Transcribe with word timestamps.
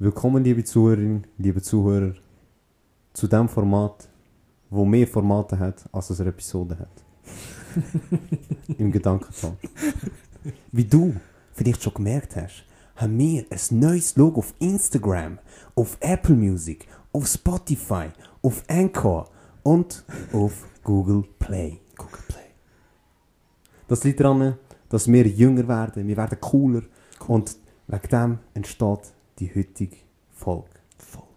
Willkommen, 0.00 0.42
liebe 0.42 0.64
Zuhörerinnen, 0.64 1.24
liebe 1.38 1.62
Zuhörer, 1.62 2.14
zu 3.12 3.28
dem 3.28 3.48
Format, 3.48 4.08
wo 4.68 4.84
mehr 4.84 5.06
Formate 5.06 5.56
hat, 5.56 5.88
als 5.92 6.10
es 6.10 6.20
eine 6.20 6.30
Episode 6.30 6.76
hat. 6.80 7.04
Im 8.76 8.90
Gedankentalk. 8.90 9.56
Wie 10.72 10.84
du 10.84 11.14
vielleicht 11.52 11.80
schon 11.80 11.94
gemerkt 11.94 12.34
hast, 12.34 12.64
haben 12.96 13.16
wir 13.16 13.46
ein 13.48 13.78
neues 13.78 14.16
Logo 14.16 14.40
auf 14.40 14.52
Instagram, 14.58 15.38
auf 15.76 15.96
Apple 16.00 16.34
Music, 16.34 16.88
auf 17.12 17.28
Spotify, 17.28 18.08
auf 18.42 18.64
Anchor 18.66 19.30
und 19.62 20.04
auf 20.32 20.66
Google 20.82 21.22
Play. 21.38 21.78
Google 21.96 22.24
Play. 22.26 22.50
Das 23.86 24.02
liegt 24.02 24.18
daran, 24.18 24.56
dass 24.88 25.06
wir 25.06 25.24
jünger 25.24 25.68
werden, 25.68 26.08
wir 26.08 26.16
werden 26.16 26.40
cooler 26.40 26.82
und 27.28 27.56
wegen 27.86 28.08
dem 28.08 28.38
entsteht 28.54 29.13
die 29.38 29.54
heutige 29.54 29.96
Folge. 30.30 30.68
Folge. 30.98 31.28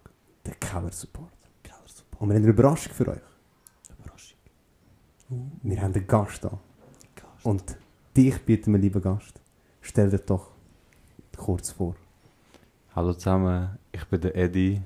Der 0.45 0.55
Keller 0.55 0.91
Support. 0.91 1.31
Keller 1.63 1.77
Support. 1.85 2.21
Und 2.21 2.29
wir 2.29 2.35
haben 2.35 2.43
eine 2.43 2.51
Überraschung 2.51 2.93
für 2.93 3.07
euch. 3.07 3.21
Überraschung. 3.99 4.37
Wir 5.63 5.81
haben 5.81 5.93
einen 5.93 6.07
Gast 6.07 6.43
da. 6.43 6.59
Gast. 7.15 7.45
Und 7.45 7.77
dich 8.15 8.39
bitten 8.43 8.71
wir, 8.73 8.79
lieber 8.79 8.99
Gast, 8.99 9.39
stell 9.81 10.09
dir 10.09 10.19
doch 10.19 10.51
kurz 11.35 11.71
vor. 11.71 11.95
Hallo 12.95 13.13
zusammen, 13.13 13.77
ich 13.91 14.03
bin 14.05 14.21
der 14.21 14.35
Eddie. 14.35 14.81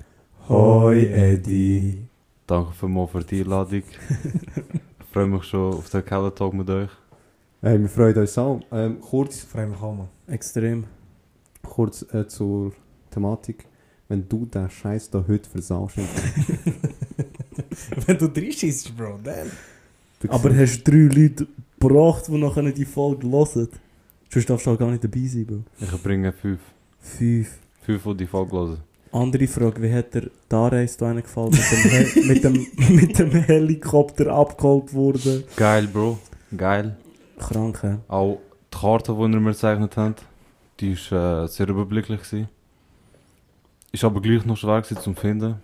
Hoi, 0.48 1.06
Eddie. 1.06 2.06
Danke 2.46 2.72
vielmals 2.72 3.10
für 3.10 3.24
die 3.24 3.40
Einladung. 3.42 3.82
ich 3.82 5.06
freue 5.12 5.26
mich 5.26 5.44
schon 5.44 5.74
auf 5.74 5.88
den 5.88 6.04
Keller 6.04 6.34
Talk 6.34 6.52
mit 6.52 6.68
euch. 6.68 6.90
Hey, 7.62 7.80
wir 7.80 7.88
freuen 7.88 8.18
uns 8.18 8.36
auch. 8.36 8.60
Ähm, 8.72 9.00
kurz 9.00 9.42
Freue 9.42 9.68
mich 9.68 9.80
auch 9.80 9.94
mal. 9.94 10.08
Extrem. 10.26 10.84
kurz 11.62 12.02
äh, 12.12 12.26
zur 12.26 12.72
Thematik. 13.12 13.66
Wenn 14.08 14.28
du 14.28 14.44
den 14.46 14.68
Scheiß 14.68 15.10
da 15.10 15.24
heute 15.26 15.48
versaust, 15.48 15.96
Wenn 18.06 18.18
du 18.18 18.26
reinschießt, 18.26 18.96
Bro, 18.96 19.18
dann. 19.22 19.50
du 20.20 20.30
Aber 20.30 20.54
hast 20.54 20.86
du 20.86 20.90
drei 20.90 21.20
Leute 21.20 21.46
gebracht, 21.78 22.24
die 22.28 22.38
nachher 22.38 22.70
die 22.72 22.84
Folge 22.84 23.28
hören? 23.28 23.68
Sonst 24.28 24.50
darfst 24.50 24.66
du 24.66 24.70
auch 24.70 24.78
gar 24.78 24.90
nicht 24.90 25.04
dabei 25.04 25.26
sein, 25.26 25.46
Bro. 25.46 25.62
Ich 25.80 26.02
bringe 26.02 26.32
fünf. 26.32 26.60
Fünf. 27.00 27.48
Fünf, 27.82 28.02
die 28.04 28.16
die 28.16 28.26
Folge 28.26 28.52
hören. 28.52 28.78
Andere 29.12 29.46
Frage, 29.46 29.82
wie 29.82 29.92
hat 29.92 30.14
dir 30.14 30.30
die 30.50 30.54
Anreise 30.54 30.98
da 30.98 31.12
gefallen, 31.12 31.50
mit 31.50 32.44
dem, 32.44 32.52
mit, 32.58 32.84
dem, 32.88 32.96
mit 32.96 33.18
dem 33.18 33.30
Helikopter 33.30 34.32
abgeholt 34.32 34.92
wurde? 34.94 35.44
Geil, 35.56 35.86
Bro. 35.86 36.18
Geil. 36.56 36.96
Krank, 37.38 37.82
hä? 37.82 37.96
Auch 38.08 38.38
die 38.72 38.78
Karte, 38.78 39.12
die 39.14 39.20
ihr 39.20 39.28
mir 39.40 39.50
gezeichnet 39.50 39.96
habt, 39.96 40.24
die 40.80 40.96
war 41.10 41.44
äh, 41.44 41.48
sehr 41.48 41.68
überblicklich. 41.68 42.22
Gewesen. 42.22 42.48
Ist 43.92 44.04
aber 44.04 44.20
gleich 44.20 44.44
noch 44.44 44.56
schwer 44.56 44.80
gewesen 44.80 45.00
zum 45.00 45.14
finden. 45.14 45.56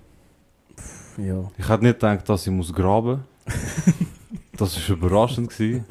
Ja. 1.16 1.50
Ich 1.56 1.68
hätte 1.68 1.82
nicht 1.82 1.94
gedacht, 1.98 2.28
dass 2.28 2.46
ich 2.46 2.52
muss 2.52 2.72
graben 2.72 3.24
Das 4.56 4.76
war 4.88 4.96
überraschend. 4.96 5.50
Gewesen. 5.50 5.84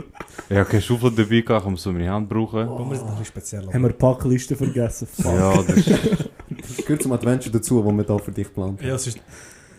Ich 0.49 0.55
habe 0.55 0.69
keine 0.69 0.81
Schaufel 0.81 1.11
dabei, 1.11 1.41
gehabt, 1.41 1.65
ich 1.65 1.71
muss 1.71 1.83
so 1.83 1.91
meine 1.91 2.09
Hand 2.09 2.29
brauchen. 2.29 2.65
Bro, 2.67 2.89
wir 2.89 2.97
sind 2.97 3.09
ein 3.09 3.25
speziell. 3.25 3.67
Haben 3.73 3.81
wir 3.81 3.89
die 3.89 3.95
Packliste 3.95 4.55
vergessen? 4.55 5.07
Fuck. 5.07 5.25
Ja, 5.25 5.63
das 5.63 5.77
ist, 5.77 5.89
Das 5.89 6.77
gehört 6.77 7.01
zum 7.01 7.11
Adventure 7.13 7.51
dazu, 7.51 7.83
wo 7.83 7.91
wir 7.91 8.03
da 8.03 8.17
für 8.17 8.31
dich 8.31 8.53
planen. 8.53 8.77
Ja, 8.81 8.95
es 8.95 9.07
ist... 9.07 9.19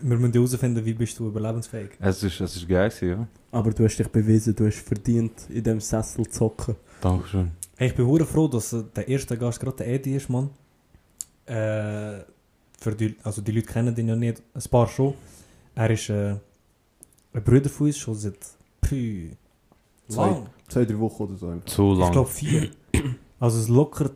Wir 0.00 0.17
müssen 0.17 0.33
herausfinden, 0.33 0.84
wie 0.84 0.95
bist 0.95 1.19
du 1.19 1.27
überlebensfähig. 1.27 1.91
es, 1.98 2.22
ist, 2.22 2.41
es 2.41 2.56
ist 2.56 2.69
geil, 2.69 2.93
ja. 3.00 3.27
Aber 3.50 3.72
du 3.72 3.84
hast 3.84 3.97
dich 3.97 4.06
bewiesen, 4.09 4.55
du 4.55 4.67
hast 4.67 4.78
verdient, 4.81 5.33
in 5.48 5.62
dem 5.62 5.81
Sessel 5.81 6.27
zu 6.28 6.45
hocken. 6.45 6.77
Dankeschön. 7.00 7.50
Hey, 7.77 7.89
ich 7.89 7.95
bin 7.95 8.06
hure 8.06 8.25
froh, 8.25 8.47
dass 8.47 8.72
äh, 8.72 8.84
der 8.95 9.09
erste 9.09 9.37
Gast 9.37 9.59
gerade 9.59 9.77
der 9.78 9.89
Eddie 9.95 10.15
ist, 10.15 10.28
Mann. 10.28 10.50
Äh, 11.47 12.20
für 12.81 12.95
die, 12.95 13.17
also 13.23 13.43
die 13.43 13.53
Leute 13.53 13.67
kennen 13.67 13.97
ihn 13.97 14.09
ja 14.09 14.17
nicht, 14.17 14.43
ein 14.55 14.62
paar 14.71 14.87
schon. 14.89 15.15
Er 15.75 15.91
ist 15.91 16.09
äh, 16.11 16.37
ein 17.33 17.45
Bruder 17.45 17.69
von 17.71 17.87
uns, 17.89 17.98
schon 17.98 18.15
seit 18.15 18.39
pü, 18.81 19.31
Zwei. 20.09 20.27
lang. 20.31 20.47
Zwei, 20.69 20.84
drei 20.84 20.99
Wochen 20.99 21.22
oder 21.25 21.37
so. 21.37 21.61
Zu 21.66 21.93
Ich 21.93 21.99
lang. 21.99 22.12
glaube 22.12 22.28
vier. 22.31 22.71
also 23.41 23.59
es 23.59 23.69
locker 23.69 24.11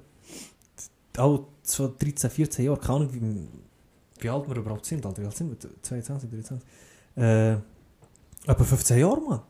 auch 1.16 1.46
so 1.62 1.92
13, 1.98 2.30
14 2.30 2.64
Jahre, 2.64 2.78
keine 2.78 2.94
Ahnung, 2.94 3.12
wie, 3.12 3.48
wie 4.22 4.28
alt 4.28 4.48
wir 4.48 4.56
überhaupt 4.56 4.84
sind, 4.86 5.04
Alter. 5.04 5.22
Wie 5.22 5.26
alt 5.26 5.36
sind 5.36 5.50
wir? 5.50 5.70
22, 5.82 6.30
23? 6.30 6.68
Äh, 7.16 7.52
etwa 8.50 8.64
15 8.64 8.98
Jahre, 8.98 9.20
Mann. 9.20 9.40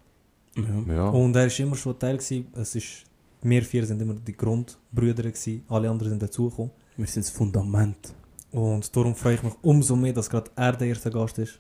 Ja. 0.89 0.95
Ja. 0.95 1.09
Und 1.09 1.35
er 1.37 1.47
war 1.47 1.61
immer 1.61 1.77
schon 1.77 1.99
Teil, 1.99 2.17
gewesen. 2.19 2.47
es 2.55 2.75
ist, 2.75 3.05
wir 3.43 3.63
vier 3.63 3.87
sind 3.87 4.03
immer 4.03 4.15
die 4.15 4.37
Grundbrüder 4.37 5.23
gewesen, 5.23 5.65
alle 5.69 5.89
anderen 5.89 6.11
sind 6.11 6.23
dazugekommen. 6.23 6.71
Wir 6.97 7.07
sind 7.07 7.25
das 7.25 7.31
Fundament. 7.33 8.13
Und 8.53 8.95
darum 8.95 9.15
freue 9.15 9.35
ich 9.35 9.43
mich 9.43 9.55
umso 9.63 9.97
mehr, 9.97 10.13
dass 10.13 10.29
gerade 10.31 10.51
er 10.57 10.73
der 10.73 10.89
erste 10.89 11.11
Gast 11.11 11.39
ist. 11.39 11.59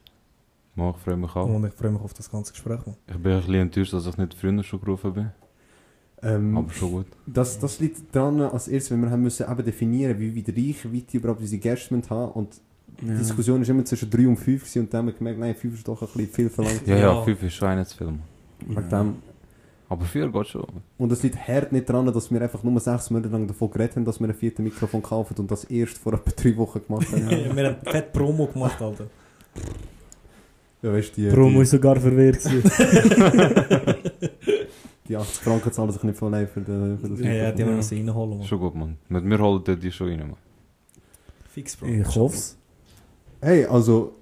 Ja, 0.76 0.91
ich 0.91 0.97
freue 0.98 1.16
mich 1.16 1.34
auch. 1.34 1.47
Und 1.47 1.64
ich 1.66 1.72
freue 1.75 1.91
mich 1.91 2.00
auf 2.03 2.14
das 2.14 2.30
ganze 2.30 2.53
Gespräch. 2.53 2.80
Mann. 2.86 2.97
Ich 3.06 3.16
bin 3.16 3.32
ein 3.32 3.38
bisschen 3.41 3.54
enttäuscht, 3.54 3.92
dass 3.92 4.06
ich 4.06 4.16
nicht 4.16 4.34
früher 4.34 4.62
schon 4.62 4.80
gerufen 4.80 5.12
bin. 5.14 5.31
Ähm, 6.22 6.56
Aber 6.56 6.70
schon 6.72 6.91
gut. 6.92 7.06
das, 7.26 7.58
das 7.58 7.81
liegt 7.81 8.14
daran, 8.14 8.41
als 8.42 8.69
erstes, 8.69 8.92
wenn 8.92 9.00
wir 9.02 9.10
haben 9.10 9.22
müssen 9.22 9.50
eben 9.50 9.64
definieren, 9.64 10.19
wie 10.20 10.36
weit 10.36 10.48
Reichweite 10.56 11.16
überhaupt 11.16 11.41
unsere 11.41 11.60
Gäste 11.60 11.94
müssen 11.97 12.08
haben 12.10 12.32
und 12.32 12.60
die 13.00 13.06
Ja. 13.08 13.14
Diskussion 13.19 13.60
ist 13.62 13.69
immer 13.70 13.84
zwischen 13.84 14.08
3 14.08 14.28
und 14.28 14.36
5 14.36 14.60
gewesen 14.62 14.82
und 14.82 14.94
dann 14.94 14.98
haben 14.98 15.06
wir 15.06 15.14
gemerkt, 15.14 15.41
nein, 15.41 15.54
5 15.56 15.75
ist 15.75 15.88
doch 15.88 16.00
ein 16.00 16.06
bisschen 16.14 16.28
viel 16.32 16.48
verlangt. 16.50 16.86
Ja, 16.86 16.97
ja, 16.97 17.12
Ja. 17.14 17.22
5 17.22 17.42
ist 17.42 17.54
schon 17.54 17.69
einer 17.69 17.84
zu 17.84 17.97
viel. 17.97 18.12
Dem. 18.91 19.16
Aber 19.92 20.06
4 20.06 20.28
geht 20.30 20.48
schon. 20.48 20.64
Und 20.97 21.12
es 21.12 21.22
liegt 21.22 21.36
hart 21.47 21.70
nicht 21.70 21.86
daran, 21.86 22.06
dass 22.06 22.32
wir 22.32 22.41
einfach 22.41 22.62
nur 22.62 22.80
sechs 22.80 23.10
Monate 23.10 23.28
lang 23.28 23.47
davon 23.47 23.70
geredet 23.70 23.97
haben, 23.97 24.06
dass 24.06 24.19
wir 24.20 24.26
ein 24.26 24.32
viertes 24.32 24.64
Mikrofon 24.64 25.03
kaufen 25.03 25.34
und 25.36 25.50
das 25.50 25.64
erst 25.64 25.98
vor 25.98 26.14
etwa 26.14 26.30
drei 26.30 26.56
Wochen 26.56 26.80
gemacht 26.86 27.12
haben. 27.12 27.28
Wir 27.56 27.66
haben 27.66 27.76
fett 27.84 28.10
Promo 28.10 28.47
gemacht, 28.47 28.81
Alter. 28.81 29.08
ja, 30.81 30.92
weißt 30.94 31.14
du, 31.14 31.20
die, 31.20 31.28
Promo 31.28 31.58
die, 31.58 31.62
ist 31.64 31.70
sogar 31.72 31.97
verwehrt 32.00 32.42
gewesen. 32.42 32.70
die 35.08 35.14
80 35.14 35.44
Franken 35.44 35.72
zahlen 35.72 35.91
sich 35.91 36.02
nicht 36.04 36.19
von 36.19 36.32
allein 36.32 36.48
für, 36.48 36.62
den, 36.62 36.98
für 36.98 37.10
das 37.10 37.20
Ja, 37.20 37.31
ja, 37.31 37.52
die 37.52 37.62
haben 37.62 37.69
wir 37.69 37.76
müssen 37.76 37.98
reinholen. 37.98 38.38
Mann. 38.38 38.47
Schon 38.47 38.60
gut, 38.60 38.75
Mann. 38.75 38.97
Mit 39.10 39.25
mir 39.25 39.38
holen 39.38 39.62
die 39.62 39.76
die 39.76 39.92
schon 39.92 40.08
rein, 40.08 40.20
Mann. 40.20 40.36
Fix, 41.50 41.76
Bro. 41.76 41.86
ich 41.86 42.16
hoffe 42.16 42.36
es. 42.36 42.56
Hey, 43.42 43.66
also, 43.66 44.14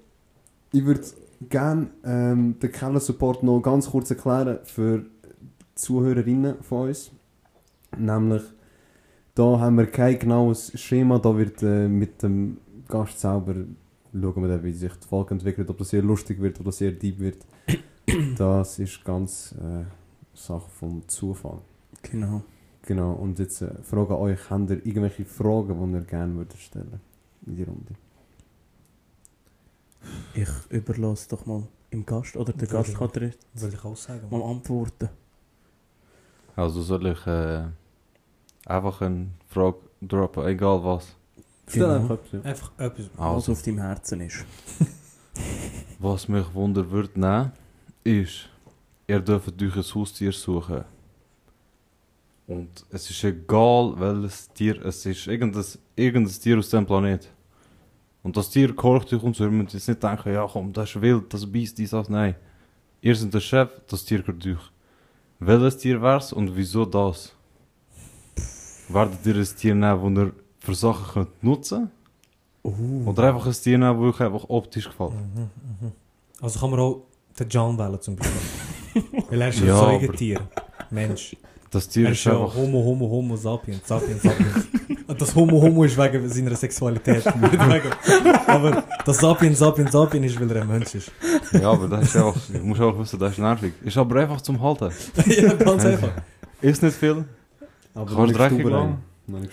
ich 0.73 0.83
würde 0.83 1.01
gerne 1.49 1.87
ähm, 2.03 2.59
den 2.59 2.71
Keller 2.73 2.99
Support 2.99 3.41
noch 3.43 3.61
ganz 3.61 3.89
kurz 3.89 4.09
erklären 4.09 4.59
für 4.65 5.05
Zuhörerinnen 5.75 6.61
von 6.61 6.89
uns. 6.89 7.11
Nämlich, 7.97 8.43
da 9.35 9.59
haben 9.59 9.77
wir 9.77 9.87
kein 9.87 10.19
genaues 10.19 10.71
Schema, 10.79 11.19
da 11.19 11.37
wird 11.37 11.61
äh, 11.63 11.87
mit 11.87 12.23
dem 12.23 12.57
Gast 12.87 13.19
selber 13.19 13.55
schauen 14.13 14.41
wir 14.41 14.49
dann, 14.49 14.63
wie 14.63 14.73
sich 14.73 14.93
die 14.93 15.07
Folge 15.07 15.33
entwickelt, 15.33 15.69
ob 15.69 15.77
das 15.77 15.89
sehr 15.89 16.01
lustig 16.01 16.41
wird 16.41 16.59
oder 16.59 16.71
sehr 16.71 16.91
deep 16.91 17.19
wird. 17.19 17.45
Das 18.35 18.77
ist 18.79 19.05
ganz 19.05 19.53
äh, 19.53 19.85
Sache 20.33 20.69
vom 20.69 21.07
Zufall. 21.07 21.59
Genau. 22.01 22.41
Genau, 22.81 23.13
und 23.13 23.39
jetzt 23.39 23.61
äh, 23.61 23.71
frage 23.83 24.17
euch, 24.17 24.49
habt 24.49 24.69
ihr 24.71 24.85
irgendwelche 24.85 25.23
Fragen, 25.23 25.91
die 25.91 25.97
ihr 25.97 26.03
gerne 26.03 26.35
würdet 26.35 26.57
stellen 26.57 26.99
in 27.45 27.55
die 27.55 27.63
Runde? 27.63 27.93
Ich 30.33 30.49
überlasse 30.69 31.29
doch 31.29 31.45
mal 31.45 31.67
im 31.91 32.05
Gast, 32.05 32.35
oder 32.35 32.51
der 32.53 32.67
Gast 32.67 32.97
kann 32.97 33.11
dir 33.11 33.25
jetzt 33.27 33.45
Würde 33.53 33.75
ich 33.75 33.85
auch 33.85 33.95
sagen. 33.95 34.27
mal 34.29 34.41
antworten. 34.41 35.09
Also 36.55 36.81
soll 36.81 37.07
ich 37.07 37.27
äh, 37.27 37.63
einfach 38.65 39.01
eine 39.01 39.27
Frage 39.47 39.77
droppen, 40.01 40.45
egal 40.47 40.83
was. 40.83 41.15
Stell 41.67 41.81
Genau. 41.83 41.95
einfach 41.95 42.15
etwas. 42.15 42.45
Einfach 42.45 42.71
etwas. 42.77 43.05
Was 43.15 43.19
Also, 43.35 43.51
auf 43.53 43.61
deinem 43.63 43.77
Herzen 43.79 44.21
ist. 44.21 44.45
was 45.99 46.27
mich 46.27 46.53
wunder 46.53 46.89
würde 46.89 47.19
nehmen, 47.19 47.51
ist, 48.03 48.49
ihr 49.07 49.19
dürft 49.19 49.61
euch 49.61 49.75
ein 49.75 49.83
Haustier 49.95 50.31
suchen. 50.31 50.83
Und 52.47 52.85
es 52.89 53.09
ist 53.09 53.23
egal, 53.23 53.93
welches 53.97 54.49
Tier 54.49 54.85
es 54.85 55.05
ist. 55.05 55.27
Irgendein, 55.27 55.63
irgendein 55.95 56.33
Tier 56.33 56.57
aus 56.57 56.69
dem 56.69 56.85
Planet. 56.85 57.29
Und 58.23 58.35
das 58.35 58.49
Tier 58.49 58.75
kocht 58.75 59.13
euch 59.13 59.23
und 59.23 59.35
so. 59.35 59.45
Ihr 59.45 59.51
müsst 59.51 59.73
jetzt 59.73 59.87
nicht 59.87 60.03
denken, 60.03 60.33
ja 60.33 60.45
komm, 60.51 60.73
das 60.73 60.89
ist 60.89 61.01
wild, 61.01 61.33
das 61.33 61.49
beißt 61.49 61.77
dies, 61.77 61.91
das. 61.91 62.09
Nein. 62.09 62.35
Ihr 63.01 63.15
seid 63.15 63.33
der 63.33 63.39
Chef, 63.39 63.69
das 63.87 64.03
Tier 64.03 64.21
gehört 64.21 64.45
euch. 64.45 64.70
Welches 65.43 65.77
Tier 65.77 65.99
wär's 66.01 66.31
und 66.33 66.55
wieso 66.55 66.85
das? 66.85 67.33
Werdet 68.89 69.25
ihr 69.25 69.35
ein 69.35 69.43
Tier 69.57 69.73
nehmen, 69.73 70.15
das 70.15 70.23
ihr 70.25 70.33
für 70.59 70.75
Sachen 70.75 71.05
könnt 71.13 71.43
nutzen 71.43 71.91
Uh. 72.63 73.07
Oder 73.09 73.29
einfach 73.29 73.47
ein 73.47 73.53
Tier 73.53 73.79
nehmen, 73.79 73.99
das 73.99 74.13
euch 74.13 74.21
einfach 74.21 74.45
optisch 74.47 74.85
gefällt? 74.87 75.13
Mhm, 75.13 75.49
mhm. 75.81 75.91
Also 76.41 76.59
kann 76.59 76.69
man 76.69 76.79
auch 76.79 77.01
den 77.39 77.49
John 77.49 77.75
wählen 77.75 77.99
zum 77.99 78.15
Beispiel. 78.15 79.03
Weil 79.29 79.41
er 79.41 79.49
ist 79.49 79.59
Ja, 79.61 79.65
ein 79.65 79.71
aber- 79.71 79.99
Säugetier. 79.99 80.41
Mensch. 80.91 81.35
Das 81.71 81.87
Tier 81.87 82.07
Er 82.07 82.11
ist 82.11 82.19
ist 82.19 82.25
ja 82.25 82.33
einfach... 82.33 82.53
Homo, 82.55 82.83
Homo, 82.83 83.09
Homo, 83.09 83.35
Sapiens, 83.37 83.81
Sapiens, 83.85 84.21
Sapiens. 84.21 84.67
Und 85.07 85.21
das 85.21 85.33
Homo, 85.33 85.61
Homo 85.61 85.85
ist 85.85 85.97
wegen 85.97 86.27
seiner 86.27 86.55
Sexualität. 86.55 87.25
Aber 88.47 88.83
das 89.05 89.17
Sapiens, 89.17 89.57
Sapiens, 89.57 89.91
Sapiens 89.91 90.25
ist, 90.25 90.39
weil 90.39 90.51
er 90.51 90.61
ein 90.63 90.67
Mensch 90.67 90.93
ist. 90.95 91.11
Ja, 91.53 91.71
aber 91.71 91.87
das 91.87 92.03
ist 92.03 92.17
einfach... 92.17 92.35
Du 92.51 92.59
musst 92.59 92.81
auch 92.81 92.99
wissen, 92.99 93.17
das 93.17 93.31
ist 93.31 93.39
nervig. 93.39 93.73
Ist 93.83 93.97
aber 93.97 94.19
einfach 94.19 94.41
zum 94.41 94.61
Halten. 94.61 94.91
ja, 95.25 95.53
ganz 95.53 95.85
einfach. 95.85 96.11
Ist 96.61 96.83
nicht 96.83 96.97
viel. 96.97 97.23
Aber 97.93 98.15
Kannst 98.15 98.37
dreckig 98.37 98.65
lang. 98.65 98.97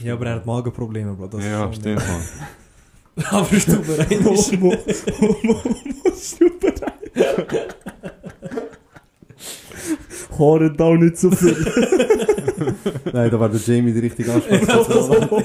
Ja, 0.02 0.14
aber 0.14 0.26
er 0.26 0.34
hat 0.36 0.46
Magenprobleme, 0.46 1.14
Bro. 1.14 1.28
Das 1.28 1.40
ist 1.40 1.46
ja, 1.50 1.72
stimmt, 1.72 2.02
man. 2.06 3.24
Aber 3.30 3.52
ist 3.52 3.68
du 3.68 3.80
bereit? 3.80 4.24
Homo, 4.24 4.74
Homo, 5.20 5.64
Homo, 5.64 6.14
super. 6.14 6.72
Haare 10.38 10.73
da 10.73 10.94
nicht 10.94 11.17
so 11.19 11.31
viel. 11.31 11.56
Nein, 13.12 13.31
da 13.31 13.38
war 13.40 13.49
der 13.49 13.61
Jamie 13.61 13.93
die 13.93 14.00
richtige 14.00 14.32
Ansprache. 14.32 15.44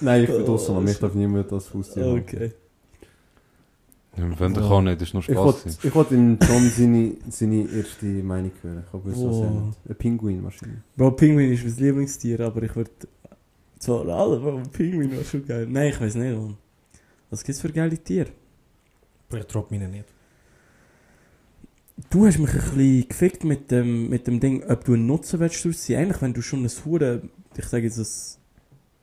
Nein, 0.00 0.24
ich 0.24 0.30
bin 0.30 0.44
draussen, 0.44 0.74
man. 0.74 0.88
Ich 0.88 0.98
darf 0.98 1.14
niemand 1.14 1.52
als 1.52 1.72
Haustier 1.72 2.04
haben. 2.04 2.20
okay. 2.20 2.52
Ja, 4.16 4.24
Wenn 4.38 4.54
der 4.54 4.62
kann 4.62 4.84
nicht, 4.84 5.02
ist 5.02 5.12
nur 5.12 5.22
Ich 5.22 5.26
Spaß. 5.26 5.36
wollte 5.44 5.68
ich 5.88 5.94
wollt 5.94 6.10
im 6.12 6.38
John 6.40 6.70
seine, 6.70 7.12
seine 7.30 7.68
erste 7.68 8.06
Meinung 8.06 8.52
hören. 8.62 8.84
Ich 8.86 8.92
habe 8.92 9.02
gewusst, 9.10 9.26
was 9.26 9.40
er 9.40 9.50
nennt. 9.50 9.76
Ein 9.88 9.94
Pinguin 9.96 10.44
wahrscheinlich. 10.44 10.78
Bro, 10.96 11.10
Pinguin 11.12 11.52
ist 11.52 11.64
mein 11.64 11.76
Lieblingstier, 11.76 12.40
aber 12.40 12.62
ich 12.62 12.76
würde... 12.76 12.90
Zwar 13.80 14.06
alle, 14.08 14.38
Bro, 14.38 14.62
Pinguin 14.72 15.16
war 15.16 15.24
schon 15.24 15.44
geil. 15.44 15.66
Nein, 15.68 15.88
ich 15.88 16.00
weiß 16.00 16.14
nicht, 16.14 16.36
Mann. 16.36 16.56
Was 17.30 17.42
gibt's 17.42 17.60
für 17.60 17.72
geile 17.72 17.98
Tiere? 17.98 18.28
Bro, 19.28 19.38
ich 19.38 19.46
drop 19.46 19.70
meine 19.72 19.88
nicht. 19.88 20.04
Du 22.10 22.26
hast 22.26 22.38
mich 22.38 22.50
ein 22.50 22.56
bisschen 22.56 23.08
gefickt 23.08 23.44
mit 23.44 23.70
dem, 23.70 24.08
mit 24.08 24.26
dem 24.26 24.40
Ding, 24.40 24.64
ob 24.64 24.84
du 24.84 24.94
einen 24.94 25.06
Nutzen 25.06 25.38
willst 25.40 25.64
daraus 25.64 25.82
ziehen. 25.82 25.98
Eigentlich, 25.98 26.22
wenn 26.22 26.34
du 26.34 26.42
schon 26.42 26.64
ein 26.64 26.70
Hure, 26.84 27.22
ich 27.56 27.64
sage 27.66 27.84
jetzt, 27.84 27.98
ein 27.98 28.06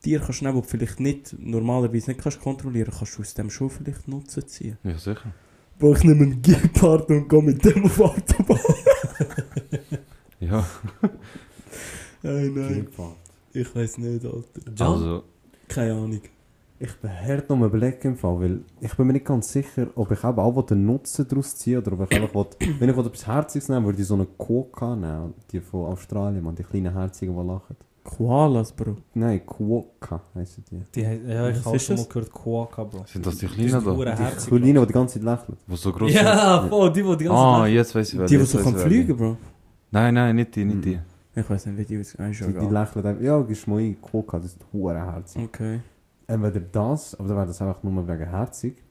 Tier 0.01 0.19
kannst 0.19 0.41
nehmen, 0.41 0.55
das 0.55 0.63
du 0.65 0.77
vielleicht 0.77 0.99
nicht, 0.99 1.35
normalerweise 1.39 2.11
nicht 2.11 2.21
kannst 2.21 2.41
kontrollieren, 2.41 2.93
kannst 2.97 3.17
du 3.17 3.21
aus 3.21 3.33
dem 3.33 3.49
schon 3.49 3.69
vielleicht 3.69 4.07
Nutzen 4.07 4.47
ziehen. 4.47 4.77
Ja, 4.83 4.97
sicher. 4.97 5.33
Bro, 5.79 5.95
ich 5.95 6.03
nehme 6.03 6.23
einen 6.23 6.41
Gepard 6.41 7.09
und 7.09 7.27
gehe 7.29 7.41
mit 7.41 7.63
dem 7.63 7.85
auf 7.85 7.99
Autobahn. 7.99 8.59
Ja, 10.39 10.65
Nein, 12.23 12.53
nein. 12.55 12.85
Gepard. 12.85 13.15
Ich 13.53 13.75
weiß 13.75 13.99
nicht, 13.99 14.25
Alter. 14.25 14.71
John? 14.75 14.87
also, 14.87 15.23
Keine 15.67 15.93
Ahnung. 15.93 16.21
Ich 16.83 16.95
bin 16.95 17.11
hart 17.11 17.47
noch 17.47 17.57
am 17.57 17.63
überlegen 17.65 18.07
im 18.07 18.17
Fall, 18.17 18.39
weil 18.39 18.61
ich 18.79 18.95
bin 18.95 19.05
mir 19.05 19.13
nicht 19.13 19.25
ganz 19.25 19.51
sicher, 19.51 19.87
ob 19.95 20.09
ich 20.11 20.23
eben 20.23 20.39
auch 20.39 20.61
den 20.65 20.83
Nutzen 20.85 21.27
daraus 21.27 21.55
ziehe 21.55 21.77
oder 21.77 21.93
ob 21.93 22.11
ich 22.11 22.19
einfach 22.19 22.33
will, 22.33 22.45
wenn 22.79 22.89
ich 22.89 22.97
etwas 22.97 23.27
Herziges 23.27 23.69
nehmen 23.69 23.85
würde 23.85 24.01
ich 24.01 24.07
so 24.07 24.15
eine 24.15 24.25
Quokka 24.25 24.95
nehmen, 24.95 25.35
die 25.51 25.59
von 25.59 25.91
Australien, 25.91 26.43
man, 26.43 26.55
die 26.55 26.63
kleinen 26.63 26.91
Herzigen, 26.91 27.35
die 27.39 27.47
lachen. 27.47 27.75
Koalas, 28.03 28.71
Bro. 28.71 28.95
Nein, 29.13 29.45
Quokka 29.45 30.21
heissen 30.33 30.63
die. 30.71 30.81
Die, 30.95 31.05
he- 31.05 31.21
ja, 31.27 31.49
ich 31.49 31.63
habe 31.63 31.77
schon 31.77 31.97
mal 31.97 32.05
gehört, 32.05 32.31
Quokka, 32.33 32.83
Bro. 32.83 33.03
sind 33.05 33.23
das 33.27 33.37
die 33.37 33.45
Die 33.45 33.53
Kleinen 33.53 33.69
sind 33.69 33.85
da? 33.85 34.15
Die 34.15 34.23
herzig, 34.23 34.49
Kleinen, 34.49 34.63
die 34.81 34.87
die 34.87 34.93
ganze 34.93 35.13
Zeit 35.19 35.23
lächeln. 35.23 35.57
Die 35.67 35.75
so 35.75 35.91
groß 35.91 36.11
Ja, 36.11 36.65
voll, 36.67 36.91
die, 36.91 37.03
die 37.03 37.09
die 37.09 37.09
sind? 37.09 37.27
ganze 37.27 37.33
Ah, 37.43 37.59
Zeit... 37.61 37.73
jetzt 37.73 37.93
weiß 37.95 38.13
ich 38.13 38.19
wer. 38.19 38.25
Die, 38.25 38.37
die 38.39 38.43
so 38.45 38.57
kann 38.57 38.75
fliegen, 38.75 39.15
Bro. 39.17 39.37
Nein, 39.91 40.15
nein, 40.15 40.35
nicht 40.35 40.55
die, 40.55 40.65
nicht 40.65 40.83
die. 40.83 40.99
Ich 41.35 41.47
weiß 41.47 41.67
nicht, 41.67 41.77
wie 41.77 41.85
die 41.85 41.99
aussehen. 41.99 42.31
Ist 42.31 42.39
Die, 42.41 42.45
die 42.47 42.65
lächeln 42.73 43.05
einfach, 43.05 43.21
ja, 43.21 43.39
gibst 43.41 43.67
mal 43.67 43.77
ein, 43.79 44.01
Quokka, 44.01 44.39
das 44.39 44.47
ist 44.53 44.57
herzig. 44.73 45.43
Okay. 45.43 45.79
Entweder 46.31 46.61
das, 46.61 47.13
aber 47.15 47.27
dann 47.27 47.37
wäre 47.37 47.47
das 47.47 47.61
einfach 47.61 47.83
nur 47.83 48.07
wegen 48.07 48.29
herzig. 48.29 48.81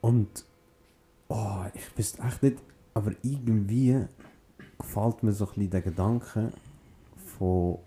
Und, 0.00 0.44
oh, 1.28 1.64
ich 1.74 1.98
wüsste 1.98 2.22
echt 2.22 2.42
nicht, 2.42 2.56
aber 2.94 3.12
irgendwie 3.22 4.06
gefällt 4.78 5.22
mir 5.22 5.32
so 5.32 5.44
ein 5.44 5.48
bisschen 5.54 5.70
der 5.70 5.82
Gedanke 5.82 6.52
von 7.38 7.78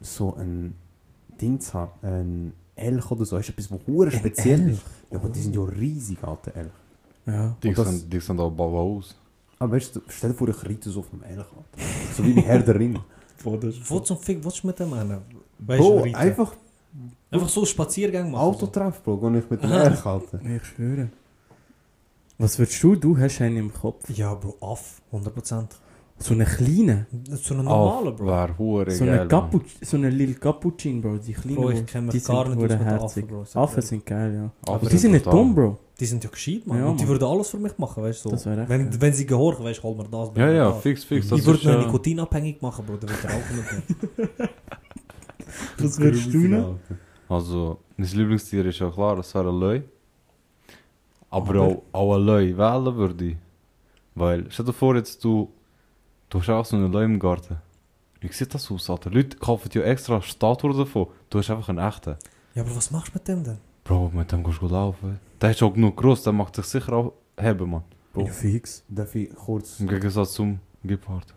so 0.00 0.34
ein 0.36 0.74
Ding 1.40 1.60
zu 1.60 1.74
haben, 1.74 1.92
ein 2.02 2.52
Elch 2.76 3.10
oder 3.10 3.24
so, 3.26 3.36
ist 3.36 3.50
etwas, 3.50 3.70
was 3.70 3.80
hure 3.86 4.10
speziell 4.10 4.70
ist. 4.70 4.82
Ja, 5.10 5.18
aber 5.18 5.28
die 5.28 5.40
sind 5.40 5.54
ja 5.54 5.62
riesig, 5.64 6.22
alte 6.24 6.54
Elch. 6.54 6.72
Ja. 7.26 7.56
Die, 7.62 7.72
das- 7.74 7.88
sind, 7.90 8.10
die 8.12 8.20
sind 8.20 8.40
auch 8.40 8.50
bald 8.50 8.72
aus. 8.74 9.14
Aber 9.58 9.72
weißt 9.76 9.96
du, 9.96 10.00
stell 10.08 10.30
dir 10.30 10.36
vor, 10.36 10.48
ich 10.48 10.64
reite 10.64 10.88
so 10.90 11.00
auf 11.00 11.12
einem 11.12 11.22
Elch, 11.24 11.38
Alter. 11.46 11.84
So 12.14 12.24
wie 12.24 12.32
bei 12.32 12.42
Herr 12.42 12.60
der. 12.62 13.00
Wo 13.44 14.00
zum 14.00 14.16
Fick 14.18 14.42
willst 14.42 14.62
du 14.62 14.66
mit 14.66 14.78
dem 14.78 14.92
einen? 14.94 15.20
Weißt 15.58 15.80
Bro, 15.80 16.02
einfach 16.14 16.52
Einfach 17.30 17.48
so 17.48 17.60
einen 17.60 17.66
Spaziergang 17.66 18.30
machen. 18.30 18.42
Autotreff, 18.42 19.02
Bro, 19.02 19.18
geh 19.18 19.38
ich 19.38 19.50
mit 19.50 19.62
dem 19.62 19.70
Aha. 19.72 19.82
Elch, 19.84 20.06
Alter. 20.06 20.40
Ich 20.42 20.64
schwöre. 20.64 21.08
Was 22.38 22.58
würdest 22.58 22.82
du? 22.82 22.94
Du 22.96 23.18
hast 23.18 23.40
einen 23.40 23.56
im 23.56 23.72
Kopf. 23.72 24.08
Ja, 24.10 24.34
Bro, 24.34 24.56
Aff, 24.60 25.00
100%. 25.12 25.64
So 26.18 26.32
einen 26.32 26.46
kleinen. 26.46 27.06
So 27.26 27.52
einen 27.54 27.64
normalen, 27.64 28.16
Bro. 28.16 28.26
Wäre 28.26 28.58
hure 28.58 28.90
So 28.90 29.04
geil. 29.04 29.28
einen, 29.30 29.60
so 29.82 29.96
einen 29.98 30.12
Lil 30.12 30.34
Cappuccin, 30.34 31.02
Bro. 31.02 31.18
Die 31.18 31.32
kleinen. 31.34 31.56
Bro, 31.56 31.70
ich 31.70 31.86
kenne 31.86 32.10
die 32.10 32.16
mich 32.16 32.24
gar 32.24 32.46
sind 32.46 32.56
nicht 32.56 32.56
aus 32.56 32.56
hure 32.56 32.62
mit 32.62 32.70
den 32.70 32.78
herzig. 32.80 33.24
Affen, 33.24 33.26
Bro. 33.52 33.60
Affen 33.62 33.82
sind 33.82 34.06
geil, 34.06 34.34
ja. 34.34 34.44
Affen 34.44 34.74
Aber 34.74 34.88
die 34.88 34.98
sind 34.98 35.12
nicht 35.12 35.26
dumm, 35.26 35.54
Bro. 35.54 35.78
Die 35.98 36.06
sind 36.06 36.24
ja 36.24 36.30
gescheit, 36.30 36.66
Mann. 36.66 36.78
Ja, 36.78 36.86
Und 36.86 37.00
die 37.00 37.08
würden 37.08 37.24
alles 37.24 37.48
für 37.50 37.58
mich 37.58 37.76
machen, 37.78 38.02
weißt 38.02 38.24
du. 38.24 38.36
So. 38.36 38.50
wenn, 38.50 39.00
wenn 39.00 39.12
sie 39.12 39.26
gehorchen, 39.26 39.64
weißt 39.64 39.78
du, 39.80 39.82
hol 39.82 39.96
mir 39.96 40.04
das. 40.04 40.30
Ja, 40.36 40.50
ja, 40.50 40.70
das. 40.70 40.80
fix, 40.82 41.04
fix. 41.04 41.28
Das 41.28 41.38
Ich 41.40 41.46
würde 41.46 41.58
ist, 41.58 41.64
mich 41.66 41.74
äh, 41.74 41.78
nikotinabhängig 41.86 42.62
machen, 42.62 42.84
Bro. 42.86 42.96
Dann 42.96 43.10
würde 43.10 43.28
ich 43.28 44.16
mit 44.26 44.38
mir. 44.38 44.48
Was 45.78 45.98
würdest 45.98 46.32
du 46.32 46.38
noch? 46.48 46.78
Also, 47.28 47.78
mein 47.96 48.08
Lieblingstier 48.08 48.64
ist 48.66 48.78
ja 48.78 48.90
klar, 48.90 49.16
das 49.16 49.34
wäre 49.34 49.48
ein 49.50 49.58
Löwe. 49.60 49.84
Aber, 51.30 51.50
Aber- 51.50 51.60
auch, 51.62 51.82
auch 51.92 52.16
ein 52.16 52.22
Löwe 52.24 52.56
wählen 52.58 52.96
würde 52.96 53.24
ich. 53.26 53.36
Weil, 54.14 54.46
stell 54.50 54.64
dir 54.66 54.72
vor, 54.72 54.96
jetzt 54.96 55.22
du, 55.24 55.50
du 56.30 56.38
hast 56.40 56.48
auch 56.48 56.64
so 56.64 56.76
einen 56.76 56.90
Löwe 56.92 57.04
im 57.04 57.18
Garten. 57.18 57.56
Wie 58.20 58.32
sieht 58.32 58.54
das 58.54 58.70
aus, 58.70 58.88
Alter? 58.88 59.10
Leute 59.10 59.36
kaufen 59.36 59.68
ja 59.72 59.82
extra 59.82 60.20
Statuen 60.22 60.76
davon. 60.76 61.08
Du 61.28 61.38
hast 61.38 61.50
einfach 61.50 61.68
einen 61.68 61.78
echten. 61.78 62.16
Ja, 62.54 62.62
aber 62.62 62.74
was 62.74 62.90
machst 62.90 63.08
du 63.08 63.18
mit 63.18 63.28
dem 63.28 63.44
denn? 63.44 63.58
Bro, 63.84 64.10
mit 64.14 64.32
dem 64.32 64.42
kannst 64.42 64.58
du 64.58 64.62
gut 64.62 64.70
laufen. 64.72 65.20
Der 65.40 65.50
ist 65.50 65.62
auch 65.62 65.72
genug 65.72 65.96
groß, 65.96 66.22
der 66.22 66.32
macht 66.32 66.56
sich 66.56 66.64
sicher 66.64 66.92
auch 66.94 67.12
heben, 67.38 67.70
man. 67.70 67.82
Bro. 68.14 68.26
Ja, 68.26 68.32
fix. 68.32 68.82
Darf 68.88 69.14
ich 69.14 69.32
kurz... 69.34 69.78
Im 69.80 69.88
Gegensatz 69.88 70.32
zum 70.32 70.58
Gepard. 70.82 71.34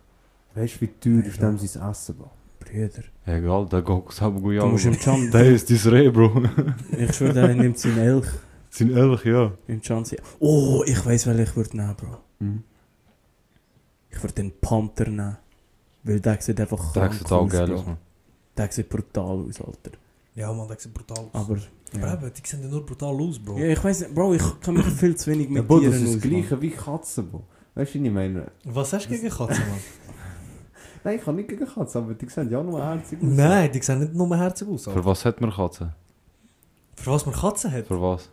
Weißt 0.56 0.76
du, 0.78 0.82
wie 0.82 0.88
teuer 0.88 1.26
ist 1.26 1.42
dem 1.42 1.58
sein 1.58 1.90
Essen, 1.92 2.16
Bro? 2.16 2.32
Brüder. 2.72 3.04
Egal, 3.26 3.66
der 3.68 3.82
geht 3.82 4.12
selber 4.12 4.40
gut 4.40 4.58
Du 4.58 4.66
musst 4.68 4.86
im 4.86 4.94
jagen. 4.94 5.02
Chan... 5.04 5.32
Der 5.32 5.46
ist 5.52 5.70
dein 5.70 5.94
Reh, 5.94 6.10
Bro. 6.10 6.44
Ich 6.98 7.14
schwöre, 7.16 7.34
der 7.34 7.56
nimmt 7.56 7.78
seinen 7.80 7.98
Elch 8.00 8.26
Sind 8.70 8.92
ehrlich, 8.92 9.24
ja. 9.26 9.52
im 9.68 9.82
Chan. 9.82 10.04
Oh, 10.40 10.84
ich 10.86 11.06
weiß, 11.06 11.28
welchen 11.28 11.44
ich 11.44 11.56
würde 11.56 11.78
nehmen, 11.78 11.96
Bro. 11.96 12.18
Mhm. 12.40 12.64
Ich 14.12 14.22
würde 14.24 14.34
den 14.36 14.52
Panther 14.60 15.10
nehmen. 15.10 15.38
Weil 16.04 16.20
der 16.20 16.42
sieht 16.42 16.60
einfach 16.60 16.94
Der 16.94 17.12
sieht 17.12 17.32
auch 17.32 17.44
aus, 17.44 17.52
geil 17.52 17.74
aus, 17.74 17.86
man. 17.86 17.98
Der 18.58 18.72
sieht 18.72 18.90
brutal 18.90 19.46
aus, 19.48 19.62
Alter. 19.62 19.92
Ja, 20.36 20.52
Mann, 20.54 20.68
das 20.68 20.84
sieht 20.84 20.94
brutal 20.94 21.26
aus. 21.26 21.30
Aber... 21.34 21.58
Aber 21.92 22.08
Ja. 22.08 22.14
eben, 22.14 22.32
die 22.34 22.48
sehen 22.48 22.62
ja 22.62 22.68
nur 22.68 22.86
brutal 22.86 23.16
aus, 23.20 23.40
Bro. 23.40 23.58
Ja, 23.58 23.68
ich 23.68 23.84
weiß 23.84 24.02
nicht, 24.02 24.14
Bro, 24.16 24.34
ich 24.36 24.62
kann 24.62 24.76
mich 24.76 24.86
viel 24.86 25.16
zu 25.16 25.32
wenig 25.32 25.48
Ja, 25.48 25.54
mit 25.54 25.68
Bro, 25.68 25.80
Tieren 25.80 25.92
das 25.94 26.02
ist 26.04 26.16
das 26.16 26.22
gleiche 26.22 26.62
wie 26.62 26.70
Katzen, 26.70 27.30
Bro. 27.32 27.44
Weißt 27.76 27.96
du, 27.96 28.00
was 28.00 28.06
ich 28.08 28.12
meine? 28.14 28.52
Was 28.66 28.94
hast 28.94 29.06
du 29.06 29.10
gegen 29.10 29.30
Katzen, 29.30 29.64
Mann? 29.68 29.80
Nein, 31.04 31.16
ich 31.20 31.26
habe 31.26 31.38
nicht 31.38 31.50
gegen 31.50 31.66
Katzen, 31.66 32.04
aber 32.04 32.14
die 32.14 32.28
sehen 32.28 32.50
ja 32.50 32.62
nur 32.62 32.84
herzig 32.84 33.20
aus. 33.20 33.28
Nein, 33.30 33.72
die 33.72 33.82
sehen 33.82 34.00
nicht 34.00 34.14
nur 34.14 34.36
herzig 34.38 34.68
aus. 34.68 34.84
Für 34.84 35.06
was 35.06 35.26
hat 35.26 35.40
man 35.42 35.52
Katzen? 35.52 35.94
Für 36.96 37.12
was 37.12 37.26
man 37.26 37.36
Katzen 37.36 37.72
hat? 37.72 37.88
Für 37.88 38.02
was? 38.02 38.30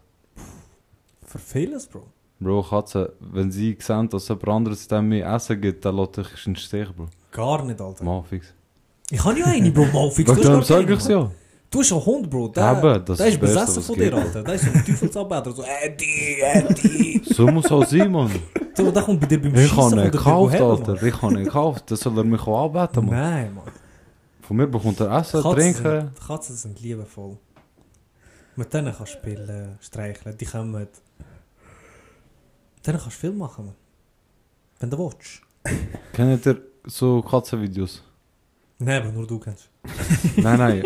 Für 1.24 1.38
vieles, 1.38 1.86
Bro. 1.86 2.02
Bro, 2.40 2.62
Katzen, 2.64 3.08
wenn 3.20 3.50
sie 3.50 3.76
sehen, 3.80 4.08
dass 4.08 4.28
jemand 4.28 4.48
anderes 4.48 4.88
dem 4.88 5.08
mehr 5.08 5.32
Essen 5.34 5.60
gibt, 5.60 5.84
dann 5.84 5.96
lässt 5.96 6.16
dich 6.16 6.46
in 6.46 6.54
den 6.54 6.56
Stich, 6.56 6.88
Bro. 6.94 7.06
Gar 7.30 7.64
nicht, 7.64 7.80
Alter. 7.80 8.04
Mal 8.04 8.22
fix. 8.24 8.52
Ich 9.10 9.24
habe 9.24 9.38
ja 9.38 9.46
eine, 9.46 9.70
Bro, 9.70 9.86
mal 9.86 10.10
fix. 10.10 10.30
Wegen 10.30 10.42
dem 10.42 10.52
gar 10.52 10.62
sag 10.62 10.86
keine, 10.86 11.10
ja. 11.10 11.30
Du 11.70 11.80
hast 11.80 11.92
einen 11.92 12.04
Hund, 12.06 12.30
Bro. 12.30 12.48
Das 12.48 12.54
der 12.54 12.72
ist 12.72 12.78
ist 13.02 13.08
das 13.08 13.18
Beste, 13.18 13.38
besessen 13.38 13.76
was 13.76 13.86
von 13.86 13.96
es 13.96 14.00
dir, 14.00 14.10
gibt. 14.10 14.14
Alter. 14.14 14.42
Der 14.42 14.54
ist 14.54 15.12
so 15.12 15.26
ein 15.26 15.64
Eddie, 15.82 16.40
Eddie. 16.40 17.22
So 17.24 17.46
muss 17.48 17.70
auch 17.70 17.84
sein, 17.84 18.10
Mann. 18.10 18.30
So, 18.74 18.90
der 18.90 19.02
kommt 19.02 19.20
bei 19.20 19.26
dir 19.26 19.40
beim 19.42 19.54
Ich 19.54 19.62
Schießen 19.68 19.76
habe 19.76 20.04
ihn 20.04 20.10
gekauft, 20.10 20.60
Alter. 20.60 21.02
Ich 21.02 21.22
habe 21.22 21.34
ihn 21.34 21.44
gekauft. 21.44 21.90
Das 21.90 22.00
soll 22.00 22.16
er 22.18 22.24
mich 22.24 22.40
auch 22.42 22.66
anbeten, 22.66 23.04
Mann. 23.06 23.14
Mann. 23.14 23.30
Nein, 23.32 23.54
Mann. 23.54 23.64
Von 24.42 24.56
mir 24.58 24.66
bekommt 24.68 25.00
er 25.00 25.10
Essen, 25.18 25.42
Katzen 25.42 25.58
Trinken. 25.58 25.82
sind, 25.82 26.26
Katzen 26.26 26.56
sind 26.56 26.80
liebevoll. 26.80 27.36
Mit 28.54 28.72
denen 28.72 28.94
kannst 28.96 29.14
du 29.14 29.18
spielen, 29.18 29.76
streicheln. 29.80 30.36
Die 30.38 30.44
kommen. 30.46 30.70
Mit 30.70 30.90
denen 32.86 32.98
kannst 32.98 33.16
du 33.16 33.20
viel 33.20 33.32
machen, 33.32 33.66
Mann. 33.66 33.74
Wenn 34.78 34.90
du 34.90 34.98
willst. 34.98 35.42
Kennt 36.12 36.46
ihr 36.46 36.62
so 36.84 37.20
Katzenvideos? 37.22 38.02
Nein, 38.78 39.02
aber 39.02 39.10
nur 39.10 39.26
du 39.26 39.38
kennst. 39.40 39.68
nein, 40.36 40.58
nein. 40.58 40.84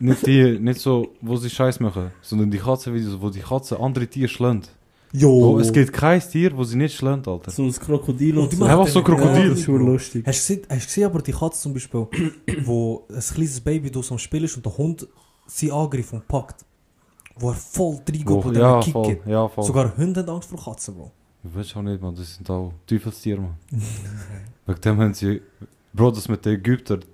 Nicht 0.00 0.26
die, 0.26 0.58
nicht 0.60 0.80
so, 0.80 1.08
wo 1.20 1.36
sie 1.36 1.50
Scheiß 1.50 1.80
machen, 1.80 2.12
sondern 2.22 2.50
die 2.50 2.58
Katzenvideos, 2.58 3.20
wo 3.20 3.30
die 3.30 3.40
Katzen 3.40 3.78
andere 3.78 4.06
Tiere 4.06 4.28
schlägt. 4.28 4.70
Jo! 5.12 5.40
Bro, 5.40 5.60
es 5.60 5.72
gibt 5.72 5.92
kein 5.92 6.20
Tier, 6.20 6.56
wo 6.56 6.62
sie 6.64 6.76
nicht 6.76 6.94
schlägt, 6.94 7.26
Alter. 7.26 7.50
So 7.50 7.64
ein 7.64 7.72
Krokodil 7.72 8.36
Oh, 8.38 8.42
und 8.42 8.52
die 8.52 8.56
so. 8.56 8.64
machen 8.64 8.78
Einfach 8.78 8.92
so 8.92 9.02
Krokodil. 9.02 9.42
Ja, 9.44 9.48
das 9.48 9.58
ist 9.58 9.64
schon 9.64 9.84
lustig. 9.86 10.24
Hast 10.26 10.48
du 10.50 10.54
gesehen, 10.54 10.66
hast 10.70 10.82
du 10.82 10.86
gesehen 10.86 11.04
aber 11.06 11.22
die 11.22 11.32
Katze 11.32 11.60
zum 11.62 11.72
Beispiel, 11.72 12.06
wo 12.64 13.06
ein 13.08 13.20
kleines 13.20 13.60
Baby 13.60 13.90
durch 13.90 14.06
so 14.06 14.14
am 14.14 14.18
Spiel 14.18 14.44
ist 14.44 14.56
und 14.56 14.66
der 14.66 14.76
Hund 14.76 15.08
sie 15.46 15.72
angreift 15.72 16.12
und 16.12 16.28
packt. 16.28 16.64
Wo 17.36 17.50
er 17.50 17.54
voll 17.54 17.96
reingeht 18.06 18.28
Wo, 18.28 18.40
und 18.40 18.56
ja, 18.56 18.80
Kick 18.80 18.92
voll, 18.92 19.06
gibt. 19.06 19.26
ja, 19.26 19.48
voll. 19.48 19.64
Sogar 19.64 19.96
Hunde 19.96 20.20
haben 20.20 20.28
Angst 20.28 20.50
vor 20.50 20.62
Katzen, 20.62 20.94
Bro. 20.94 21.10
Ich 21.44 21.54
weiß 21.56 21.76
auch 21.76 21.82
nicht, 21.82 22.02
man. 22.02 22.14
Das 22.14 22.34
sind 22.34 22.48
auch 22.50 22.72
Teufelstiere, 22.86 23.40
man. 23.40 23.54
Wegen 24.66 24.80
dem 24.80 24.98
haben 25.00 25.14
sie... 25.14 25.40
Bro, 25.94 26.10
das 26.10 26.28
mit 26.28 26.44
den 26.44 26.54
Ägyptern, 26.56 27.04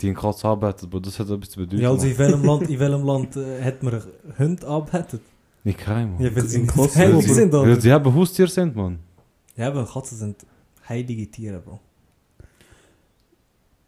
die 0.00 0.08
in 0.08 0.14
Katze 0.14 0.46
arbeitet, 0.48 0.88
Bro, 0.90 1.00
das 1.00 1.18
hat 1.18 1.28
etwas 1.28 1.50
zu 1.50 1.58
bedeuten. 1.60 1.82
Ja, 1.82 1.90
also 1.90 2.06
in 2.06 2.16
welchem 2.18 2.44
Land, 2.44 2.68
in 2.68 2.78
welchem 2.80 3.04
Land 3.04 3.36
äh, 3.36 3.62
hat 3.62 3.82
man 3.82 4.02
Hunde 4.38 4.66
abgettet? 4.66 5.20
Nicht 5.64 5.78
kein, 5.78 6.12
man. 6.12 6.22
Ja, 6.22 6.34
weil 6.34 6.46
sie 6.46 6.60
In 6.60 6.66
Kosovo, 6.66 6.94
heilig 6.98 7.26
Bro. 7.26 7.34
sind, 7.34 7.52
Weil 7.52 7.72
oder? 7.72 7.80
sie 7.80 7.90
eben 7.90 8.14
Haustiere 8.14 8.48
sind, 8.48 8.74
man. 8.74 8.98
Ja, 9.56 9.68
aber 9.68 9.84
Katzen 9.84 10.16
sind 10.16 10.36
heilige 10.88 11.30
Tiere, 11.30 11.58
Bro. 11.60 11.78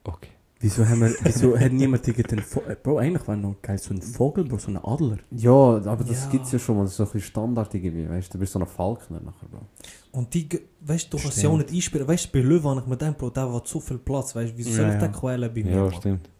Okay. 0.04 0.28
Wieso, 0.62 0.88
haben 0.88 1.00
wir, 1.00 1.12
wieso 1.24 1.58
hat 1.58 1.72
niemand 1.72 2.06
irgendeinen 2.06 2.42
Vogel? 2.44 2.76
Bro, 2.82 2.98
eigentlich 2.98 3.26
wäre 3.26 3.36
noch 3.36 3.60
geil, 3.60 3.78
so 3.78 3.92
ein 3.92 4.00
Vogel, 4.00 4.44
Bro, 4.44 4.58
so 4.58 4.70
ein 4.70 4.76
Adler. 4.78 5.18
Ja, 5.32 5.52
aber 5.52 6.04
das 6.04 6.24
Ja. 6.24 6.30
gibt's 6.30 6.52
ja 6.52 6.58
schon 6.60 6.76
mal, 6.76 6.82
das 6.84 6.92
ist 6.92 6.96
so 6.98 7.02
ein 7.02 7.10
bisschen 7.10 7.26
Standard 7.30 7.74
irgendwie, 7.74 8.08
weißt 8.08 8.28
du, 8.28 8.32
du 8.34 8.38
bist 8.38 8.52
so 8.52 8.60
ein 8.60 8.66
Falkner 8.66 9.20
nachher, 9.20 9.48
Bro. 9.50 9.60
Und 10.12 10.32
die, 10.32 10.48
weißt 10.80 11.12
du, 11.12 11.16
du 11.16 11.22
kannst 11.22 11.38
sie 11.38 11.46
auch 11.48 11.56
nicht 11.58 11.70
einspielen. 11.72 12.06
Weißt 12.06 12.26
du, 12.26 12.28
bei 12.32 12.40
Löwen 12.46 12.70
habe 12.70 12.80
ich 12.80 12.86
mir 12.86 12.96
gedacht, 12.96 13.18
Bro, 13.18 13.30
der 13.30 13.52
hat 13.52 13.66
so 13.66 13.80
viel 13.80 13.98
Platz, 13.98 14.34
weißt 14.36 14.52
du, 14.52 14.56
wieso 14.58 14.70
soll 14.70 14.80
Ja, 14.86 14.88
ich 14.94 15.00
ja. 15.02 15.08
den 15.08 15.12
quälen 15.12 15.52
bei 15.54 15.62
mir? 15.64 15.70
Ja, 15.72 15.82
Mann? 15.82 15.92
stimmt. 15.94 16.30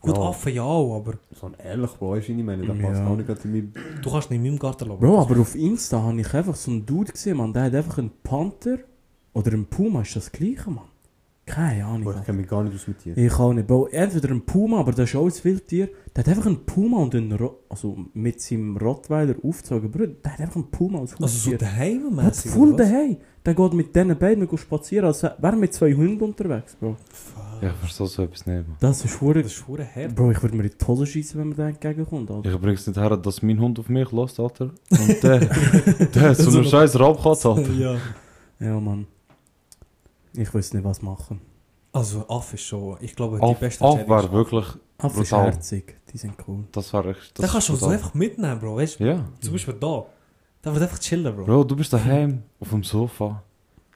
Gut, 0.00 0.16
Ja. 0.16 0.22
Affen 0.28 0.52
ja 0.54 0.62
auch, 0.64 0.96
aber 0.96 1.14
So 1.34 1.46
ein 1.46 1.54
ehrlich, 1.64 1.90
Bro, 1.92 2.10
weißt 2.10 2.28
du, 2.28 2.32
ich 2.32 2.44
meine, 2.44 2.66
da 2.66 2.74
Ja. 2.74 2.86
passt 2.88 3.00
auch 3.02 3.16
nicht 3.16 3.44
in 3.44 3.52
meinem... 3.52 3.72
du 4.02 4.10
kannst 4.10 4.30
nicht 4.30 4.38
in 4.38 4.42
meinem 4.44 4.58
Garten 4.58 4.88
lassen. 4.88 5.00
Bro, 5.00 5.18
aber 5.20 5.40
auf 5.40 5.54
Insta 5.54 6.02
habe 6.02 6.20
ich 6.20 6.34
einfach 6.34 6.56
so 6.56 6.70
einen 6.70 6.84
Dude 6.84 7.12
gesehen, 7.12 7.36
man, 7.38 7.52
der 7.54 7.62
hat 7.64 7.74
einfach 7.74 7.96
einen 7.98 8.10
Panther 8.22 8.78
oder 9.32 9.52
einen 9.52 9.64
Puma, 9.66 10.02
ist 10.02 10.16
das 10.16 10.30
gleiche, 10.30 10.70
Mann? 10.70 10.84
Keine 11.52 11.84
Ahnung. 11.84 12.04
Bro, 12.04 12.14
ich 12.18 12.24
kenne 12.24 12.38
mich 12.38 12.48
gar 12.48 12.64
nicht 12.64 12.74
aus 12.74 12.86
mit 12.88 13.04
dir. 13.04 13.14
Ich 13.14 13.34
auch 13.38 13.52
nicht, 13.52 13.66
Bro. 13.66 13.88
Entweder 13.88 14.30
ein 14.30 14.40
Puma, 14.40 14.80
aber 14.80 14.92
das 14.92 15.10
ist 15.10 15.16
auch 15.16 15.26
ein 15.26 15.44
Wildtier. 15.44 15.88
Der 16.16 16.24
hat 16.24 16.28
einfach 16.30 16.46
einen 16.46 16.64
Puma 16.64 16.98
und 17.02 17.14
einen 17.14 17.32
Ro 17.32 17.58
also 17.68 17.98
mit 18.14 18.40
seinem 18.40 18.78
Rottweiler 18.78 19.34
aufgezogen. 19.42 19.90
Bro, 19.90 20.06
der 20.24 20.32
hat 20.32 20.40
einfach 20.40 20.56
einen 20.56 20.70
Puma 20.70 21.00
als 21.00 21.12
Also 21.12 21.26
so 21.26 21.34
Haustier. 21.34 21.58
daheim, 21.58 22.04
Was 22.12 22.24
mäßig. 22.44 22.50
voll 22.52 22.74
daheim. 22.74 23.16
Der 23.44 23.54
geht 23.54 23.72
mit 23.74 23.94
diesen 23.94 24.18
beiden 24.18 24.46
go 24.46 24.56
spazieren, 24.56 25.06
als 25.06 25.22
wäre 25.24 25.36
er 25.42 25.56
mit 25.56 25.74
zwei 25.74 25.92
Hunden 25.92 26.22
unterwegs, 26.24 26.74
Bro. 26.76 26.96
Ja, 27.60 27.68
ich 27.68 27.76
verstehe 27.76 28.06
so 28.06 28.22
etwas 28.22 28.46
nicht, 28.46 28.66
man. 28.68 28.76
Das 28.80 29.04
ist 29.04 29.20
hure. 29.20 29.42
Das 29.42 29.52
ist 29.52 29.68
hure 29.68 29.84
hart. 29.84 30.14
Bro, 30.14 30.30
ich 30.30 30.42
würde 30.42 30.56
mir 30.56 30.64
in 30.64 30.70
die 30.80 30.86
Hose 30.86 31.06
schießen, 31.06 31.38
wenn 31.38 31.50
mir 31.50 31.54
der 31.54 31.66
entgegenkommt, 31.66 32.30
Alter. 32.30 32.50
Ich 32.50 32.58
bring's 32.60 32.86
nicht 32.86 32.98
her, 32.98 33.14
dass 33.16 33.42
mein 33.42 33.60
Hund 33.60 33.78
auf 33.78 33.88
mich 33.90 34.10
lässt, 34.10 34.40
Alter. 34.40 34.70
Und 34.90 35.22
der, 35.22 35.38
der 36.14 36.22
hat 36.22 36.36
so 36.38 36.50
einen 36.56 36.64
scheiß 36.64 36.98
Raubkatz, 36.98 37.44
Alter. 37.44 37.72
ja. 37.78 37.96
Ja, 38.58 38.80
Mann. 38.80 39.06
Ich 40.34 40.52
weiß 40.54 40.74
nicht, 40.74 40.84
was 40.84 41.02
machen. 41.02 41.40
Also 41.92 42.26
Affe 42.28 42.54
ist 42.56 42.62
schon, 42.62 42.96
ich 43.00 43.14
glaube, 43.14 43.36
die 43.36 43.42
Auf, 43.42 43.58
beste 43.58 43.84
ist 43.84 44.08
war 44.08 44.32
wirklich, 44.32 44.64
Affe 44.98 45.20
ist 45.22 45.30
Brutal. 45.30 45.52
herzig. 45.52 45.96
Die 46.12 46.16
sind 46.18 46.34
cool. 46.48 46.64
das 46.72 46.92
war 46.94 47.04
echt... 47.06 47.36
Den 47.38 47.42
Das 47.42 47.52
kannst 47.52 47.68
du 47.68 47.74
so 47.74 47.80
brutal. 47.86 47.94
einfach 47.98 48.14
mitnehmen, 48.14 48.58
Bro. 48.60 48.76
Weißt 48.76 48.98
du, 49.00 49.04
Ja. 49.04 49.24
zum 49.40 49.52
Beispiel 49.52 49.74
da. 49.78 50.06
Da 50.62 50.72
wird 50.72 50.82
einfach 50.84 50.98
chillen, 50.98 51.34
Bro. 51.36 51.44
Bro, 51.44 51.64
du 51.64 51.76
bist 51.76 51.92
daheim, 51.92 52.42
auf 52.60 52.70
dem 52.70 52.82
Sofa. 52.82 53.42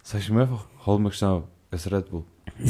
Sagst 0.02 0.28
du 0.28 0.34
mir 0.34 0.42
einfach, 0.42 0.66
hol 0.84 0.98
mir 0.98 1.10
schnell 1.12 1.42
ein 1.70 1.78
Red 1.92 2.10
Bull. 2.10 2.24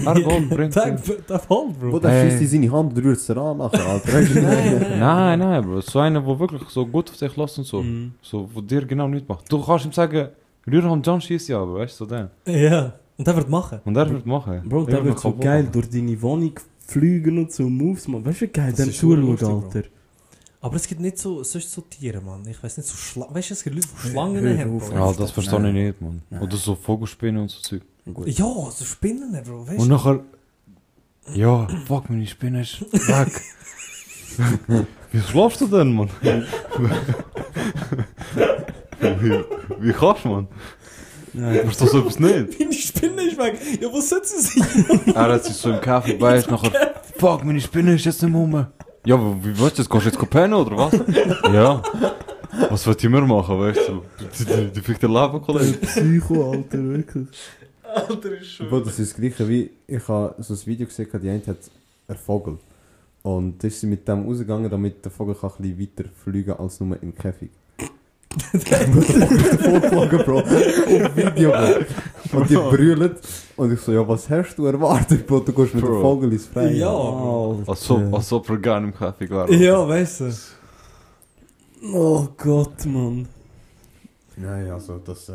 Er 0.05 0.15
geht, 0.15 0.49
bringt 0.51 0.77
ihn. 0.77 0.83
der 0.83 0.99
fällt, 0.99 1.27
Bro, 1.49 1.73
Bro. 1.91 1.99
der 2.01 2.11
Hey. 2.11 2.31
schießt 2.31 2.43
in 2.43 2.49
seine 2.63 2.73
Hand 2.73 2.97
und 2.97 3.05
rührt 3.05 3.17
es 3.19 3.27
dir 3.27 3.37
an 3.37 3.59
nachher, 3.59 3.85
Alter. 3.87 4.13
Weißt 4.13 4.35
du? 4.35 4.41
Nein, 4.41 5.39
nein, 5.41 5.63
Bro. 5.65 5.81
So 5.81 5.99
einer, 5.99 6.21
der 6.21 6.39
wirklich 6.39 6.69
so 6.69 6.87
gut 6.87 7.11
auf 7.11 7.17
dich 7.17 7.37
lässt 7.37 7.59
und 7.59 7.65
so. 7.65 7.83
Mhm. 7.83 8.15
So, 8.23 8.49
wo 8.53 8.61
dir 8.61 8.85
genau 8.87 9.09
nichts 9.09 9.29
macht. 9.29 9.51
Du 9.51 9.61
kannst 9.65 9.85
ihm 9.87 9.93
sagen, 9.93 10.29
Rührhand 10.67 11.07
John 11.07 11.21
schießt 11.21 11.49
ja, 11.49 11.61
aber 11.63 11.75
weißt 11.75 12.01
du, 12.01 12.05
so 12.05 12.11
der. 12.11 12.31
Ja. 12.47 12.93
Und 13.19 13.27
der 13.27 13.37
wird 13.37 13.49
machen. 13.49 13.81
Und 13.85 13.97
er 13.97 14.11
wird 14.11 14.27
machen. 14.27 14.63
Bro, 14.69 14.85
der 14.85 14.99
Er 14.99 15.05
wird 15.05 15.19
so 15.19 15.35
geil 15.35 15.63
machen. 15.63 15.73
durch 15.73 15.89
deine 15.91 16.21
Wohnung 16.21 16.53
fliegen 16.87 17.39
und 17.39 17.53
so 17.53 17.63
Moves, 17.69 18.07
man. 18.09 18.25
Weißt 18.25 18.43
du, 18.43 18.45
wie 18.47 18.51
geil, 18.51 18.71
Das 18.71 18.81
dem 18.81 18.91
ist 18.91 19.03
hure 19.03 19.37
zuschauen, 19.37 19.65
Alter. 19.65 19.83
Aber 20.61 20.77
es 20.77 20.87
gibt 20.87 21.01
nicht 21.01 21.19
so, 21.19 21.43
sonst 21.43 21.71
so 21.71 21.81
Tiere, 21.83 22.21
Mann. 22.21 22.47
Ich 22.49 22.63
weiß 22.63 22.77
nicht, 22.77 22.89
so 22.89 22.97
Schlangen. 22.97 23.35
Weißt 23.35 23.51
du, 23.51 23.55
es 23.55 23.63
gibt 23.63 23.77
Leute, 23.77 23.89
die 23.89 24.03
Hör 24.03 24.11
Schlangen 24.11 24.59
haben, 24.59 24.77
auf, 24.77 24.91
Bro. 24.91 24.99
Ja, 24.99 25.13
das 25.13 25.31
verstehe 25.31 25.59
ich 25.59 25.63
Nein. 25.63 25.75
nicht, 25.75 26.01
man. 26.01 26.23
Nein. 26.31 26.43
Oder 26.43 26.57
so 26.57 26.75
Vogelspinnen 26.75 27.43
und 27.43 27.51
so 27.51 27.61
Zeug. 27.61 27.83
Gut. 28.13 28.27
Ja, 28.29 28.45
so 28.71 28.85
Spinnen, 28.85 29.33
Bro. 29.45 29.67
Weißt 29.69 29.79
Und 29.81 29.89
nachher. 29.89 30.21
Ja, 31.35 31.67
fuck, 31.87 32.09
meine 32.11 32.27
Spinne 32.27 32.61
ist 32.63 32.81
weg. 32.81 33.41
wie 35.13 35.21
schlafst 35.21 35.61
du 35.61 35.67
denn, 35.67 35.93
Mann? 35.93 36.09
wie, 39.01 39.45
wie 39.81 39.93
kannst 39.93 40.25
du, 40.25 40.29
Mann? 40.29 40.49
Nein, 41.39 41.61
Verstehst 41.61 41.93
du 41.93 41.99
so 41.99 42.01
etwas 42.01 42.19
nicht? 42.19 42.59
Meine 42.59 42.73
Spinne 42.73 43.23
ist 43.23 43.39
weg. 43.39 43.61
Ja, 43.79 43.93
wo 43.93 44.01
sitzt 44.01 44.39
sie 44.39 44.61
sein? 44.63 45.01
Er 45.15 45.33
hat 45.35 45.45
sich 45.45 45.55
so 45.55 45.71
im 45.71 45.81
Kaffee 45.83 46.15
bei 46.19 46.39
ist 46.39 46.51
nachher. 46.51 46.95
Fuck, 47.19 47.45
meine 47.45 47.61
Spinne 47.61 47.95
ist 47.95 48.07
jetzt 48.07 48.23
nicht 48.23 48.33
mehr 48.33 48.41
rum. 48.41 48.67
Ja, 49.05 49.15
aber 49.17 49.37
wie 49.43 49.51
weißt 49.51 49.79
du 49.79 49.83
das? 49.83 49.91
Gehst 49.91 50.07
du 50.07 50.11
jetzt 50.11 50.31
pennen 50.31 50.55
oder 50.55 50.77
was? 50.77 50.93
ja. 51.53 51.83
Was 52.71 52.87
wollt 52.87 53.05
ihr 53.05 53.11
mir 53.11 53.21
machen, 53.21 53.59
weißt 53.59 53.89
du? 53.89 54.03
Die, 54.19 54.45
die, 54.45 54.67
die 54.73 54.81
fickt 54.81 55.03
der 55.03 55.11
Leben, 55.11 55.43
Kollege. 55.43 55.75
Psycho, 55.75 56.53
Alter, 56.53 56.83
wirklich. 56.83 57.29
Alter, 57.83 58.33
ist 58.33 58.53
schon. 58.53 58.71
Bro, 58.71 58.81
das 58.81 58.99
ist 58.99 59.13
das 59.13 59.21
gleiche 59.21 59.47
wie, 59.47 59.71
ich 59.87 60.09
habe 60.09 60.35
so 60.43 60.55
ein 60.55 60.67
Video 60.67 60.87
gesehen, 60.87 61.09
die 61.23 61.29
eine 61.29 61.47
hat 61.47 61.59
einen 62.09 62.19
Vogel. 62.19 62.59
Und 63.23 63.63
da 63.63 63.69
ist 63.69 63.81
sie 63.81 63.87
mit 63.87 64.09
dem 64.09 64.25
rausgegangen, 64.27 64.71
damit 64.71 65.05
der 65.05 65.13
Vogel 65.13 65.35
kann 65.35 65.51
ein 65.59 65.77
bisschen 65.77 65.81
weiter 65.81 66.11
fliegen 66.25 66.53
als 66.53 66.81
nur 66.81 67.03
im 67.03 67.15
Käfig. 67.15 67.51
Vorgeflogen, 68.41 70.25
Bro. 70.25 70.39
Auf 70.41 71.17
Video, 71.17 71.51
Bro. 71.51 72.39
Und 72.39 72.51
die 72.51 72.55
brüllen. 72.55 73.15
Und 73.57 73.73
ich 73.73 73.81
so, 73.81 73.93
ja, 73.93 74.07
was 74.07 74.29
hast 74.29 74.57
du 74.57 74.67
erwartet, 74.67 75.27
Bro? 75.27 75.41
Du 75.41 75.53
gehst 75.53 75.75
mit 75.75 75.83
dem 75.83 75.89
Bro. 75.89 76.01
Vogel 76.03 76.33
ins 76.33 76.47
Freie. 76.47 76.77
Ja. 76.77 76.89
Alter. 76.91 77.71
Als 77.71 77.91
ob, 77.91 78.15
als 78.15 78.33
ob 78.33 78.51
er 78.51 78.59
gerne 78.59 78.87
im 78.89 78.95
Kaffee 78.95 79.29
wäre. 79.31 79.55
Ja, 79.55 79.87
weißt 79.89 80.21
du. 80.21 80.33
Oh 81.93 82.29
Gott, 82.37 82.85
Mann. 82.87 83.29
Nein, 84.37 84.71
also 84.71 84.99
das 84.99 85.29
äh, 85.29 85.35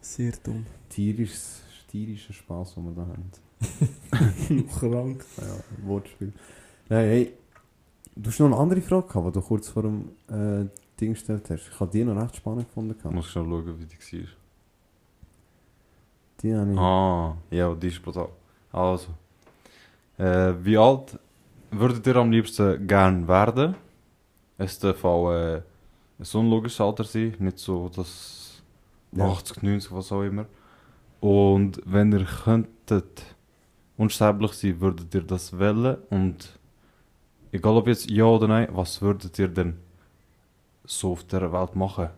Sehr 0.00 0.32
dumm. 0.42 0.64
tierisches, 0.88 1.60
tierischer 1.90 2.32
Spaß, 2.32 2.74
den 2.74 2.84
wir 2.84 2.92
da 2.92 3.02
haben. 3.02 3.30
Krank. 4.78 5.24
Ja, 5.36 5.86
Wortspiel. 5.86 6.32
Nein, 6.88 7.04
hey, 7.06 7.32
du 8.16 8.30
hast 8.30 8.40
noch 8.40 8.46
eine 8.46 8.56
andere 8.56 8.80
Frage 8.80 9.06
gehabt, 9.08 9.26
die 9.26 9.32
du 9.32 9.40
kurz 9.42 9.68
vor 9.68 9.82
dem 9.82 10.08
äh, 10.28 10.64
Ding 11.00 11.14
gestellt 11.14 11.48
hast. 11.50 11.68
Ich 11.68 11.80
habe 11.80 11.90
die 11.90 12.04
noch 12.04 12.20
recht 12.20 12.36
spannend 12.36 12.68
gefunden. 12.68 12.94
Ich 12.98 13.10
muss 13.10 13.26
schon 13.26 13.48
schauen, 13.48 13.78
wie 13.78 13.86
die 13.86 14.22
war. 14.22 14.28
Die 16.42 16.54
habe 16.54 16.72
ich... 16.72 16.78
Ah, 16.78 17.36
ja, 17.50 17.74
die 17.74 17.88
ist 17.88 18.02
brutal. 18.02 18.28
Also. 18.72 19.08
Äh, 20.18 20.54
wie 20.62 20.76
alt 20.76 21.18
würdet 21.70 22.06
ihr 22.06 22.16
am 22.16 22.30
liebsten 22.30 22.86
gern 22.86 23.26
werden? 23.26 23.74
Es 24.58 24.78
darf 24.78 25.04
auch 25.04 25.32
äh, 25.32 25.62
ein 26.18 26.26
unlogisches 26.34 26.80
Alter 26.80 27.04
sein, 27.04 27.34
nicht 27.38 27.58
so 27.58 27.88
das 27.88 28.62
Ja. 29.12 29.26
80, 29.26 29.62
90, 29.62 29.92
was 29.92 30.12
auch 30.12 30.22
immer. 30.22 30.46
Und 31.20 31.80
wenn 31.84 32.12
ihr 32.12 32.24
könntet 32.24 33.24
unsterblich 33.96 34.52
sein, 34.52 34.80
würdet 34.80 35.14
ihr 35.14 35.22
das 35.22 35.58
wählen? 35.58 35.96
Und 36.10 36.58
egal 37.52 37.76
ob 37.76 37.86
jetzt 37.86 38.10
ja 38.10 38.24
oder 38.24 38.48
nein, 38.48 38.68
was 38.72 39.02
würdet 39.02 39.38
ihr 39.38 39.48
denn 39.48 39.76
so 40.90 41.12
auf 41.12 41.24
der 41.24 41.52
Welt 41.52 41.76
machen? 41.76 42.08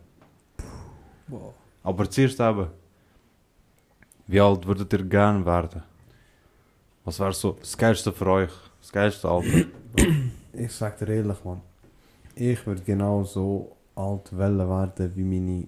Wow. 1.28 1.54
Aber 1.82 2.08
zuerst 2.10 2.40
eben, 2.40 2.68
wie 4.26 4.40
alt 4.40 4.66
würdet 4.66 4.92
ihr 4.92 5.04
gern 5.04 5.44
werden? 5.44 5.82
Was 7.04 7.20
wäre 7.20 7.32
so 7.32 7.52
das 7.52 7.76
Geilste 7.76 8.12
für 8.12 8.26
euch? 8.26 8.52
Das 8.80 8.92
geilste 8.92 9.28
Alter? 9.28 9.66
Ich 10.54 10.72
sag 10.72 10.98
dir 10.98 11.08
ehrlich, 11.08 11.44
Mann. 11.44 11.60
Ich 12.34 12.66
würde 12.66 12.82
genau 12.82 13.24
so 13.24 13.76
alt 13.94 14.36
wollen 14.36 14.58
werden, 14.58 15.12
wie 15.16 15.24
meine 15.24 15.66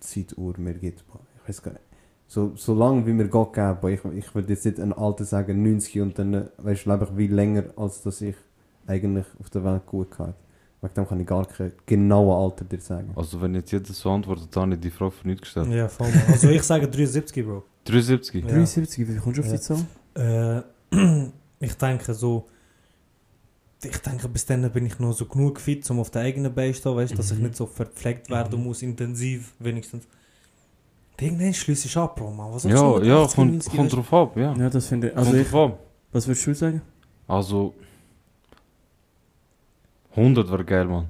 Zeituhr 0.00 0.54
mir 0.58 0.74
gibt. 0.74 1.04
Ich 1.36 1.48
weiß 1.48 1.62
gar 1.62 1.72
nicht. 1.72 1.84
So, 2.26 2.52
so 2.56 2.74
lange 2.74 3.06
wie 3.06 3.12
mir 3.12 3.28
Gott 3.28 3.52
geben. 3.52 3.88
Ich, 3.88 4.04
ich 4.04 4.34
würde 4.34 4.52
jetzt 4.52 4.64
nicht 4.64 4.80
ein 4.80 4.92
Alter 4.92 5.24
sagen, 5.24 5.62
90 5.62 6.00
und 6.00 6.18
dann, 6.18 6.34
äh, 6.34 6.48
weißt 6.58 6.86
du, 6.86 6.90
lebe 6.90 7.04
ich 7.04 7.16
wie 7.16 7.26
länger, 7.26 7.64
als 7.76 8.02
dass 8.02 8.20
ich 8.22 8.36
eigentlich 8.86 9.26
auf 9.38 9.50
der 9.50 9.64
Welt 9.64 9.86
gut 9.86 10.18
hatte. 10.18 10.34
Wegen 10.82 10.94
dem 10.94 11.08
kann 11.08 11.20
ich 11.20 11.26
gar 11.26 11.46
kein 11.46 11.72
genaues 11.86 12.52
Alter 12.52 12.64
dir 12.64 12.80
sagen. 12.80 13.12
Also 13.14 13.40
wenn 13.40 13.54
jetzt 13.54 13.70
jeder 13.70 13.92
so 13.92 14.10
antwortet, 14.10 14.48
dann 14.54 14.64
habe 14.64 14.74
ich 14.74 14.80
die 14.80 14.90
Frage 14.90 15.12
für 15.12 15.26
nichts 15.28 15.42
gestellt. 15.42 15.68
Ja, 15.70 15.88
voll. 15.88 16.08
Also 16.28 16.48
ich 16.50 16.62
sage 16.62 16.88
73, 16.88 17.44
Bro. 17.46 17.62
73? 17.84 18.42
Ja. 18.44 18.50
73, 18.50 19.08
wie 19.08 19.16
kommst 19.16 19.38
du 19.38 19.42
auf 19.42 19.48
Ja. 19.48 19.54
die 19.54 19.60
Zahl? 19.60 20.64
Äh, 20.92 21.26
ich 21.60 21.74
denke 21.74 22.12
so, 22.14 22.48
ich 23.84 23.96
denke, 23.98 24.28
bis 24.28 24.44
dann 24.46 24.70
bin 24.72 24.86
ich 24.86 24.98
noch 24.98 25.12
so 25.12 25.24
genug 25.26 25.60
fit, 25.60 25.88
um 25.90 26.00
auf 26.00 26.10
der 26.10 26.22
eigenen 26.22 26.52
Beine 26.54 26.72
zu 26.72 26.80
stehen, 26.80 26.96
weißt, 26.96 27.18
dass 27.18 27.30
ich 27.30 27.38
Mhm. 27.38 27.44
nicht 27.44 27.56
so 27.56 27.66
verpflegt 27.66 28.28
werden 28.30 28.62
muss, 28.62 28.82
intensiv 28.82 29.54
wenigstens. 29.60 30.06
Irgendwann 31.20 31.54
schließe 31.54 31.86
ich 31.86 31.96
ab, 31.96 32.16
Bro, 32.16 32.32
man. 32.32 32.52
Was 32.52 32.64
Ja, 32.64 33.00
ja, 33.00 33.22
80, 33.22 33.36
kommt, 33.36 33.50
90, 33.52 33.70
kommt 33.76 33.84
weißt? 33.92 33.96
drauf 34.10 34.12
ab, 34.30 34.36
ja. 34.36 34.54
Ja, 34.56 34.68
das 34.68 34.86
finde 34.86 35.10
ich. 35.10 35.16
Also 35.16 35.30
kommt 35.30 35.40
ich, 35.42 35.52
was 36.12 36.26
würdest 36.26 36.46
du 36.48 36.54
sagen? 36.54 36.82
Also 37.28 37.74
100 40.16 40.50
wäre 40.50 40.64
geil, 40.64 40.84
man. 40.86 41.06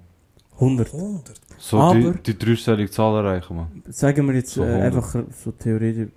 100. 0.60 0.92
100. 0.92 1.40
So 1.58 1.78
Aber- 1.78 1.94
die, 1.98 2.32
die 2.32 2.38
dreistellige 2.38 2.90
Zahl 2.90 3.24
erreichen, 3.24 3.56
man. 3.56 3.82
Sagen 3.88 4.26
wir 4.28 4.34
jetzt 4.34 4.50
So 4.50 4.62
äh, 4.62 4.66
100. 4.66 4.84
einfach 4.84 5.16
so 5.44 5.50
theoretisch, 5.52 6.08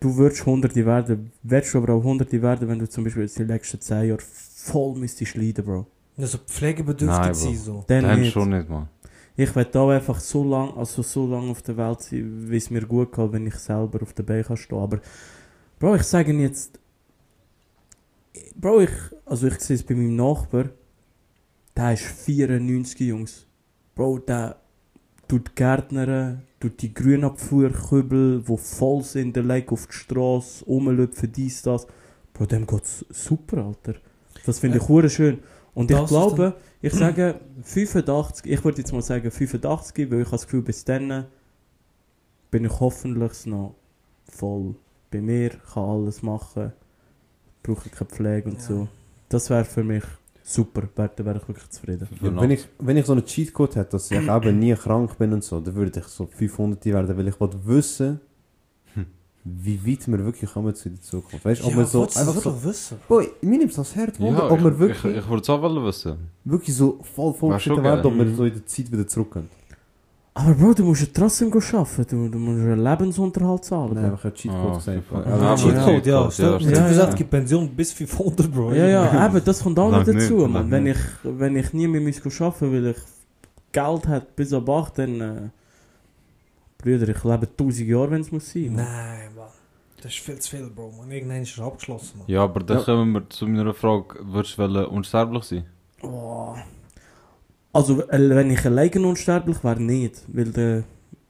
du 0.00 0.16
würdest 0.16 0.40
100 0.42 0.74
werden, 0.76 1.32
wärst 1.42 1.74
du 1.74 1.78
aber 1.78 1.94
auch 1.94 2.00
100 2.02 2.30
werden, 2.42 2.68
wenn 2.68 2.78
du 2.78 2.88
zum 2.88 3.04
Beispiel 3.04 3.22
jetzt 3.22 3.38
die 3.38 3.44
letzten 3.44 3.80
10 3.80 4.08
Jahre 4.08 4.20
voll 4.20 4.94
müsstest 4.96 5.36
leiden, 5.36 5.64
Bro. 5.64 5.86
Also 6.16 6.38
pflegebedürftig 6.38 7.20
Nein, 7.26 7.34
sein, 7.34 7.56
so. 7.56 7.84
Dann 7.86 8.04
Dann 8.04 8.20
nicht. 8.20 8.32
schon 8.32 8.50
nicht, 8.50 8.68
man. 8.68 8.88
Ich 9.36 9.54
will 9.54 9.64
da 9.70 9.88
einfach 9.88 10.18
so 10.18 10.42
lang, 10.42 10.76
also 10.76 11.02
so 11.02 11.26
lange 11.28 11.50
auf 11.52 11.62
der 11.62 11.76
Welt 11.76 12.00
sein, 12.02 12.46
wie 12.50 12.56
es 12.56 12.70
mir 12.70 12.82
gut 12.84 13.12
geht, 13.12 13.32
wenn 13.32 13.46
ich 13.46 13.54
selber 13.54 14.02
auf 14.02 14.12
der 14.12 14.24
Beine 14.24 14.42
kann 14.42 14.56
stehen. 14.56 14.78
Aber, 14.78 14.98
Bro, 15.78 15.94
ich 15.94 16.02
sage 16.02 16.32
jetzt, 16.32 16.78
Bro, 18.56 18.80
ich, 18.80 18.90
also 19.24 19.46
ich 19.46 19.60
sehe 19.60 19.76
es 19.76 19.82
bei 19.84 19.94
meinem 19.94 20.16
Nachbar, 20.16 20.64
der 21.78 21.92
ist 21.94 22.02
94, 22.02 23.00
Jungs. 23.08 23.46
Bro, 23.94 24.18
der 24.18 24.56
tut 25.28 25.54
Gärtner, 25.54 26.42
tut 26.60 26.82
die 26.82 26.92
Grünabfuhrkübel, 26.92 28.42
die 28.42 28.56
voll 28.56 29.02
sind, 29.02 29.36
der 29.36 29.44
legt 29.44 29.70
auf 29.70 29.86
die 29.86 29.92
Straße, 29.94 30.64
rumlöpfen, 30.64 31.32
dies, 31.32 31.62
das. 31.62 31.86
Bro, 32.34 32.46
dem 32.46 32.66
geht's 32.66 33.04
super, 33.10 33.64
Alter. 33.64 33.94
Das 34.44 34.58
finde 34.58 34.78
ich 34.78 34.88
hure 34.88 35.08
schön. 35.08 35.38
Und 35.74 35.90
ich 35.90 36.06
glaube, 36.06 36.56
ich 36.82 36.92
sage 36.92 37.40
85, 37.62 38.50
ich 38.50 38.64
würde 38.64 38.78
jetzt 38.78 38.92
mal 38.92 39.02
sagen 39.02 39.30
85, 39.30 40.10
weil 40.10 40.22
ich 40.22 40.28
das 40.30 40.44
Gefühl, 40.44 40.62
bis 40.62 40.84
dann 40.84 41.26
bin 42.50 42.64
ich 42.64 42.80
hoffentlich 42.80 43.46
noch 43.46 43.76
voll 44.24 44.74
bei 45.10 45.20
mir, 45.20 45.50
kann 45.72 45.84
alles 45.84 46.22
machen, 46.22 46.72
brauche 47.62 47.88
keine 47.88 48.10
Pflege 48.10 48.48
und 48.50 48.56
Ja. 48.56 48.60
so. 48.60 48.88
Das 49.28 49.50
wäre 49.50 49.64
für 49.64 49.84
mich 49.84 50.04
super, 50.48 50.88
da 50.94 51.10
wäre 51.24 51.38
ich 51.38 51.48
wirklich 51.48 51.68
zufrieden. 51.70 52.08
Ja, 52.22 52.40
wenn, 52.40 52.50
ich, 52.50 52.66
wenn 52.78 52.96
ich 52.96 53.06
so 53.06 53.12
einen 53.12 53.24
Cheatcode 53.24 53.76
hätte, 53.76 53.90
dass 53.92 54.10
ich 54.10 54.18
eben 54.18 54.58
nie 54.58 54.74
krank 54.74 55.16
bin 55.18 55.32
und 55.32 55.44
so, 55.44 55.60
dann 55.60 55.74
würde 55.74 55.98
ich 56.00 56.04
so 56.06 56.26
500 56.26 56.84
werden, 56.86 57.16
weil 57.16 57.28
ich 57.28 57.38
wollte 57.38 57.58
wissen, 57.66 58.20
wie 59.44 59.86
weit 59.86 60.06
wir 60.08 60.24
wirklich 60.24 60.50
kommen 60.50 60.74
zu 60.74 60.90
der 60.90 61.00
Zukunft. 61.00 61.44
Weißt 61.44 61.62
du, 61.62 61.66
ob 61.66 61.70
ja, 61.72 61.76
wir 61.78 61.84
so 61.86 62.02
einfach 62.02 62.34
das 62.34 62.42
so. 62.42 62.64
wissen? 62.64 62.98
Boy, 63.08 63.30
mir 63.40 63.58
nimmt 63.58 63.70
es 63.70 63.76
das 63.76 63.94
Herz 63.94 64.18
wunder, 64.18 64.40
Ja, 64.46 64.50
ob 64.50 64.60
wir 64.62 64.72
ich, 64.72 64.78
wirklich, 64.78 65.04
ich, 65.04 65.18
ich 65.18 65.28
würde 65.28 65.42
es 65.42 65.50
auch 65.50 65.62
wollen 65.62 65.84
wissen. 65.84 66.16
wirklich 66.44 66.74
so 66.76 66.98
voll 67.14 67.34
geil. 67.76 67.84
werden, 67.84 68.06
ob 68.06 68.14
wir 68.16 68.34
so 68.34 68.44
in 68.44 68.52
der 68.54 68.66
Zeit 68.66 68.90
wieder 68.92 69.06
zurück 69.06 69.30
können. 69.30 69.48
Aber 70.40 70.54
Bro, 70.54 70.72
du 70.74 70.84
musst 70.84 71.00
ja 71.02 71.08
trotzdem 71.12 71.52
arbeiten, 71.52 72.06
du, 72.08 72.28
du 72.28 72.38
musst 72.38 72.60
einen 72.60 72.84
Lebensunterhalt 72.84 73.64
zahlen. 73.64 73.94
Nein, 73.94 74.04
einfach 74.04 74.24
ein 74.26 74.34
Cheatcode 74.34 74.70
Ah, 74.72 74.74
gesagt. 74.76 75.02
super. 75.08 75.26
Also, 75.26 75.44
Ja, 75.44 75.50
ja, 75.50 75.56
Cheatcode, 75.56 76.06
ja. 76.06 76.30
Stell- 76.30 76.46
ja, 76.52 76.58
Du 76.58 76.64
ja, 76.64 76.80
hast 76.82 76.88
gesagt, 76.88 77.16
gibt 77.16 77.30
Pension 77.30 77.68
bis 77.70 77.92
500, 77.92 78.52
Bro. 78.52 78.72
Ja, 78.72 78.86
ja, 78.86 79.26
eben, 79.26 79.44
das 79.44 79.62
kommt 79.62 79.78
auch 79.78 79.90
noch 79.90 80.06
nicht, 80.06 80.20
dazu. 80.20 80.38
lang 80.42 80.52
man. 80.52 80.70
Wenn, 80.70 80.84
nicht. 80.84 80.96
ich, 81.24 81.30
wenn 81.40 81.56
ich 81.56 81.72
nie 81.72 81.88
mehr 81.88 82.00
muss 82.00 82.40
arbeiten 82.40 82.72
weil 82.72 82.86
ich 82.86 82.96
Geld 83.72 84.06
habe 84.08 84.26
bis 84.36 84.52
ab 84.52 84.68
8, 84.68 84.98
dann. 84.98 85.20
Äh, 85.20 85.34
Brüder, 86.80 87.08
ich 87.08 87.24
lebe 87.24 87.48
1000 87.48 87.88
Jahre, 87.88 88.10
wenn 88.12 88.20
es 88.20 88.30
muss 88.30 88.52
sein. 88.52 88.66
Mann. 88.66 88.76
Nein, 88.84 89.34
Mann. 89.36 89.48
Das 90.00 90.12
ist 90.12 90.20
viel 90.20 90.38
zu 90.38 90.56
viel, 90.56 90.70
Bro. 90.70 90.92
Man. 90.96 91.10
Irgendwann 91.10 91.42
ist 91.42 91.58
er 91.58 91.64
abgeschlossen, 91.64 92.18
Mann. 92.18 92.28
Ja, 92.28 92.44
aber 92.44 92.60
dann 92.60 92.78
Ja. 92.78 92.84
kommen 92.84 93.12
wir 93.12 93.28
zu 93.28 93.46
meiner 93.48 93.74
Frage, 93.74 94.14
würdest 94.22 94.56
du 94.56 94.88
unsterblich 94.88 95.42
sein? 95.42 95.64
Oh. 96.02 96.54
Also, 97.72 98.02
äh, 98.08 98.30
wenn 98.30 98.50
ich 98.50 98.64
alleine 98.64 99.06
unsterblich 99.06 99.62
wäre, 99.62 99.80
nicht. 99.82 100.22
Weil 100.28 100.52
du 100.52 100.84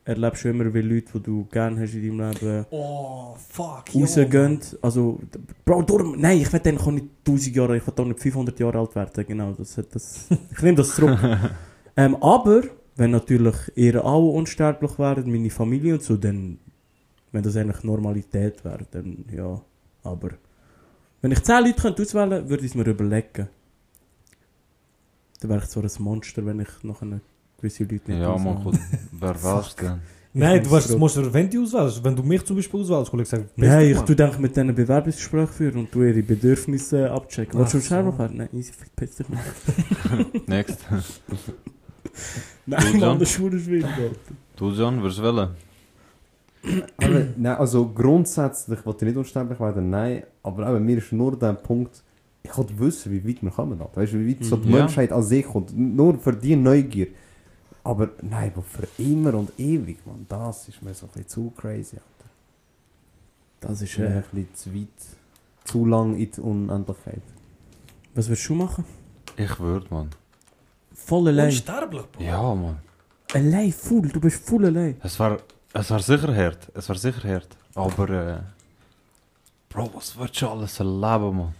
erlebst 0.04 0.45
du 0.45 0.49
immer, 0.49 0.73
wie 0.73 0.80
Leute, 0.80 1.18
die 1.18 1.23
du 1.23 1.45
gerne 1.50 1.80
hast 1.80 1.95
in 1.95 2.16
deinem 2.16 2.33
Leben, 2.40 2.66
Oh, 2.71 3.35
fuck. 3.37 3.85
rausgehen. 3.95 4.59
Also, 4.80 5.21
Bro, 5.64 5.83
darum, 5.83 6.14
nein, 6.18 6.38
ich 6.40 6.52
will 6.52 6.61
dann 6.61 6.78
auch 6.78 6.90
nicht 6.90 7.07
1000 7.26 7.57
Jahre, 7.57 7.76
ich 7.76 7.87
will 7.87 7.95
auch 7.97 8.04
nicht 8.07 8.21
500 8.21 8.59
Jahre 8.59 8.78
alt 8.78 8.95
werden. 8.95 9.26
Genau, 9.26 9.52
das, 9.52 9.78
das, 9.92 10.28
ich 10.50 10.62
nehme 10.62 10.76
das 10.76 10.95
zurück. 10.95 11.18
ähm, 11.97 12.16
aber, 12.23 12.62
wenn 12.97 13.11
natürlich 13.11 13.57
ihr 13.75 14.02
alle 14.04 14.25
unsterblich 14.25 14.99
wären, 14.99 15.30
meine 15.30 15.50
Familie 15.50 15.95
und 15.95 16.02
so, 16.02 16.16
dann, 16.16 16.59
wenn 17.33 17.42
das 17.42 17.57
eigentlich 17.57 17.85
Normalität 17.85 18.64
wäre, 18.64 18.87
dann 18.90 19.25
ja. 19.30 19.61
Aber, 20.04 20.30
wenn 21.21 21.33
ich 21.33 21.42
10 21.42 21.64
Leute 21.64 21.83
könnte 21.83 22.02
auswählen 22.02 22.30
könnte, 22.30 22.49
würde 22.49 22.64
ich 22.64 22.71
es 22.71 22.75
mir 22.76 22.87
überlegen. 22.87 23.49
Dann 25.40 25.50
wäre 25.50 25.61
ich 25.62 25.68
zwar 25.68 25.85
ein 25.85 25.90
Monster, 25.99 26.45
wenn 26.47 26.61
ich 26.61 26.68
noch 26.83 27.02
eine 27.02 27.21
gewisse 27.59 27.85
Leute 27.85 28.11
nicht 28.11 28.21
Ja, 28.21 28.37
man, 28.37 28.57
auswähle. 28.59 28.64
gut. 28.64 28.80
Wer 29.12 29.35
denn? 29.80 30.00
Nein, 30.35 30.62
du 30.62 30.71
weißt, 30.71 30.90
du, 30.90 31.33
wenn 31.35 31.50
du 31.50 31.62
auswählst, 31.64 32.04
wenn 32.04 32.14
du 32.14 32.23
mich 32.23 32.45
zum 32.45 32.57
Beispiel 32.57 32.80
auswählst, 32.80 33.11
kann 33.11 33.21
ich 33.21 33.28
sagen, 33.28 33.49
Nein, 33.57 33.87
ich 33.90 33.97
Mann. 33.97 34.07
tu 34.07 34.14
denke 34.14 34.38
mit 34.40 34.54
diesen 34.54 34.75
Bewerbungsgesprächen 34.75 35.49
führen 35.49 35.78
und 35.80 35.95
du 35.95 36.02
ihre 36.02 36.23
Bedürfnisse 36.23 37.11
abchecken. 37.11 37.59
Willst 37.59 37.75
du 37.75 37.78
Ach 37.78 37.83
so. 37.83 37.88
selber 37.88 38.18
werden? 38.18 38.37
Nein, 38.37 38.49
easy, 38.52 38.73
verpiss 38.73 39.16
dich 39.16 39.28
nicht. 39.28 40.49
Next. 40.49 40.78
Nein? 42.66 42.99
Mann, 43.00 43.18
das 43.18 43.30
ist 43.30 43.35
schon 43.37 43.59
schwierig, 43.59 43.85
Alter. 43.87 44.14
Du, 44.57 44.71
John, 44.71 45.00
würdest 45.00 45.18
du 45.18 45.23
wollen? 45.23 45.49
Nein, 47.37 47.57
also 47.57 47.88
grundsätzlich 47.88 48.85
wollte 48.85 49.04
ich 49.07 49.11
nicht 49.12 49.18
unsterblich 49.18 49.59
werden, 49.59 49.90
nein. 49.90 50.25
Aber 50.42 50.68
eben, 50.75 50.85
mir 50.85 50.99
ist 50.99 51.12
nur 51.12 51.38
der 51.38 51.54
Punkt, 51.54 52.02
ich 52.42 52.57
wollte 52.57 52.78
wissen, 52.78 53.12
wie 53.12 53.26
weit 53.28 53.42
wir 53.42 53.50
kommen. 53.50 53.78
Weißt 53.80 54.12
du, 54.12 54.18
wie 54.21 54.30
weit 54.38 54.45
so 54.45 54.57
die 54.57 54.68
Mhm. 54.68 54.75
Ja. 54.75 54.80
Menschheit 54.80 55.12
an 55.12 55.23
sich 55.23 55.45
kommt. 55.47 55.76
Nur 55.76 56.18
für 56.18 56.33
die 56.35 56.57
Neugier. 56.57 57.09
Aber 57.85 58.11
nein, 58.22 58.53
aber 58.55 58.62
für 58.62 58.87
immer 59.03 59.35
und 59.35 59.51
ewig, 59.59 59.98
man, 60.07 60.27
das 60.29 60.68
ist 60.68 60.83
mir 60.83 60.92
so 60.94 61.07
ein 61.07 61.12
bisschen 61.12 61.29
zu 61.29 61.51
crazy. 61.57 61.96
Alter. 61.96 62.31
Das 63.61 63.83
ist, 63.83 63.98
mir 63.98 64.05
äh, 64.07 64.09
ein 64.18 64.24
bisschen 64.33 64.55
zu 64.55 64.74
weit, 64.74 64.88
zu 65.64 65.85
lang 65.87 66.16
in 66.16 66.31
die 66.31 66.40
Unendlichkeit. 66.40 67.22
was 68.14 68.29
würdest 68.29 68.48
du 68.48 68.55
machen? 68.55 68.85
Ich 69.37 69.59
würde, 69.59 69.87
man. 69.90 70.11
Voll 70.94 71.29
allein. 71.29 71.46
Unsterblich, 71.46 72.03
Bro. 72.12 72.22
Ja, 72.22 72.55
man. 72.55 72.77
Allein, 73.33 73.72
full, 73.72 74.09
du 74.09 74.20
bist 74.20 74.44
voll 74.48 74.66
allein. 74.66 74.96
Es 75.03 75.18
war, 75.20 75.38
es 75.72 75.90
war 75.90 76.01
sicher 76.01 76.35
hart. 76.35 76.70
Es 76.74 76.88
war 76.88 76.96
sicher 76.96 77.27
hart. 77.29 77.57
Aber, 77.74 78.09
äh, 78.11 78.40
Bro, 79.68 79.90
was 79.94 80.16
würdest 80.16 80.42
du 80.42 80.48
alles 80.48 80.79
erleben, 80.81 81.37
man? 81.37 81.55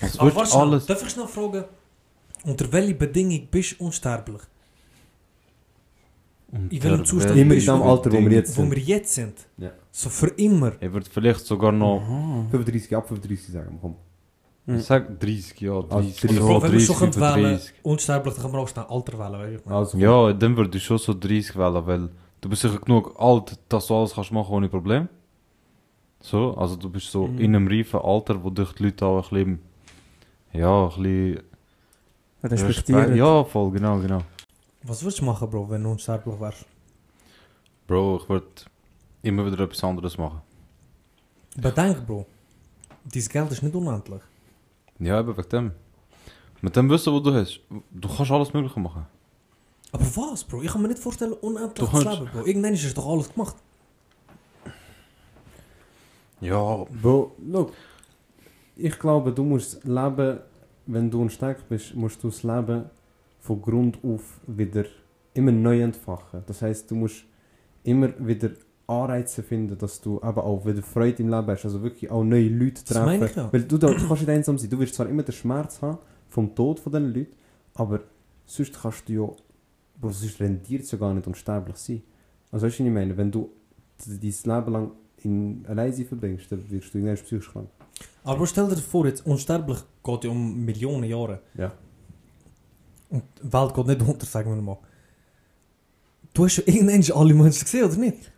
Du 0.00 0.30
schnell, 0.30 0.60
alles... 0.62 0.86
darf 0.86 1.02
ich 1.02 1.10
schnell 1.10 1.26
fragen, 1.26 1.64
unter 2.44 2.72
welcher 2.72 2.94
Bedingung 2.94 3.46
bist 3.50 3.78
du 3.78 3.84
unsterblich? 3.84 4.40
In 6.52 6.82
welchem 6.82 7.04
Zustand 7.04 7.32
Immer 7.36 7.42
in 7.42 7.48
bist 7.50 7.68
dem 7.68 7.78
du? 7.78 7.84
Alter, 7.84 8.12
wo 8.12 8.18
wir 8.18 8.30
jetzt 8.32 8.56
Wo 8.56 8.62
sind. 8.62 8.70
wir 8.74 8.78
jetzt 8.82 9.14
sind? 9.14 9.34
Ja. 9.58 9.70
So 9.92 10.08
für 10.10 10.28
immer? 10.28 10.72
Ich 10.80 10.92
würde 10.92 11.08
vielleicht 11.08 11.46
sogar 11.46 11.70
noch... 11.70 12.00
Aha. 12.00 12.46
35, 12.50 12.96
ab 12.96 13.06
35 13.08 13.52
sagen, 13.52 13.78
komm. 13.80 13.94
Ich 14.66 14.84
sag 14.84 15.18
30, 15.20 15.60
ja, 15.60 15.80
30, 15.80 16.24
Also, 16.30 16.40
Bro, 16.40 16.62
wenn 16.62 16.72
wir 16.72 16.78
30, 16.78 16.86
schon 16.86 16.96
können 16.96 17.14
wählen, 17.16 17.34
35. 17.58 17.72
unsterblich, 17.82 18.34
dann 18.34 18.42
können 18.42 18.54
wir 18.54 18.58
auch 18.60 18.68
schnell 18.68 18.84
Alter 18.88 19.18
wählen. 19.18 19.60
Also, 19.66 19.98
Ja, 19.98 20.32
dann 20.32 20.56
würde 20.56 20.76
ich 20.78 20.84
schon 20.84 20.98
so 20.98 21.14
30 21.14 21.56
wählen, 21.56 21.86
weil 21.86 22.08
du 22.40 22.48
bist 22.48 22.62
sicher 22.62 22.78
genug 22.78 23.14
alt, 23.18 23.58
dass 23.68 23.86
du 23.86 23.94
alles 23.96 24.14
kannst 24.14 24.32
machen 24.32 24.52
ohne 24.54 24.68
Problem. 24.68 25.08
So, 26.20 26.54
also 26.56 26.76
du 26.76 26.90
bist 26.90 27.10
so 27.10 27.26
Mhm. 27.26 27.38
in 27.38 27.56
einem 27.56 27.68
reifen 27.68 28.00
Alter, 28.00 28.42
wo 28.42 28.50
dich 28.50 28.72
die 28.72 28.84
Leute 28.84 29.06
auch 29.06 29.16
ein 29.16 29.28
bisschen... 29.30 29.58
Ja, 30.52 30.84
ein 30.84 31.02
bisschen... 31.02 31.42
Respektieren. 32.42 33.16
Ja, 33.16 33.44
voll, 33.44 33.70
genau, 33.70 33.98
genau. 33.98 34.22
Was 34.82 35.02
würdest 35.02 35.20
du 35.20 35.24
machen, 35.24 35.50
Bro, 35.50 35.68
wenn 35.68 35.82
du 35.82 35.90
unsterblich 35.90 36.40
wärst? 36.40 36.64
Bro, 37.86 38.20
ich 38.22 38.28
würde 38.28 38.46
immer 39.22 39.44
wieder 39.44 39.60
etwas 39.60 39.84
anderes 39.84 40.16
machen. 40.16 40.40
Bedenk, 41.56 42.06
Bro, 42.06 42.24
dein 43.04 43.24
Geld 43.24 43.52
ist 43.52 43.62
nicht 43.62 43.74
unendlich. 43.74 44.22
Ja, 44.98 45.20
eben 45.20 45.36
wegen 45.36 45.48
dem. 45.50 45.72
Mit 46.62 46.76
dem 46.76 46.88
Wissen, 46.88 47.14
was 47.14 47.22
du 47.22 47.34
hast, 47.34 47.60
du 47.90 48.08
kannst 48.08 48.30
alles 48.30 48.52
Mögliche 48.52 48.80
machen. 48.80 49.06
Aber 49.92 50.04
was, 50.16 50.44
Bro? 50.44 50.62
Ich 50.62 50.70
kann 50.70 50.82
mir 50.82 50.88
nicht 50.88 51.00
vorstellen, 51.00 51.32
unendlich 51.32 51.88
Du 51.88 51.98
zu 51.98 52.08
leben, 52.08 52.26
Bro. 52.32 52.46
Irgendwann 52.46 52.74
ist 52.74 52.96
doch 52.96 53.06
alles 53.06 53.32
gemacht. 53.32 53.56
Ja, 56.40 56.84
Bro, 57.02 57.32
look. 57.38 57.72
Ich 58.82 58.98
glaube, 58.98 59.32
du 59.32 59.44
musst 59.44 59.84
leben, 59.84 60.38
wenn 60.86 61.10
du 61.10 61.20
unsterblich 61.22 61.64
bist, 61.68 61.94
musst 61.94 62.22
du 62.22 62.28
das 62.28 62.42
Leben 62.42 62.84
von 63.38 63.60
Grund 63.60 63.98
auf 64.02 64.40
wieder 64.46 64.84
immer 65.34 65.52
neu 65.52 65.80
entfachen. 65.82 66.42
Das 66.46 66.62
heißt, 66.62 66.90
du 66.90 66.94
musst 66.94 67.24
immer 67.84 68.08
wieder 68.18 68.50
Anreize 68.86 69.42
finden, 69.42 69.76
dass 69.78 70.00
du 70.00 70.20
aber 70.22 70.44
auch 70.44 70.64
wieder 70.66 70.82
Freude 70.82 71.22
im 71.22 71.28
Leben 71.28 71.46
hast. 71.46 71.64
Also 71.64 71.82
wirklich 71.82 72.10
auch 72.10 72.24
neue 72.24 72.48
Leute 72.48 72.82
Das 72.86 72.96
treffen. 72.96 73.24
ich 73.24 73.36
ja. 73.36 73.52
Weil 73.52 73.62
du, 73.64 73.78
da- 73.78 73.88
du 73.88 73.94
kannst 74.08 74.22
nicht 74.22 74.28
einsam 74.30 74.58
sein. 74.58 74.68
Du 74.70 74.78
wirst 74.80 74.94
zwar 74.94 75.08
immer 75.08 75.22
den 75.22 75.32
Schmerz 75.32 75.80
haben 75.82 75.98
vom 76.28 76.54
Tod 76.54 76.80
von 76.80 76.92
diesen 76.92 77.14
Leuten, 77.14 77.34
aber 77.74 78.00
sonst 78.46 78.80
kannst 78.80 79.08
du 79.08 79.12
ja, 79.12 79.28
Bro, 80.00 80.10
sonst 80.12 80.40
rendiert 80.40 80.82
es 80.82 80.90
ja 80.90 80.98
gar 80.98 81.12
nicht 81.14 81.26
unsterblich 81.26 81.76
sein. 81.76 82.02
Also 82.50 82.66
weißt 82.66 82.78
du, 82.78 82.82
was 82.84 82.88
ich 82.88 82.94
meine? 82.94 83.16
Wenn 83.16 83.30
du 83.30 83.50
dein 84.06 84.20
Leben 84.20 84.72
lang 84.72 84.90
in 85.22 85.64
Alleinsein 85.68 86.06
verbringst, 86.06 86.50
dann 86.50 86.68
wirst 86.70 86.92
du 86.94 86.98
irgendwann 86.98 87.22
psychisch 87.22 87.50
krank. 87.52 87.68
Aber 88.24 88.46
stell 88.46 88.68
dir 88.68 88.76
vor, 88.76 89.06
jetzt 89.06 89.26
unsterblich 89.26 89.78
geht 90.02 90.24
ja 90.24 90.30
um 90.30 90.64
Millionen 90.64 91.04
Jahre. 91.04 91.40
Ja. 91.54 91.72
Und 93.08 93.24
die 93.42 93.52
Welt 93.52 93.74
geht 93.74 93.86
nicht 93.86 94.02
unter, 94.02 94.26
sagen 94.26 94.54
wir 94.54 94.62
mal. 94.62 94.78
Du 96.32 96.44
hast 96.44 96.58
ja 96.58 96.62
irgendwann 96.66 97.16
alle 97.16 97.34
Menschen 97.34 97.64
gesehen, 97.64 97.84
oder 97.84 97.96
nicht? 97.96 98.30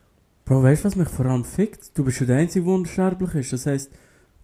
Bro, 0.45 0.63
weißt 0.63 0.83
du, 0.83 0.89
was 0.89 0.97
mich 0.97 1.09
vor 1.09 1.27
allem 1.27 1.45
fickt? 1.45 1.97
Du 1.97 2.05
bist 2.05 2.21
ja 2.21 2.27
der 2.27 2.39
Einzige, 2.39 2.65
der 2.65 2.75
unsterblich 2.75 3.35
ist. 3.35 3.53
Das 3.53 3.67
heisst, 3.67 3.91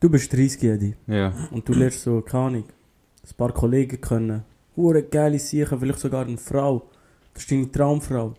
du 0.01 0.11
bist 0.11 0.33
30 0.33 0.63
Jedi 0.63 0.97
ja. 1.07 1.33
und 1.51 1.69
du 1.69 1.73
lernst 1.73 2.03
so, 2.03 2.21
keine 2.21 2.45
Ahnung, 2.45 2.65
ein 2.65 3.37
paar 3.37 3.53
Kollegen 3.53 4.01
kennen. 4.01 4.45
Hure 4.77 5.03
geile 5.03 5.39
Sachen, 5.39 5.81
vielleicht 5.81 5.99
sogar 5.99 6.27
eine 6.27 6.39
Frau. 6.39 6.89
Das 7.35 7.43
ist 7.43 7.51
deine 7.51 7.71
Traumfrau. 7.71 8.35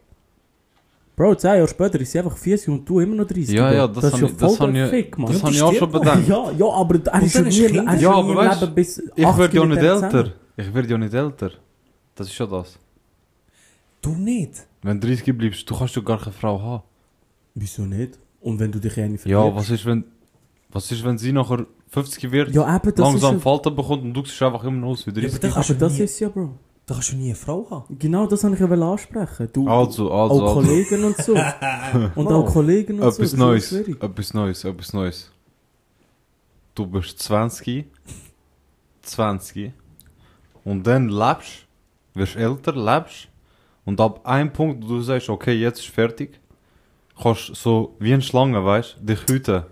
Bro, 1.19 1.35
10 1.35 1.47
Jahre 1.57 1.67
später 1.67 1.99
ist 1.99 2.11
sie 2.13 2.19
einfach 2.19 2.37
40 2.37 2.69
und 2.69 2.87
du 2.87 3.01
immer 3.01 3.13
noch 3.15 3.27
30. 3.27 3.49
Ja, 3.53 3.73
ja, 3.73 3.87
das 3.89 4.05
ist 4.05 4.13
hab 4.13 4.21
ja 4.21 4.27
ich- 4.27 4.37
das 4.37 4.55
voll 4.55 4.67
hab 4.67 4.73
der 4.73 4.85
ich- 4.85 4.89
Fick, 4.89 5.17
Mann. 5.17 5.27
Das 5.27 5.35
Ja, 5.41 5.43
habe 5.43 5.53
ich 5.53 5.61
auch 5.61 5.73
schon 5.73 5.91
bedenkt. 5.91 6.27
Ja, 6.29 6.51
ja, 6.57 6.65
aber 6.81 6.95
er 6.95 7.21
ist 7.23 7.35
ja 7.35 7.41
ist 7.41 7.57
nie, 7.57 7.63
er 7.65 7.69
ist 7.71 7.75
Ja, 7.75 7.95
ja 8.01 8.11
aber 8.13 8.33
weißt- 8.35 8.61
Leben 8.61 8.73
bis 8.75 8.99
Ich 9.17 9.25
80 9.27 9.39
werde 9.39 9.57
ja 9.57 9.65
nicht 9.65 9.83
älter. 9.83 10.31
Ich 10.55 10.73
werde 10.73 10.87
ja 10.87 10.97
nicht 10.97 11.13
älter. 11.13 11.51
Das 12.15 12.27
ist 12.27 12.37
ja 12.37 12.45
das. 12.45 12.79
Du 14.01 14.11
nicht. 14.11 14.65
Wenn 14.81 15.01
du 15.01 15.07
30 15.07 15.37
bleibst, 15.37 15.69
du 15.69 15.75
kannst 15.77 15.93
ja 15.97 16.01
gar 16.01 16.19
keine 16.19 16.31
Frau 16.31 16.61
haben. 16.61 16.83
Wieso 17.53 17.81
nicht? 17.81 18.17
Und 18.39 18.57
wenn 18.57 18.71
du 18.71 18.79
dich 18.79 18.95
in 18.95 19.03
eine 19.03 19.13
Ja, 19.15 19.19
verliebst? 19.41 19.57
was 19.57 19.69
ist, 19.71 19.85
wenn, 19.85 20.05
was 20.71 20.89
ist, 20.89 21.03
wenn 21.03 21.17
sie 21.17 21.33
nachher 21.33 21.65
50 21.89 22.31
wird, 22.31 22.55
Ja, 22.55 22.63
eben, 22.77 22.95
das 22.95 22.97
langsam 23.05 23.35
ist 23.35 23.43
Falten 23.43 23.75
bekommt 23.75 24.03
und 24.03 24.13
du 24.13 24.23
siehst 24.23 24.41
einfach 24.41 24.63
immer 24.63 24.77
noch 24.77 24.89
aus 24.91 25.05
wie 25.05 25.11
Ja, 25.11 25.17
aber 25.17 25.21
30? 25.27 25.39
dann 25.41 25.51
ja, 25.51 25.57
aber 25.57 25.67
du 25.67 25.73
das 25.75 25.93
nie, 25.97 25.99
ist 26.05 26.19
ja, 26.21 26.29
Bro. 26.29 26.51
Dann 26.89 26.97
kannst 26.97 27.11
du 27.11 27.17
nie 27.17 27.25
eine 27.25 27.35
Frau 27.35 27.67
haben. 27.69 27.99
Genau 27.99 28.25
das 28.25 28.43
wollte 28.43 28.63
ich 28.63 28.69
ja 28.69 28.91
ansprechen. 28.91 29.49
Du, 29.53 29.67
Also, 29.67 30.11
auch 30.11 30.31
also, 30.31 30.43
also. 30.43 30.53
Kollegen 30.55 31.03
und 31.03 31.17
so. 31.17 31.35
und 32.15 32.27
auch 32.27 32.45
Kollegen 32.51 32.99
und 32.99 33.13
so. 33.13 33.21
Etwas 33.21 33.37
Neues. 33.37 33.69
schwierig. 33.69 34.03
Etwas 34.03 34.33
Neues, 34.33 34.63
etwas 34.63 34.93
Neues. 34.93 35.31
du 36.73 36.87
bist 36.87 37.19
20, 37.19 37.85
20 39.03 39.71
und 40.63 40.87
dann 40.87 41.09
lebst, 41.09 41.67
wirst 42.15 42.35
älter, 42.35 42.73
lebst 42.73 43.27
und 43.85 44.01
ab 44.01 44.25
einem 44.25 44.51
Punkt, 44.51 44.83
wo 44.83 44.95
du 44.95 45.01
sagst, 45.01 45.29
okay, 45.29 45.53
jetzt 45.53 45.79
ist 45.79 45.89
fertig, 45.89 46.39
kannst 47.21 47.49
du 47.49 47.53
so 47.53 47.95
wie 47.99 48.13
eine 48.13 48.21
Schlange, 48.23 48.65
weißt 48.65 48.97
du, 48.99 49.05
dich 49.05 49.19
hüten. 49.29 49.63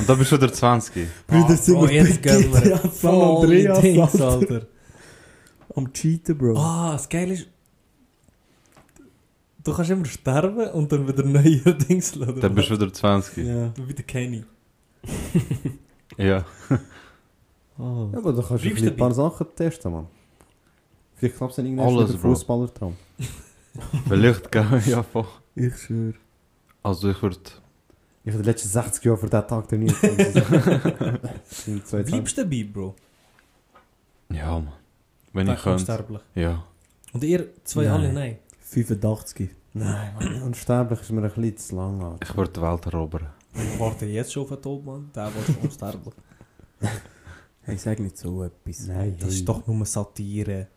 Und 0.00 0.08
dann 0.08 0.18
bist 0.18 0.32
du 0.32 0.36
wieder 0.36 0.52
20. 0.52 1.06
Brüder, 1.28 1.56
sind 1.56 1.76
oh, 1.76 1.82
wir 1.82 1.92
jetzt 1.92 2.20
gehen 2.20 2.52
wir 2.52 2.78
voll 2.78 3.42
Andreas, 3.44 3.80
Dings, 3.80 4.20
Alter. 4.20 4.66
Am 5.74 5.92
Cheaten, 5.92 6.36
Bro. 6.36 6.56
Ah, 6.56 6.92
das 6.92 7.08
Geile 7.08 7.34
ist, 7.34 7.48
du 9.62 9.74
kannst 9.74 9.90
immer 9.90 10.04
sterben 10.06 10.70
und 10.70 10.90
dann 10.90 11.06
wieder 11.06 11.24
neue 11.24 11.58
Dings 11.88 12.14
laden. 12.14 12.40
Dann 12.40 12.54
bist 12.54 12.70
du 12.70 12.74
wieder 12.74 12.92
20. 12.92 13.46
Ja. 13.46 13.72
Wie 13.86 13.94
der 13.94 14.04
Kenny. 14.04 14.44
Ja. 16.16 16.44
Ah. 17.80 18.08
Ja, 18.12 18.18
aber 18.18 18.32
da 18.32 18.42
kannst 18.42 18.64
du 18.64 18.70
Bleibst 18.70 18.84
ein 18.84 18.96
paar? 18.96 19.14
Sachen 19.14 19.46
testen, 19.54 19.92
Mann. 19.92 20.08
Vielleicht 21.14 21.36
klappt 21.36 21.56
es 21.56 21.64
dem 21.64 21.76
Bro. 21.76 22.08
Fußballertraum. 22.16 22.96
Vielleicht, 24.08 24.50
gell, 24.50 24.82
ja, 24.84 25.00
voll. 25.04 25.26
Ich 25.54 25.76
schwöre. 25.76 26.14
Also 26.82 27.10
ich 27.10 27.22
würde... 27.22 27.38
Ich 28.24 28.32
habe 28.32 28.42
die 28.42 28.48
letzten 28.48 28.68
60 28.70 29.04
Jahre 29.04 29.18
für 29.18 29.26
diesen 29.28 29.46
Tag 29.46 29.68
trainiert. 29.68 30.02
In. 30.02 30.16
Bleibst 32.04 32.36
du 32.36 32.42
dabei, 32.42 32.64
Bro? 32.64 32.96
Ja, 34.30 34.58
Mann. 34.58 34.72
Wenn 35.32 35.46
Da 35.46 35.54
ich 35.54 35.58
könnte. 35.62 35.78
unsterblich. 35.78 36.20
Ja. 36.34 36.64
Und 37.12 37.24
ihr 37.24 37.48
zwei 37.64 37.84
Nein. 37.84 37.92
alle 37.92 38.12
nein. 38.12 38.38
85. 38.60 39.50
Nein, 39.74 40.14
Mann. 40.14 40.42
Unsterblich 40.42 41.00
ist 41.00 41.10
mir 41.10 41.22
ein 41.22 41.28
bisschen 41.30 41.56
zu 41.56 41.76
lang. 41.76 42.02
Alter. 42.02 42.26
Ich 42.28 42.36
würde 42.36 42.52
die 42.52 42.60
Welt 42.62 42.86
erobern. 42.86 43.26
Ich 43.54 43.78
warte 43.80 44.06
jetzt 44.06 44.32
schon 44.32 44.42
auf 44.44 44.48
den 44.50 44.62
Tod, 44.62 44.84
Mann. 44.84 45.10
Der 45.14 45.34
wird 45.34 45.46
schon 45.46 45.56
unsterblich. 45.56 46.14
Hey, 47.62 47.76
sag 47.76 47.98
nicht 48.00 48.16
so 48.18 48.44
etwas. 48.44 48.86
Nein, 48.86 49.16
Das 49.18 49.30
ist 49.30 49.44
doch 49.48 49.66
nur 49.66 49.84
Satire. 49.86 50.68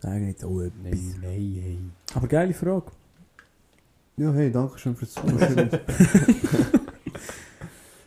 Sag 0.00 0.20
nicht 0.20 0.40
so 0.40 0.60
etwas. 0.60 0.82
Nein, 0.82 1.20
nein, 1.22 1.52
nein. 1.62 1.92
Aber 2.14 2.26
geile 2.28 2.54
Frage. 2.54 2.86
Ja, 4.16 4.32
hey, 4.32 4.50
danke 4.52 4.78
schön 4.78 4.94
fürs 4.94 5.12
Zuhören. 5.14 5.70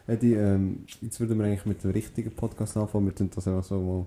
Eddie, 0.08 0.34
ähm, 0.36 0.86
jetzt 1.02 1.20
würden 1.20 1.38
wir 1.40 1.46
eigentlich 1.46 1.66
mit 1.66 1.84
dem 1.84 1.92
richtigen 1.92 2.32
Podcast 2.32 2.78
anfangen. 2.78 3.08
Wir 3.08 3.16
tun 3.16 3.30
das 3.34 3.48
einfach 3.48 3.64
so 3.64 3.80
mal 3.80 4.06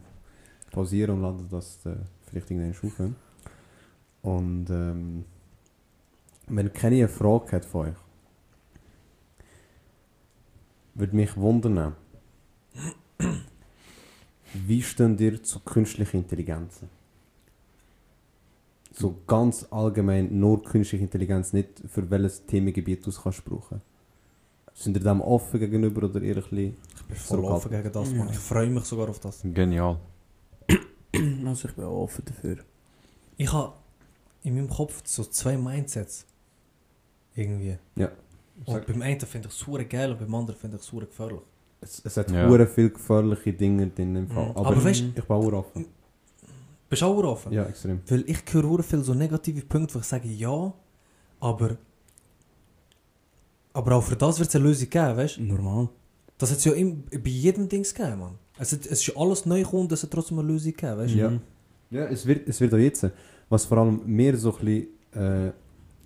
pausieren 0.71 1.17
und 1.17 1.23
laden 1.23 1.49
das 1.51 1.85
äh, 1.87 1.97
vielleicht 2.27 2.51
irgendwann 2.51 2.91
aufhören. 2.91 3.17
Und 4.23 4.71
ähm, 4.71 5.25
wenn 6.49 6.73
keine 6.73 6.97
eine 6.97 7.09
Frage 7.09 7.53
hat 7.53 7.65
von 7.65 7.89
euch, 7.89 7.97
würde 10.95 11.15
mich 11.15 11.37
wundern, 11.37 11.95
wie 14.53 14.83
steht 14.83 15.21
ihr 15.21 15.43
zu 15.43 15.61
künstlicher 15.61 16.15
Intelligenz? 16.15 16.81
So 18.93 19.15
ganz 19.27 19.67
allgemein 19.71 20.41
nur 20.41 20.63
künstliche 20.63 21.05
Intelligenz, 21.05 21.53
nicht 21.53 21.83
für 21.87 22.11
welches 22.11 22.45
Themengebiet 22.47 23.07
du 23.07 23.11
es 23.11 23.23
kannst 23.23 23.45
brauchen. 23.45 23.81
Sind 24.75 24.97
ihr 24.97 25.03
dem 25.03 25.21
offen 25.21 25.61
gegenüber 25.61 26.05
oder 26.05 26.21
eher 26.23 26.37
ein 26.37 26.43
bisschen... 26.43 26.77
Ich 26.97 27.03
bin 27.05 27.17
voll 27.17 27.45
offen 27.45 27.71
gegen 27.71 27.93
das, 27.93 28.11
Mann. 28.11 28.27
Ja. 28.27 28.33
Ich 28.33 28.39
freue 28.39 28.71
mich 28.71 28.85
sogar 28.85 29.09
auf 29.09 29.21
das. 29.21 29.43
Genial. 29.43 29.99
Also 31.47 31.69
ich 31.69 31.75
bin 31.75 31.85
auch 31.85 32.03
offen 32.05 32.25
dafür. 32.25 32.57
Ich 33.37 33.53
habe 33.53 33.73
in 34.43 34.55
meinem 34.55 34.69
Kopf 34.69 35.03
so 35.05 35.25
zwei 35.25 35.57
Mindsets. 35.57 36.27
Irgendwie. 37.35 37.79
Ja. 37.97 38.11
Und 38.65 38.87
beim 38.87 39.03
einen 39.03 39.21
finde 39.21 39.49
ich 39.49 39.55
es 39.55 39.61
super 39.61 39.85
geil 39.85 40.11
und 40.13 40.19
beim 40.19 40.35
anderen 40.35 40.59
finde 40.59 40.77
ich 40.77 40.83
es 40.83 40.89
super 40.89 41.07
gefährlich. 41.07 41.41
Es, 41.81 42.03
es 42.05 42.17
hat 42.17 42.31
Ja. 42.31 42.49
hure 42.49 42.67
viel 42.67 42.91
gefährliche 42.91 43.53
Dinge 43.53 43.87
drin 43.89 44.17
im 44.17 44.29
Fall. 44.29 44.47
Mhm. 44.47 44.57
Aber, 44.57 44.67
Aber 44.69 44.77
weißt- 44.81 45.09
ich 45.17 45.25
bin 45.25 45.25
auch 45.37 45.53
offen. 45.53 45.87
Bist 46.89 47.03
du 47.03 47.07
auch 47.07 47.23
offen? 47.23 47.53
Ja, 47.53 47.65
extrem. 47.65 48.01
Weil 48.09 48.25
ich 48.29 48.43
höre 48.51 48.75
sehr 48.77 48.83
viel 48.83 49.05
so 49.05 49.15
negative 49.15 49.61
Punkte, 49.63 49.95
wo 49.95 49.99
ich 50.01 50.05
sage 50.07 50.27
ja, 50.29 50.73
aber. 51.39 51.77
Aber 53.73 53.97
auch 53.97 54.03
für 54.03 54.17
das 54.17 54.39
wird 54.39 54.49
es 54.49 54.57
eine 54.57 54.65
Lösung 54.65 54.91
geben, 54.91 55.17
weißt 55.17 55.37
du? 55.37 55.43
Normal. 55.43 55.89
Das 56.39 56.51
hat 56.51 56.59
es 56.59 56.65
ja 56.65 56.73
im, 56.73 57.05
bei 57.05 57.19
jedem 57.31 57.69
Ding 57.69 57.83
gegeben, 57.83 58.19
Mann. 58.21 58.39
Es, 58.59 58.73
es 58.73 58.87
ist 58.87 59.07
ja 59.07 59.15
alles 59.17 59.47
neu 59.47 59.63
gekommen 59.63 59.83
und 59.83 59.93
es 59.93 60.03
hat 60.03 60.11
trotzdem 60.11 60.39
eine 60.39 60.49
Lösung 60.49 60.73
gegeben, 60.73 60.99
weißt 60.99 61.15
du? 61.15 61.19
Ja. 61.19 61.33
Ja, 61.91 62.05
es 62.07 62.27
wird, 62.27 62.47
es 62.49 62.61
wird 62.61 62.75
auch 62.75 62.79
jetzt. 62.79 63.07
Was 63.49 63.65
vor 63.65 63.79
allem 63.79 64.01
mir 64.05 64.37
so 64.37 64.55
ein 64.59 64.65
bisschen 64.65 65.49
äh, 65.49 65.53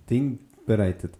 Ding 0.09 0.39
bereitet. 0.65 1.13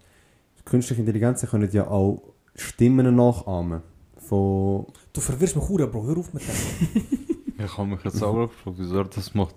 Künstliche 0.63 1.01
Intelligenz 1.01 1.41
können 1.49 1.69
ja 1.71 1.87
auch 1.87 2.21
Stimmen 2.55 3.13
nachahmen. 3.15 3.81
Von. 4.17 4.85
Du 5.11 5.19
verwirrst 5.19 5.55
mich 5.57 5.67
hure, 5.67 5.87
Bro. 5.87 6.05
Hör 6.07 6.17
auf 6.17 6.33
mit 6.33 6.43
dem. 6.43 7.03
Ich 7.65 7.77
habe 7.77 7.87
mich 7.87 8.03
jetzt 8.03 8.21
auch 8.21 8.47
gefragt, 8.49 8.77
wieso 8.77 8.97
er 8.97 9.05
das 9.05 9.33
macht. 9.33 9.55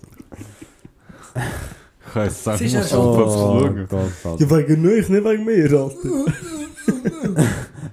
Ich 2.06 2.12
kann 2.12 2.24
jetzt 2.24 2.44
sagen, 2.44 2.64
ich 2.64 2.74
muss 2.74 2.92
Oh, 2.92 3.14
schauen. 3.30 3.86
Gott, 3.88 4.10
Alter. 4.24 4.50
wegen 4.50 4.86
euch, 4.86 5.08
nicht 5.08 5.24
wegen 5.24 5.44
mir, 5.44 5.72
Alter. 5.72 6.32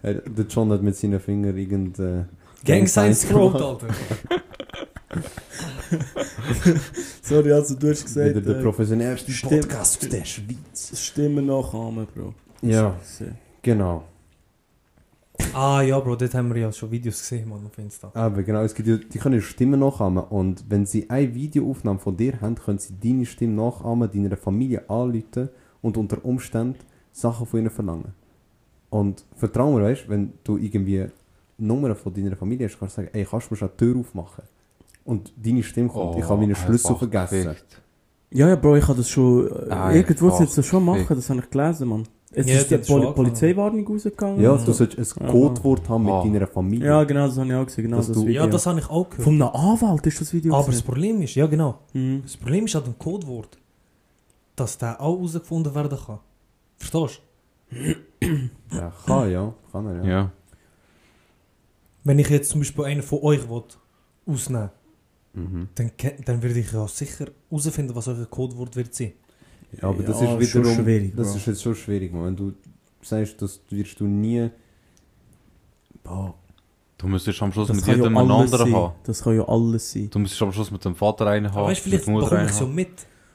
Der 0.37 0.45
John 0.45 0.71
hat 0.71 0.83
mit 0.83 0.95
seinen 0.95 1.19
Fingern 1.19 1.57
irgend. 1.57 1.97
Äh, 1.99 2.25
Gang 2.65 2.88
Science 2.88 3.28
Throat. 3.28 3.56
Alter. 3.62 3.88
Sorry, 7.21 7.52
also 7.52 7.76
du 7.76 7.89
hast 7.89 8.15
Wieder 8.15 8.32
gesagt, 8.34 8.47
der 8.47 8.58
äh, 8.58 8.62
professionellste 8.62 9.32
stimmt. 9.32 9.62
Podcast 9.62 10.12
der 10.12 10.26
Schweiz. 10.26 10.99
Stimmen 10.99 11.45
nachahmen, 11.45 12.08
Bro. 12.13 12.34
Ja, 12.62 12.95
Scheisse. 12.99 13.36
genau. 13.62 14.04
Ah 15.54 15.82
ja, 15.82 15.99
Bro, 15.99 16.15
dort 16.15 16.34
haben 16.34 16.54
wir 16.54 16.62
ja 16.62 16.71
schon 16.71 16.89
Videos 16.91 17.19
gesehen, 17.19 17.49
Mann, 17.49 17.65
auf 17.65 17.78
Insta. 17.78 18.12
Aber 18.13 18.43
genau, 18.43 18.63
es 18.63 18.73
gibt 18.73 18.88
ja, 18.88 18.97
die 18.97 19.19
können 19.19 19.41
Stimmen 19.41 19.80
nachahmen 19.80 20.23
und 20.23 20.63
wenn 20.69 20.86
sie 20.86 21.10
eine 21.10 21.34
Videoaufnahme 21.36 21.99
von 21.99 22.15
dir 22.15 22.39
haben, 22.39 22.56
können 22.56 22.80
sie 22.80 22.93
deine 23.02 23.26
Stimme 23.26 23.54
nachahmen, 23.56 24.10
deiner 24.12 24.38
Familie 24.38 24.89
anrufen 24.89 25.49
und 25.82 25.97
unter 25.97 26.23
Umständen 26.23 26.80
Sachen 27.12 27.45
von 27.45 27.60
ihnen 27.60 27.69
verlangen. 27.69 28.13
Und 28.89 29.26
vertrau 29.36 29.71
mir, 29.73 29.84
weißt 29.84 30.08
wenn 30.08 30.34
du 30.43 30.58
irgendwie 30.58 31.08
Nummern 31.57 31.95
von 31.95 32.13
deiner 32.13 32.35
Familie 32.35 32.67
hast, 32.67 32.79
kannst 32.79 32.97
du 32.97 33.01
sagen, 33.01 33.09
ey, 33.13 33.25
kannst 33.29 33.49
du 33.49 33.53
mir 33.53 33.57
schon 33.57 33.69
die 33.73 33.77
Tür 33.77 33.99
aufmachen? 33.99 34.43
Und 35.05 35.33
deine 35.37 35.63
Stimme 35.63 35.89
kommt, 35.89 36.17
ich 36.17 36.23
habe 36.27 36.39
meine 36.41 36.55
Schlüssel 36.55 36.87
einfach 36.87 36.99
vergessen. 36.99 37.43
gefickt. 37.49 37.81
Ja, 38.31 38.49
ja, 38.49 38.55
Bro, 38.55 38.77
ich 38.77 38.87
habe 38.87 38.97
das 38.97 39.09
schon. 39.09 39.47
Äh, 39.69 39.97
irgendwo 39.97 40.29
es 40.29 40.55
das 40.55 40.65
schon 40.65 40.83
machen, 40.85 41.05
das 41.15 41.29
habe 41.29 41.39
ich 41.41 41.49
gelesen, 41.49 41.87
Mann. 41.87 42.03
Es 42.35 42.47
Ja, 42.47 42.55
ist 42.55 42.71
die 42.71 42.75
angefangen. 42.75 43.13
Polizeiwarnung 43.13 43.85
rausgegangen. 43.87 44.41
Ja, 44.41 44.53
du 44.57 44.71
so. 44.71 44.73
sollst 44.73 44.97
ein. 45.21 45.27
Codewort 45.27 45.87
haben 45.87 46.03
mit 46.05 46.13
Ah. 46.13 46.23
deiner 46.23 46.47
Familie. 46.47 46.87
ja, 46.87 47.03
genau, 47.03 47.27
das 47.27 47.37
habe 47.37 47.47
ich 47.47 47.53
auch 47.53 47.65
gesehen. 47.65 47.83
Genau 47.83 47.97
das 47.97 48.07
du- 48.07 48.21
Video. 48.25 48.41
Ja, 48.41 48.47
das 48.47 48.65
habe 48.65 48.79
ich 48.79 48.89
auch 48.89 49.07
gehört. 49.07 49.23
Von 49.23 49.33
einem 49.39 49.49
Anwalt 49.53 50.07
ist 50.07 50.19
das 50.19 50.33
Video. 50.33 50.51
Aber 50.53 50.61
das 50.65 50.67
gewesen. 50.77 50.85
Problem 50.87 51.21
ist, 51.21 51.35
ja 51.35 51.45
genau, 51.45 51.77
Mhm. 51.93 52.21
das 52.23 52.35
Problem 52.35 52.65
ist 52.65 52.75
an 52.75 52.85
dem 52.85 52.97
Codewort, 52.97 53.59
dass 54.55 54.77
der 54.79 54.99
auch 54.99 55.15
herausgefunden 55.15 55.75
werden 55.75 55.95
kann. 56.03 56.19
Verstehst 56.77 57.21
du? 57.69 58.75
Ja, 58.75 58.91
kann, 59.05 59.31
ja. 59.31 59.53
Kann 59.71 59.85
er, 59.85 59.95
ja. 60.03 60.09
Ja. 60.09 60.31
Wenn 62.03 62.19
ich 62.19 62.29
jetzt 62.29 62.49
zum 62.49 62.61
Beispiel 62.61 62.85
einen 62.85 63.01
von 63.01 63.19
euch 63.21 63.47
will, 63.49 63.63
ausnehmen 64.25 64.71
Mhm. 65.35 65.67
dann, 65.73 65.91
dann 66.25 66.43
würde 66.43 66.59
ich 66.59 66.71
ja 66.71 66.87
sicher 66.87 67.25
herausfinden, 67.49 67.95
was 67.95 68.07
euer 68.07 68.25
Codewort 68.27 68.75
wird 68.75 68.93
sein. 68.93 69.13
Ja, 69.81 69.89
aber 69.89 70.03
das 70.03 70.21
Ja, 70.21 70.37
ist 70.37 70.51
schon 70.51 70.61
wiederum... 70.63 70.83
schwierig, 70.85 71.13
das 71.15 71.29
Bro. 71.29 71.37
ist 71.37 71.45
jetzt 71.47 71.63
schon 71.63 71.75
schwierig, 71.75 72.13
man. 72.13 72.25
Wenn 72.25 72.35
du 72.35 72.53
sagst, 73.01 73.41
das 73.41 73.59
wirst 73.71 73.99
du 73.99 74.05
nie... 74.05 74.49
Boah, 76.03 76.35
Du 76.99 77.07
müsstest 77.07 77.41
am 77.41 77.51
Schluss 77.51 77.67
Das 77.67 77.77
mit 77.77 77.85
kann 77.85 77.97
ja 77.97 78.03
jedem 78.03 78.17
einen 78.17 78.31
anderen 78.31 78.57
sein. 78.67 78.73
haben. 78.75 78.93
Das 79.03 79.23
kann 79.23 79.35
ja 79.35 79.47
alles 79.47 79.91
sein. 79.91 80.09
Du 80.11 80.19
müsstest 80.19 80.41
am 80.43 80.51
Schluss 80.53 80.69
mit 80.71 80.85
dem 80.85 80.95
Vater 80.95 81.25
einen 81.27 81.47
haben, 81.49 81.57
Aber 81.57 81.67
weißt 81.69 81.83
du, 81.85 81.89
vielleicht 81.89 82.05
bekomme 82.05 82.45
ich 82.45 82.51
so 82.51 82.67
mit. 82.67 82.91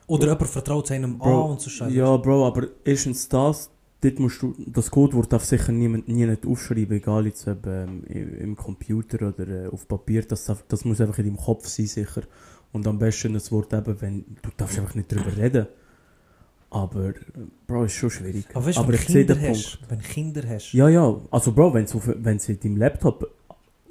Oder 0.07 0.29
jemand 0.29 0.47
vertraut 0.49 0.85
es 0.87 0.91
einem 0.93 1.19
Bro, 1.19 1.45
an 1.47 1.51
und 1.51 1.61
so 1.61 1.69
Scheiße. 1.69 1.95
Ja, 1.95 2.17
Bro, 2.17 2.47
aber 2.47 2.69
erstens 2.85 3.29
das, 3.29 3.71
dort 4.01 4.19
musst 4.21 4.43
du, 4.43 4.55
das 4.67 4.91
Codewort 4.91 5.33
darf 5.33 5.45
sicher 5.45 5.73
niemand 5.73 6.09
nie 6.09 6.25
nicht 6.27 6.47
aufschreiben, 6.47 6.97
egal 6.97 7.27
jetzt 7.27 7.47
ob 7.49 7.67
ähm, 7.67 8.05
im 8.05 8.57
Computer 8.57 9.29
oder 9.29 9.49
äh, 9.49 9.67
auf 9.69 9.87
Papier, 9.89 10.23
das, 10.23 10.45
darf, 10.45 10.65
das 10.69 10.85
muss 10.85 11.01
einfach 11.01 11.19
in 11.19 11.25
deinem 11.27 11.37
Kopf 11.37 11.67
sein, 11.67 11.87
sicher. 11.87 12.23
Und 12.73 12.87
am 12.87 12.99
besten 12.99 13.33
das 13.35 13.51
Wort 13.51 13.73
eben, 13.73 14.01
wenn, 14.01 14.25
du 14.43 14.51
darfst 14.57 14.79
einfach 14.79 14.95
nicht 14.95 15.11
drüber 15.11 15.37
reden. 15.37 15.67
Aber, 16.71 17.09
äh, 17.09 17.15
Bro, 17.67 17.85
ist 17.85 17.95
schon 17.95 18.11
schwierig. 18.11 18.45
Aber 18.53 18.67
weißt 18.67 18.79
aber 18.79 18.89
wenn 18.89 18.95
ich 18.97 19.07
sehe 19.07 19.25
den 19.25 19.41
hast, 19.41 19.79
wenn 19.89 19.99
du 20.01 20.05
Kinder 20.05 20.43
hast, 20.47 20.73
Ja, 20.73 20.89
ja, 20.89 21.17
also 21.31 21.53
Bro, 21.53 21.75
wenn 21.75 21.87
du 21.87 22.01
wenn's 22.05 22.49
in 22.49 22.61
deinem 22.61 22.77
Laptop 22.77 23.31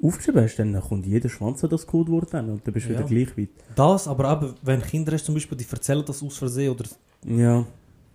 aufgeschrieben 0.00 0.42
hast, 0.44 0.56
dann 0.58 0.80
kommt 0.80 1.04
jeder 1.06 1.28
Schwanz 1.28 1.64
an 1.64 1.70
das 1.70 1.84
Codewort 1.86 2.32
an 2.36 2.50
und 2.50 2.64
dann 2.64 2.72
bist 2.72 2.86
du 2.88 2.92
Ja. 2.92 3.00
wieder 3.00 3.08
gleich 3.08 3.36
weit. 3.36 3.48
das, 3.74 4.06
aber 4.06 4.32
eben, 4.32 4.54
wenn 4.62 4.80
Kinder 4.80 5.10
hast 5.12 5.24
zum 5.24 5.34
Beispiel, 5.34 5.58
die 5.58 5.66
erzählen 5.68 6.04
das 6.06 6.22
aus 6.22 6.36
Versehen 6.38 6.70
oder, 6.70 6.84
Ja, 7.26 7.66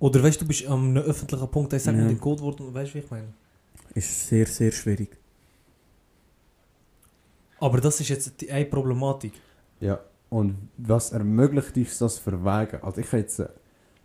oder 0.04 0.22
weißt 0.22 0.42
du, 0.42 0.44
du 0.44 0.50
bist 0.50 0.68
an 0.68 0.80
einem 0.80 1.04
öffentlichen 1.04 1.48
Punkt, 1.48 1.72
da 1.72 1.80
sagen 1.80 1.98
Ja. 1.98 2.04
ja. 2.04 2.10
die 2.10 2.18
Codewort 2.18 2.60
und 2.60 2.74
weißt 2.74 2.92
du, 2.92 2.96
wie 2.96 3.00
ich 3.00 3.10
meine? 3.10 3.28
ist 3.96 4.28
sehr, 4.28 4.46
sehr 4.48 4.72
schwierig. 4.74 5.16
Aber 7.62 7.80
das 7.80 8.02
ist 8.02 8.10
jetzt 8.10 8.42
die 8.42 8.52
eine 8.52 8.66
Problematik. 8.66 9.32
Ja, 9.80 10.02
und 10.30 10.58
was 10.78 11.14
ermöglicht 11.14 11.78
uns 11.78 11.98
das 12.00 12.20
für 12.20 12.44
Wege? 12.44 12.84
Also 12.84 13.00
ich 13.00 13.10
kann 13.10 13.22
jetzt, 13.22 13.40
äh, 13.40 13.48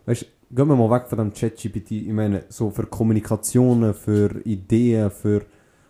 weißt 0.05 0.21
du, 0.21 0.55
gehen 0.55 0.67
wir 0.69 0.75
mal 0.77 0.89
weg 0.89 1.09
von 1.09 1.17
dem 1.17 1.33
ChatGPT, 1.33 1.91
ich 1.91 2.13
meine, 2.13 2.45
so 2.47 2.71
für 2.71 2.85
Kommunikationen, 2.85 3.93
für 3.93 4.39
Ideen, 4.45 5.11
für 5.11 5.45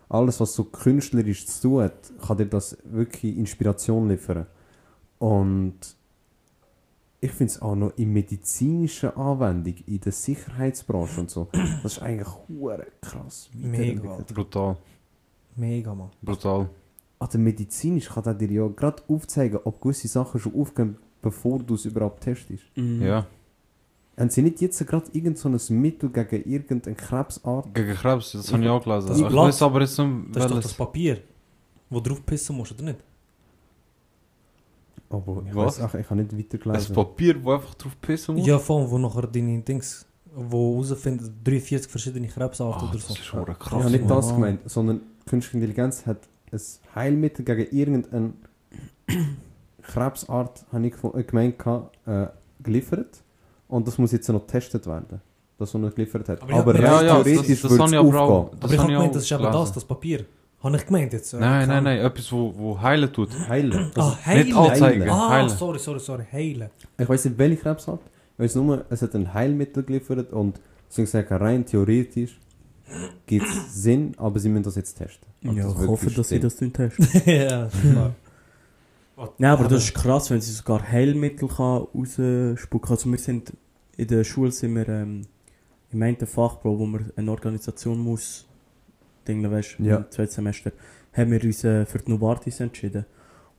alles, 0.08 0.40
was 0.40 0.54
so 0.54 0.64
künstlerisch 0.64 1.46
zu 1.46 1.62
tun 1.62 1.82
hat, 1.84 2.12
kann 2.26 2.36
dir 2.36 2.46
das 2.46 2.76
wirklich 2.82 3.36
Inspiration 3.36 4.08
liefern. 4.08 4.46
Und 5.20 5.78
ich 7.20 7.30
finde 7.32 7.52
es 7.52 7.60
auch 7.62 7.74
noch 7.74 7.92
in 7.96 8.12
medizinischer 8.12 9.16
Anwendung, 9.16 9.74
in 9.86 10.00
der 10.00 10.12
Sicherheitsbranche 10.12 11.20
und 11.20 11.30
so, 11.30 11.48
das 11.82 11.92
ist 11.92 12.02
eigentlich 12.02 12.28
hure 12.48 12.86
krass. 13.00 13.50
Mega. 13.52 14.18
Brutal. 14.34 14.76
Mega, 15.56 15.94
Mann. 15.94 16.10
Brutal. 16.22 16.70
Also 17.18 17.38
medizinisch 17.38 18.08
kann 18.08 18.24
er 18.24 18.34
dir 18.34 18.50
ja 18.50 18.66
gerade 18.68 19.02
aufzeigen, 19.08 19.60
ob 19.64 19.80
gewisse 19.82 20.08
Sachen 20.08 20.40
schon 20.40 20.54
aufgehen, 20.54 20.96
bevor 21.20 21.58
du 21.58 21.74
es 21.74 21.84
überhaupt 21.84 22.22
testest. 22.22 22.64
Mhm. 22.76 23.02
Ja. 23.02 23.26
Haben 24.16 24.30
sie 24.30 24.42
nicht 24.42 24.60
jetzt 24.60 24.86
gerade 24.86 25.06
irgend 25.12 25.38
so 25.38 25.48
ein 25.48 25.80
Mittel 25.80 26.10
gegen 26.10 26.50
irgendeine 26.50 26.96
Krebsart? 26.96 27.74
Gegen 27.74 27.94
Krebs, 27.94 28.32
das 28.32 28.52
habe 28.52 28.62
ich 28.62 28.68
auch 28.68 28.82
gelesen. 28.82 29.08
Das 29.08 29.18
Ich 29.18 29.26
Blatt, 29.26 29.48
weiß 29.48 29.62
aber 29.62 29.80
jetzt 29.82 29.98
nicht, 29.98 30.10
Das 30.32 30.44
ist 30.44 30.50
doch 30.50 30.56
das 30.56 30.64
welches. 30.64 30.74
Papier, 30.74 31.22
wo 31.90 32.00
drauf 32.00 32.24
pissen 32.24 32.56
musst, 32.56 32.72
oder 32.72 32.82
nicht? 32.84 32.98
Aber 35.10 35.42
ich 35.46 35.54
Was? 35.54 35.80
weiß 35.80 35.84
auch, 35.86 35.94
ich 35.94 36.08
habe 36.08 36.22
nicht 36.22 36.32
Ein 36.32 36.38
weitergelesen. 36.38 36.94
Papier, 36.94 37.42
wo 37.44 37.52
einfach 37.52 37.74
drauf 37.74 37.96
pissen 38.00 38.36
muss? 38.36 38.46
Ja, 38.46 38.58
von 38.58 38.88
wo 38.90 38.96
nachher 38.96 39.26
deine 39.26 39.60
Dings, 39.60 40.06
wo 40.34 40.74
herausfinden, 40.82 41.34
43 41.44 41.90
verschiedene 41.90 42.28
Krebsarten 42.28 42.80
Ah, 42.82 42.90
oder 42.90 42.92
das 42.98 43.08
so. 43.08 43.14
ist 43.14 43.24
schon 43.24 43.40
ich 43.50 43.58
krass. 43.58 43.82
habe 43.84 43.90
nicht 43.90 44.08
das 44.08 44.28
gemeint, 44.32 44.60
sondern 44.70 45.00
künstliche 45.26 45.56
Intelligenz 45.58 46.06
hat 46.06 46.18
ein 46.52 46.60
Heilmittel 46.94 47.44
gegen 47.44 47.76
irgendeine 47.76 48.32
Krebsart, 49.82 50.64
habe 50.72 50.86
ich 50.86 50.94
äh, 51.02 51.22
gemeint, 51.24 51.58
gehabt, 51.58 51.96
äh, 52.06 52.26
geliefert. 52.62 53.22
Und 53.68 53.86
das 53.86 53.98
muss 53.98 54.12
jetzt 54.12 54.28
noch 54.28 54.40
getestet 54.46 54.86
werden, 54.86 55.20
das, 55.58 55.74
was 55.74 55.82
er 55.82 55.90
geliefert 55.90 56.28
hat. 56.28 56.42
Aber 56.42 56.50
ich 56.50 56.56
hab 56.56 56.62
Aber 56.68 56.72
mir- 56.74 56.82
Ja, 56.82 56.96
rein 56.96 57.06
ja, 57.06 57.14
das, 57.16 57.24
theoretisch 57.24 57.62
das 57.62 57.70
würde 57.70 57.82
habe 57.84 57.96
es 57.96 58.02
ich 58.02 58.08
aber 58.08 58.20
auch. 58.20 58.30
aufgehen. 58.44 58.58
Das 58.60 58.64
Aber 58.64 58.72
ich 58.74 58.78
habe 58.78 58.82
habe 58.88 58.92
gemeint, 58.92 59.14
das 59.16 59.22
ist 59.24 59.32
eben 59.32 59.42
gelesen. 59.42 59.60
das, 59.60 59.72
das 59.72 59.84
Papier. 59.84 60.24
Habe 60.62 60.76
ich 60.76 60.86
gemeint 60.86 61.12
jetzt? 61.12 61.32
äh, 61.32 61.38
Nein, 61.40 61.68
nein, 61.68 61.84
nein, 61.84 61.98
etwas, 62.00 62.30
wo, 62.32 62.52
wo 62.56 62.80
heilen 62.80 63.10
tut. 63.12 63.30
Heilen. 63.48 63.90
Ah, 63.96 64.10
Nicht 64.10 64.26
heilen. 64.26 64.52
anzeigen, 64.56 65.00
Heilen. 65.02 65.08
Ah, 65.10 65.30
heilen. 65.30 65.48
sorry, 65.48 65.78
sorry, 65.78 66.00
sorry, 66.00 66.24
heilen. 66.30 66.68
Ich 66.98 67.08
weiß 67.08 67.24
nicht, 67.26 67.38
welche 67.38 67.56
Krebsart. 67.56 68.00
Ich 68.36 68.44
weiß 68.44 68.56
nur, 68.56 68.84
es 68.90 69.00
hat 69.02 69.14
ein 69.14 69.32
Heilmittel 69.32 69.82
geliefert 69.82 70.32
und 70.32 70.60
sie 70.88 71.06
sagen, 71.06 71.34
rein 71.34 71.64
theoretisch 71.64 72.38
gibt 73.26 73.46
es 73.46 73.82
Sinn, 73.82 74.14
aber 74.18 74.38
sie 74.38 74.48
müssen 74.48 74.64
das 74.64 74.74
jetzt 74.76 74.94
testen. 74.94 75.28
Ja, 75.42 75.68
ich 75.68 75.86
hoffe, 75.86 76.10
dass 76.10 76.28
sie 76.28 76.40
das 76.40 76.60
nicht 76.60 76.74
testen. 76.76 77.06
ja, 77.24 77.66
ist 77.66 77.80
klar. 77.80 78.14
Ja, 79.38 79.52
aber 79.52 79.68
das 79.68 79.84
ist 79.84 79.94
krass, 79.94 80.30
wenn 80.30 80.40
sie 80.40 80.52
sogar 80.52 80.82
Heilmittel 80.90 81.48
kann 81.48 81.86
rausspucken 81.94 82.90
Also 82.90 83.10
wir 83.10 83.18
sind, 83.18 83.52
in 83.96 84.06
der 84.08 84.24
Schule 84.24 84.50
sind 84.50 84.74
wir 84.74 84.88
ähm, 84.88 85.22
im 85.92 86.02
einen 86.02 86.26
Fach, 86.26 86.58
wo 86.62 86.84
man 86.86 87.12
eine 87.16 87.30
Organisation 87.30 87.98
muss, 87.98 88.46
Dinge, 89.30 89.50
weißt 89.50 89.76
du, 89.78 89.84
Ja. 89.84 89.96
im 89.98 90.10
zweiten 90.10 90.32
Semester, 90.32 90.72
haben 91.12 91.30
wir 91.30 91.42
uns 91.44 91.64
äh, 91.64 91.86
für 91.86 91.98
die 91.98 92.10
Novartis 92.10 92.60
entschieden. 92.60 93.04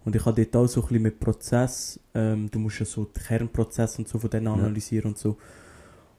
Und 0.03 0.15
ich 0.15 0.25
habe 0.25 0.43
dort 0.45 0.55
auch 0.55 0.67
so 0.67 0.81
ein 0.81 0.87
bisschen 0.87 1.03
mit 1.03 1.19
Prozess, 1.19 1.99
ähm, 2.15 2.49
du 2.49 2.59
musst 2.59 2.79
ja 2.79 2.85
so 2.85 3.05
die 3.05 3.19
Kernprozesse 3.19 3.99
und 3.99 4.07
so 4.07 4.17
von 4.19 4.29
denen 4.29 4.45
Ja. 4.47 4.53
analysieren 4.53 5.11
und 5.11 5.17
so. 5.17 5.37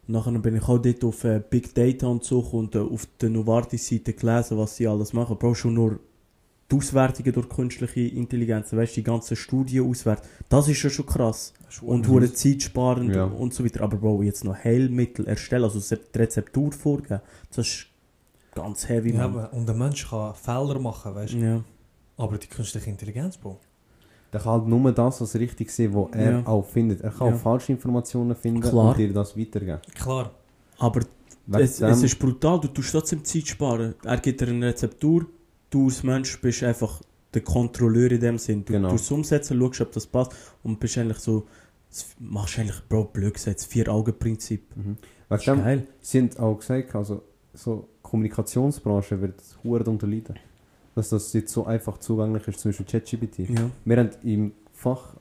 Und 0.06 0.14
nachher 0.14 0.32
bin 0.38 0.56
ich 0.56 0.62
auch 0.68 0.78
dort 0.78 1.04
auf 1.04 1.24
äh, 1.24 1.40
Big 1.48 1.74
Data 1.74 2.06
und 2.06 2.22
so 2.24 2.40
und 2.40 2.74
äh, 2.74 2.78
auf 2.78 3.06
der 3.20 3.30
Novartis-Seite 3.30 4.12
gelesen, 4.12 4.56
was 4.58 4.76
sie 4.76 4.86
alles 4.86 5.12
machen. 5.12 5.36
Bro, 5.38 5.54
schon 5.54 5.74
nur 5.74 5.98
die 6.70 6.76
Auswertungen 6.76 7.32
durch 7.32 7.48
künstliche 7.48 8.00
Intelligenz, 8.00 8.72
weißt 8.72 8.96
die 8.96 9.02
ganzen 9.02 9.36
Studien 9.36 9.84
auswerten, 9.88 10.26
das 10.48 10.68
ist 10.68 10.82
ja 10.82 10.88
schon 10.90 11.06
krass. 11.06 11.52
Und 11.82 12.08
hure 12.08 12.32
zeitsparend 12.32 13.14
Ja. 13.14 13.24
und 13.24 13.52
so 13.52 13.64
weiter. 13.64 13.82
Aber 13.82 13.96
Bro, 13.96 14.22
jetzt 14.22 14.44
noch 14.44 14.56
Heilmittel 14.56 15.26
erstellen, 15.26 15.64
also 15.64 15.80
die 15.96 16.18
Rezeptur 16.18 16.72
vorgeben, 16.72 17.20
das 17.54 17.66
ist 17.66 17.86
ganz 18.54 18.88
heavy, 18.88 19.14
Ja, 19.14 19.28
man. 19.28 19.46
und 19.50 19.66
der 19.66 19.74
Mensch 19.74 20.08
kann 20.08 20.34
Fehler 20.34 20.78
machen, 20.78 21.14
weißt 21.14 21.32
du? 21.34 21.38
Ja. 21.38 21.64
Aber 22.16 22.38
die 22.38 22.46
künstliche 22.46 22.90
Intelligenz, 22.90 23.36
Bro. 23.36 23.58
Der 24.32 24.40
kann 24.40 24.52
halt 24.52 24.66
nur 24.66 24.92
das, 24.92 25.20
was 25.20 25.34
richtig 25.34 25.70
sehen, 25.70 25.94
was 25.94 26.08
er 26.12 26.32
Ja. 26.40 26.46
auch 26.46 26.62
findet. 26.64 27.00
Er 27.02 27.10
kann 27.10 27.28
Ja. 27.28 27.34
auch 27.34 27.38
falsche 27.38 27.72
Informationen 27.72 28.34
finden 28.34 28.60
Klar. 28.62 28.90
und 28.90 28.98
dir 28.98 29.12
das 29.12 29.36
weitergeben. 29.36 29.80
Klar. 29.94 30.30
Aber 30.78 31.00
es, 31.58 31.80
es 31.80 32.02
ist 32.02 32.18
brutal, 32.18 32.60
du 32.60 32.68
tust 32.68 32.92
trotzdem 32.92 33.24
Zeit 33.24 33.46
sparen. 33.48 33.94
Er 34.04 34.16
gibt 34.18 34.40
dir 34.40 34.48
eine 34.48 34.66
Rezeptur, 34.68 35.26
du 35.70 35.86
als 35.86 36.02
Mensch 36.02 36.40
bist 36.40 36.62
einfach 36.62 37.02
der 37.34 37.42
Kontrolleur 37.42 38.10
in 38.12 38.20
dem 38.20 38.38
Sinn. 38.38 38.64
Du 38.64 38.72
Genau. 38.74 38.90
tust 38.90 39.04
es 39.04 39.10
umsetzen, 39.10 39.58
schaust, 39.60 39.80
ob 39.80 39.92
das 39.92 40.06
passt 40.06 40.32
und 40.62 40.78
bist 40.80 40.96
eigentlich 40.98 41.18
so, 41.18 41.46
das 41.90 42.06
machst 42.18 42.58
eigentlich, 42.58 42.80
Bro, 42.88 43.04
blöd 43.12 43.34
gesagt, 43.34 43.58
das 43.58 43.66
Vier-Augen-Prinzip. 43.66 44.76
Mhm. 44.76 44.96
Das 45.28 45.46
Wegen 45.46 45.58
ist 45.58 45.64
geil. 45.64 45.86
sie 46.00 46.18
haben 46.20 46.30
auch 46.38 46.58
gesagt, 46.58 46.94
also 46.94 47.22
so 47.54 47.88
Kommunikationsbranche 48.12 49.22
wird 49.22 49.42
hure 49.64 49.84
unterleiden. 49.84 50.38
Dass 50.94 51.08
das 51.08 51.32
jetzt 51.32 51.50
so 51.50 51.64
einfach 51.64 51.96
zugänglich 51.96 52.46
ist, 52.46 52.60
zum 52.60 52.68
Beispiel 52.68 52.84
ChatGPT. 52.84 53.38
Ja. 53.48 53.70
Wir 53.86 53.96
haben 53.96 54.10
im 54.22 54.52
Fach 54.74 55.14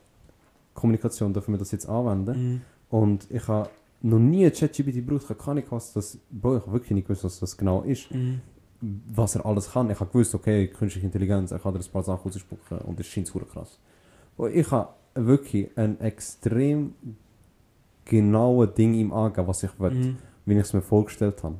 Kommunikation 0.74 1.32
dürfen 1.32 1.54
wir 1.54 1.58
das 1.58 1.72
jetzt 1.72 1.88
anwenden. 1.88 2.36
Mhm. 2.36 2.60
Und 2.90 3.30
ich 3.30 3.48
habe 3.48 3.70
noch 4.02 4.18
nie 4.18 4.50
ChatGPT 4.50 4.96
gebraucht. 4.96 5.22
Ich 5.22 5.30
habe 5.30 5.42
keine 5.42 5.64
was 5.70 5.94
das... 5.94 6.18
Bro, 6.30 6.58
ich 6.58 6.62
habe 6.64 6.72
wirklich 6.72 6.90
nicht 6.90 7.08
gewusst, 7.08 7.24
was 7.24 7.40
das 7.40 7.56
genau 7.56 7.80
ist. 7.80 8.10
Mhm. 8.10 8.42
Was 9.14 9.36
er 9.36 9.46
alles 9.46 9.70
kann. 9.72 9.88
Ich 9.88 9.98
habe 9.98 10.10
gewusst, 10.10 10.34
okay, 10.34 10.68
künstliche 10.68 11.06
Intelligenz, 11.06 11.50
er 11.50 11.60
kann 11.60 11.72
dir 11.72 11.80
ein 11.80 11.90
paar 11.90 12.02
Sachen 12.02 12.30
ausspucken 12.30 12.76
und 12.80 12.98
das 12.98 13.06
scheint 13.06 13.26
super 13.26 13.46
krass. 13.46 13.78
Und 14.36 14.54
ich 14.54 14.70
habe 14.70 14.90
wirklich 15.14 15.70
ein 15.76 15.98
extrem 15.98 16.92
genaues 18.04 18.74
Ding 18.74 18.92
ihm 18.92 19.14
angegeben, 19.14 19.48
was 19.48 19.62
ich 19.62 19.80
will, 19.80 19.92
Mhm. 19.92 20.16
wie 20.44 20.54
ich 20.54 20.60
es 20.60 20.74
mir 20.74 20.82
vorgestellt 20.82 21.42
habe. 21.42 21.56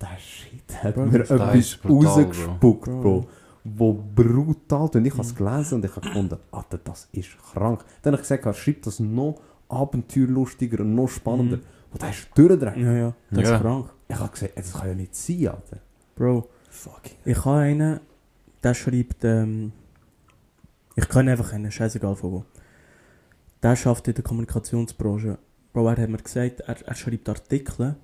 Der 0.00 0.18
Shit 0.18 0.82
hat 0.84 0.94
Bro, 0.94 1.06
mir 1.06 1.18
das 1.20 1.30
etwas 1.30 1.76
brutal, 1.76 2.24
rausgespuckt, 2.24 2.84
Bro. 2.84 3.00
Bro. 3.02 3.26
Wo 3.64 3.92
brutal 3.94 4.88
Und 4.94 5.04
ich 5.06 5.12
habe 5.12 5.22
es 5.22 5.32
Mhm. 5.32 5.36
gelesen 5.38 5.74
und 5.76 5.84
ich 5.84 5.90
habe 5.96 6.06
gefunden, 6.06 6.36
Alter, 6.52 6.78
das 6.84 7.08
ist 7.12 7.30
krank. 7.52 7.84
Dann 8.02 8.12
habe 8.12 8.22
ich 8.22 8.28
gesagt, 8.28 8.56
schreib 8.56 8.82
das 8.82 9.00
noch 9.00 9.40
abenteuerlustiger 9.68 10.80
und 10.80 10.94
noch 10.94 11.08
spannender. 11.08 11.56
Mhm. 11.56 11.62
Und 11.92 12.02
der 12.02 12.10
ist 12.10 12.28
durchgedreht. 12.34 12.76
Ja, 12.76 12.92
ja, 12.92 13.14
das 13.30 13.48
Ja. 13.48 13.54
ist 13.56 13.62
krank. 13.62 13.90
Ich 14.08 14.16
habe 14.16 14.30
gesagt, 14.30 14.52
das 14.58 14.72
kann 14.72 14.88
ja 14.88 14.94
nicht 14.94 15.14
sein, 15.16 15.48
Alter. 15.48 15.78
Bro, 16.14 16.48
Fucking. 16.70 17.16
ich 17.24 17.44
habe 17.44 17.58
einen, 17.58 18.00
der 18.62 18.74
schreibt, 18.74 19.24
ähm, 19.24 19.72
ich 20.94 21.08
kann 21.08 21.28
einfach 21.28 21.52
einen, 21.52 21.70
scheißegal 21.70 22.14
von 22.16 22.32
wo. 22.32 22.44
Der 23.62 23.74
schafft 23.76 24.06
in 24.08 24.14
der 24.14 24.22
Kommunikationsbranche. 24.24 25.38
Bro, 25.72 25.88
er 25.88 25.96
hat 26.02 26.08
mir 26.08 26.18
gesagt, 26.18 26.60
er, 26.60 26.76
er 26.86 26.94
schreibt 26.94 27.28
Artikel 27.28 27.96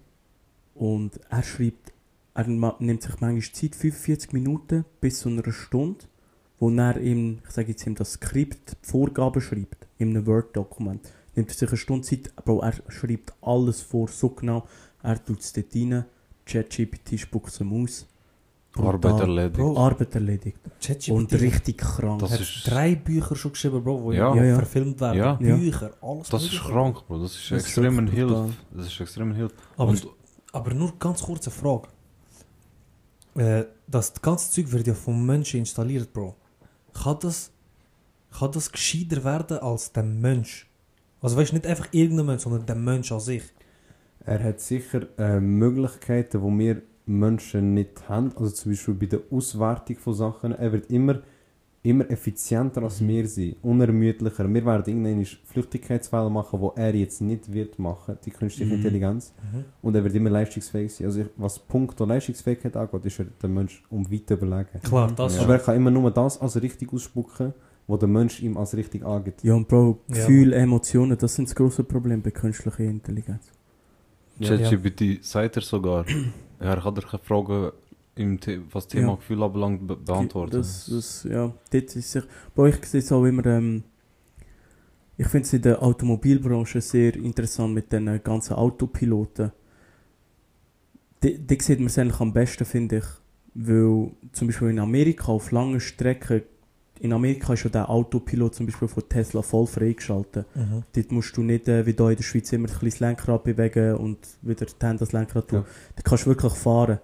und 0.86 1.20
er 1.30 1.42
schreibt, 1.44 1.92
er 2.34 2.48
ma- 2.48 2.76
nimmt 2.80 3.02
sich 3.02 3.20
manchmal 3.20 3.52
Zeit, 3.52 3.74
45 3.76 4.32
Minuten 4.32 4.84
bis 5.00 5.20
zu 5.20 5.28
einer 5.28 5.52
Stunde, 5.52 6.04
wo 6.58 6.70
er 6.70 6.96
ihm, 7.00 7.38
ich 7.46 7.50
sage 7.50 7.68
jetzt 7.72 7.86
ihm 7.86 7.94
das 7.94 8.12
Skript, 8.14 8.72
die 8.84 8.90
Vorgaben 8.90 9.40
schreibt, 9.40 9.86
in 9.98 10.10
einem 10.10 10.26
Word-Dokument. 10.26 11.00
Nimmt 11.36 11.50
er 11.50 11.54
sich 11.54 11.68
eine 11.68 11.76
Stunde 11.76 12.06
Zeit, 12.06 12.34
Bro, 12.44 12.60
er 12.60 12.74
schreibt 12.88 13.32
alles 13.42 13.80
vor, 13.82 14.08
so 14.08 14.30
genau, 14.30 14.66
er 15.02 15.22
tut 15.24 15.40
es 15.40 15.52
dort 15.52 15.74
rein, 15.74 16.04
ChatGPT 16.46 17.18
spuckt 17.20 17.48
es 17.52 17.60
ihm 17.60 17.72
aus. 17.84 18.06
Arbeit 18.74 19.20
erledigt. 19.20 19.56
Bro, 19.58 19.76
Arbeit 19.76 20.14
erledigt. 20.14 20.58
Und 21.10 21.30
richtig 21.34 21.76
krank. 21.78 22.20
Das 22.20 22.32
hat 22.32 22.40
ist- 22.40 22.62
drei 22.66 22.94
Bücher 22.94 23.36
schon 23.36 23.52
geschrieben, 23.52 23.84
Bro, 23.84 24.10
die 24.12 24.16
Ja. 24.16 24.34
Ja, 24.34 24.44
ja. 24.44 24.54
verfilmt 24.56 24.98
werden. 25.00 25.18
Ja. 25.18 25.34
Bücher, 25.34 25.90
alles 26.00 26.28
Das 26.30 26.42
ist 26.44 26.58
krank, 26.60 27.06
Bro. 27.06 27.18
Das 27.22 27.34
ist 27.36 27.52
extrem. 27.52 28.06
Hilfe. 28.08 28.50
Das 28.74 28.86
ist 28.86 28.98
extrem 29.00 29.34
Hilfe. 29.34 29.54
Aber, 29.76 29.90
Und 29.90 30.06
aber 30.52 30.74
nur 30.74 30.98
ganz 30.98 31.22
kurze 31.22 31.50
Frage. 31.50 31.88
Äh, 33.34 33.64
das 33.86 34.12
ganze 34.20 34.50
Zeug 34.50 34.70
wird 34.70 34.86
ja 34.86 34.94
vom 34.94 35.24
Menschen 35.24 35.60
installiert, 35.60 36.12
Bro. 36.12 36.34
Kann 36.92 37.18
das, 37.20 37.50
kann 38.30 38.52
das 38.52 38.70
gescheiter 38.70 39.24
werden 39.24 39.58
als 39.58 39.92
der 39.92 40.02
Mensch? 40.02 40.68
Also 41.20 41.36
weißt 41.36 41.52
du, 41.52 41.56
nicht 41.56 41.66
einfach 41.66 41.88
irgendein 41.92 42.26
Mensch, 42.26 42.42
sondern 42.42 42.66
der 42.66 42.76
Mensch 42.76 43.10
an 43.12 43.20
sich. 43.20 43.44
Er 44.24 44.42
hat 44.42 44.60
sicher 44.60 45.06
äh, 45.18 45.40
Möglichkeiten, 45.40 46.40
die 46.42 46.58
wir 46.58 46.82
Menschen 47.06 47.74
nicht 47.74 48.08
haben. 48.08 48.32
Also 48.36 48.50
zum 48.50 48.72
Beispiel 48.72 48.94
bei 48.94 49.06
der 49.06 49.20
Auswertung 49.30 49.96
von 49.96 50.14
Sachen. 50.14 50.52
Er 50.52 50.72
wird 50.72 50.90
immer, 50.90 51.22
immer 51.84 52.08
effizienter 52.10 52.82
als 52.84 53.04
wir 53.06 53.26
sein, 53.26 53.56
unermüdlicher. 53.62 54.48
Wir 54.52 54.64
werden 54.64 54.84
irgendwann 55.04 55.26
Flüchtigkeitsfälle 55.46 56.30
machen, 56.30 56.60
die 56.60 56.80
er 56.80 56.94
jetzt 56.94 57.20
nicht 57.20 57.52
wird 57.52 57.78
machen, 57.78 58.18
die 58.24 58.30
künstliche 58.30 58.70
Mhm. 58.70 58.76
Intelligenz. 58.78 59.34
Und 59.82 59.96
er 59.96 60.04
wird 60.04 60.14
immer 60.14 60.30
leistungsfähig 60.30 60.94
sein. 60.94 61.06
Also 61.08 61.20
ich, 61.22 61.26
was 61.36 61.58
Punkt 61.58 61.98
der 61.98 62.06
Leistungsfähigkeit 62.06 62.76
angeht, 62.76 63.04
ist 63.04 63.18
er 63.18 63.26
der 63.42 63.50
Mensch 63.50 63.82
um 63.90 64.10
weit 64.12 64.30
überlegen. 64.30 64.68
Klar, 64.84 65.10
das 65.16 65.36
Ja. 65.36 65.42
Aber 65.42 65.54
er 65.54 65.58
kann 65.58 65.76
immer 65.76 65.90
nur 65.90 66.10
das 66.12 66.40
als 66.40 66.60
richtig 66.62 66.92
ausspucken, 66.92 67.52
was 67.88 67.98
der 67.98 68.08
Mensch 68.08 68.40
ihm 68.42 68.56
als 68.56 68.76
richtig 68.76 69.04
angibt. 69.04 69.42
Ja, 69.42 69.54
und 69.54 69.66
Bro, 69.66 69.98
Ja, 70.06 70.14
Gefühl, 70.14 70.52
Emotionen, 70.52 71.18
das 71.18 71.34
sind 71.34 71.48
das 71.48 71.54
grosse 71.56 71.82
Problem 71.82 72.22
bei 72.22 72.30
künstlicher 72.30 72.84
Intelligenz. 72.84 73.50
Ja. 74.38 74.56
ChatGPT 74.56 75.24
sagt 75.24 75.56
er 75.56 75.62
sogar, 75.62 76.04
er 76.60 76.76
kann 76.76 76.94
dir 76.94 77.02
keine 77.02 77.22
Fragen 77.24 77.72
im 78.14 78.38
The 78.44 78.60
was 78.70 78.88
Thema 78.88 79.08
Ja. 79.08 79.14
Gefühl 79.16 79.42
anbelangt 79.42 79.86
be 79.86 79.96
beantworten. 79.96 80.52
Das, 80.52 80.86
das, 80.86 81.24
ja, 81.24 81.52
dort 81.70 81.96
ist 81.96 82.12
sich, 82.12 82.24
Bro, 82.54 82.66
ich 82.66 82.84
sehe 82.84 83.00
es 83.00 83.10
auch 83.12 83.24
immer, 83.24 83.46
ähm, 83.46 83.84
ich 85.16 85.28
finde 85.28 85.46
es 85.46 85.52
in 85.52 85.62
der 85.62 85.82
Automobilbranche 85.82 86.80
sehr 86.80 87.14
interessant 87.16 87.74
mit 87.74 87.92
den 87.92 88.22
ganzen 88.22 88.54
Autopiloten. 88.54 89.52
Da 91.20 91.28
sieht 91.60 91.78
man 91.78 91.86
es 91.86 91.98
eigentlich 91.98 92.20
am 92.20 92.32
besten, 92.32 92.64
finde 92.64 92.96
ich, 92.98 93.04
Weil 93.54 94.10
zum 94.32 94.48
Beispiel 94.48 94.70
in 94.70 94.78
Amerika 94.78 95.28
auf 95.28 95.52
langen 95.52 95.78
Strecken, 95.78 96.42
in 96.98 97.12
Amerika 97.12 97.52
ist 97.52 97.60
schon 97.60 97.72
der 97.72 97.90
Autopilot 97.90 98.54
zum 98.54 98.66
Beispiel 98.66 98.88
von 98.88 99.08
Tesla 99.08 99.42
voll 99.42 99.66
freigeschaltet. 99.66 100.46
Mhm. 100.54 100.84
Dort 100.92 101.12
musst 101.12 101.36
du 101.36 101.42
nicht, 101.42 101.68
äh, 101.68 101.84
wie 101.84 101.92
hier 101.92 102.10
in 102.10 102.16
der 102.16 102.22
Schweiz, 102.22 102.52
immer 102.52 102.68
ein 102.68 102.72
bisschen 102.72 102.90
das 102.90 103.00
Lenkrad 103.00 103.44
bewegen 103.44 103.96
und 103.96 104.18
wieder 104.40 104.66
die 104.66 104.86
Hände 104.86 105.00
das 105.00 105.12
Lenkrad 105.12 105.48
tun. 105.48 105.60
Ja. 105.60 105.66
Da 105.96 106.02
kannst 106.02 106.26
du 106.26 106.30
wirklich 106.30 106.52
fahren. 106.52 106.98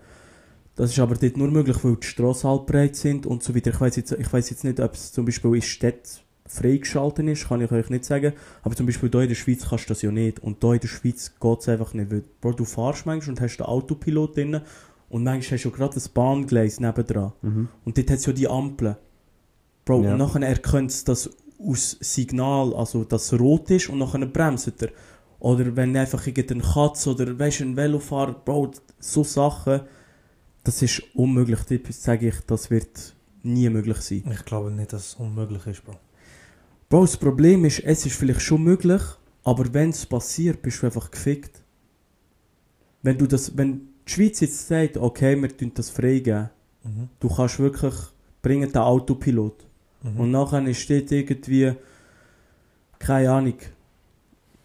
Das 0.78 0.92
ist 0.92 0.98
aber 1.00 1.16
dort 1.16 1.36
nur 1.36 1.48
möglich, 1.48 1.76
weil 1.82 1.96
die 1.96 2.06
Strassen 2.06 2.48
halt 2.48 2.66
breit 2.66 2.94
sind 2.94 3.26
und 3.26 3.42
so 3.42 3.52
weiter. 3.52 3.70
Ich 3.70 3.80
weiß 3.80 3.96
jetzt, 3.96 4.12
ich 4.12 4.32
weiss 4.32 4.48
jetzt 4.48 4.62
nicht, 4.62 4.78
ob 4.78 4.94
es 4.94 5.10
zum 5.10 5.24
Beispiel 5.24 5.56
in 5.56 5.62
Städten 5.62 6.08
freigeschaltet 6.46 7.26
ist, 7.26 7.48
kann 7.48 7.60
ich 7.60 7.72
euch 7.72 7.90
nicht 7.90 8.04
sagen. 8.04 8.32
Aber 8.62 8.76
zum 8.76 8.86
Beispiel 8.86 9.10
hier 9.10 9.22
in 9.22 9.28
der 9.28 9.34
Schweiz 9.34 9.68
kannst 9.68 9.86
du 9.86 9.88
das 9.88 10.02
ja 10.02 10.12
nicht. 10.12 10.38
Und 10.38 10.58
hier 10.62 10.74
in 10.74 10.78
der 10.78 10.86
Schweiz 10.86 11.32
geht 11.40 11.58
es 11.60 11.68
einfach 11.68 11.94
nicht. 11.94 12.12
Weil, 12.12 12.22
Bro, 12.40 12.52
du 12.52 12.64
fährst 12.64 13.06
manchmal 13.06 13.34
und 13.34 13.40
hast 13.40 13.56
den 13.56 13.66
Autopilot 13.66 14.36
drin 14.36 14.60
und 15.08 15.24
manchmal 15.24 15.56
hast 15.58 15.64
du 15.64 15.68
ja 15.70 15.74
gerade 15.74 15.94
das 15.94 16.08
Bahngleis 16.08 16.78
nebendran. 16.78 17.32
Mhm. 17.42 17.68
Und 17.84 17.98
dort 17.98 18.10
hat 18.12 18.18
es 18.18 18.26
ja 18.26 18.32
die 18.32 18.46
Ampeln. 18.48 18.94
Bro, 19.84 20.04
Ja. 20.04 20.12
und 20.12 20.18
nachher 20.18 20.42
erkennt 20.42 20.92
es 20.92 21.02
das 21.02 21.28
aus 21.58 21.96
Signal, 21.98 22.72
also 22.74 23.02
dass 23.02 23.32
es 23.32 23.40
rot 23.40 23.68
ist 23.72 23.88
und 23.88 23.98
nachher 23.98 24.24
bremst 24.26 24.72
er. 24.80 24.90
Oder 25.40 25.74
wenn 25.74 25.96
einfach 25.96 26.24
irgendein 26.24 26.62
Katz 26.62 27.04
oder 27.08 27.36
weißt, 27.36 27.62
ein 27.62 27.76
Velofahrer, 27.76 28.34
Bro, 28.44 28.70
so 29.00 29.24
Sachen, 29.24 29.80
das 30.68 30.83
ist 30.83 31.02
unmöglich. 31.14 31.61
Das 31.87 32.02
sage 32.02 32.28
ich, 32.28 32.40
das 32.46 32.70
wird 32.70 33.14
nie 33.42 33.70
möglich 33.70 33.96
sein. 33.98 34.24
Ich 34.31 34.44
glaube 34.44 34.70
nicht, 34.70 34.92
dass 34.92 35.07
es 35.07 35.14
unmöglich 35.14 35.66
ist, 35.66 35.83
Bro. 35.83 35.94
Bro, 36.90 37.00
das 37.02 37.16
Problem 37.16 37.64
ist, 37.64 37.81
es 37.81 38.04
ist 38.04 38.16
vielleicht 38.16 38.42
schon 38.42 38.62
möglich, 38.62 39.00
aber 39.44 39.72
wenn 39.72 39.90
es 39.90 40.04
passiert, 40.04 40.61
bist 40.61 40.83
du 40.83 40.87
einfach 40.87 41.11
gefickt. 41.11 41.62
Wenn 43.02 43.16
du 43.16 43.26
das, 43.26 43.57
wenn 43.57 43.88
die 44.07 44.12
Schweiz 44.12 44.40
jetzt 44.40 44.68
sagt, 44.68 44.98
okay, 44.98 45.40
wir 45.40 45.57
tun 45.57 45.72
das 45.74 45.88
freigeben, 45.90 46.50
Mhm. 46.85 47.09
du 47.18 47.28
kannst 47.28 47.59
wirklich 47.59 47.94
bringen 48.42 48.70
den 48.70 48.83
Autopilot. 48.83 49.66
Mhm. 50.02 50.20
Und 50.20 50.31
nachher 50.31 50.74
steht 50.74 51.11
irgendwie, 51.11 51.72
keine 52.98 53.31
Ahnung, 53.31 53.54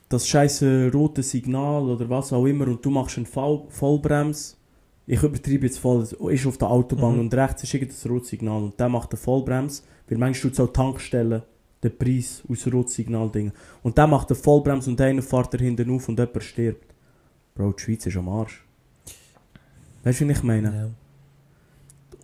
das 0.10 0.28
scheiße 0.28 0.92
rote 0.94 1.24
Signal 1.24 1.84
oder 1.84 2.08
was 2.10 2.32
auch 2.34 2.46
immer 2.46 2.68
und 2.68 2.86
du 2.86 2.90
machst 2.92 3.18
einen 3.18 3.26
Voll 3.26 3.64
Vollbrems. 3.70 4.58
Ich 5.06 5.22
übertreibe 5.22 5.66
jetzt 5.66 5.80
voll, 5.80 6.04
ist 6.04 6.46
auf 6.46 6.58
der 6.58 6.70
Autobahn 6.70 7.16
Mhm. 7.16 7.20
und 7.22 7.34
rechts 7.34 7.64
ist 7.64 7.74
irgendein 7.74 8.12
rotes 8.12 8.30
Signal 8.30 8.64
und 8.64 8.80
der 8.80 8.90
macht 8.90 9.12
einen 9.12 9.22
Vollbrems, 9.22 9.84
weil 10.08 10.18
manchmal 10.18 10.52
tut 10.52 10.54
es 10.54 10.60
auch 10.60 10.72
Tankstellen 10.74 11.44
den 11.84 11.98
Preis 11.98 12.42
aus 12.50 12.66
Rotsignal-Ding. 12.72 13.52
Und 13.82 13.98
der 13.98 14.08
macht 14.08 14.32
einen 14.32 14.40
Vollbrems 14.40 14.88
und 14.88 15.02
einer 15.02 15.22
fährt 15.22 15.54
hinten 15.60 15.92
auf 15.92 16.08
und 16.08 16.18
jemand 16.18 16.44
stirbt. 16.44 16.94
Bro, 17.56 17.74
die 17.74 17.82
Schweiz 17.84 18.06
ist 18.06 18.16
am 18.16 18.30
Arsch. 18.30 18.64
Weißt 20.04 20.22
du, 20.22 20.28
wie 20.28 20.32
ich 20.32 20.44
meine? 20.44 20.74
Ja. 20.74 20.90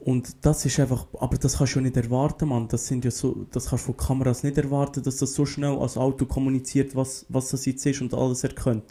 Und 0.05 0.37
das 0.45 0.65
ist 0.65 0.79
einfach, 0.79 1.07
aber 1.19 1.37
das 1.37 1.57
kannst 1.57 1.75
du 1.75 1.79
ja 1.79 1.83
nicht 1.83 1.97
erwarten, 1.97 2.47
Mann. 2.47 2.67
Das 2.69 2.87
sind 2.87 3.03
ja 3.03 3.11
so, 3.11 3.45
das 3.51 3.67
kannst 3.67 3.83
du 3.87 3.93
von 3.93 3.97
Kameras 3.97 4.43
nicht 4.43 4.57
erwarten, 4.57 5.03
dass 5.03 5.17
das 5.17 5.33
so 5.33 5.45
schnell 5.45 5.77
als 5.77 5.97
Auto 5.97 6.25
kommuniziert, 6.25 6.95
was, 6.95 7.25
was 7.27 7.49
das 7.49 7.65
jetzt 7.65 7.85
ist 7.85 8.01
und 8.01 8.13
alles 8.13 8.43
erkennt. 8.45 8.83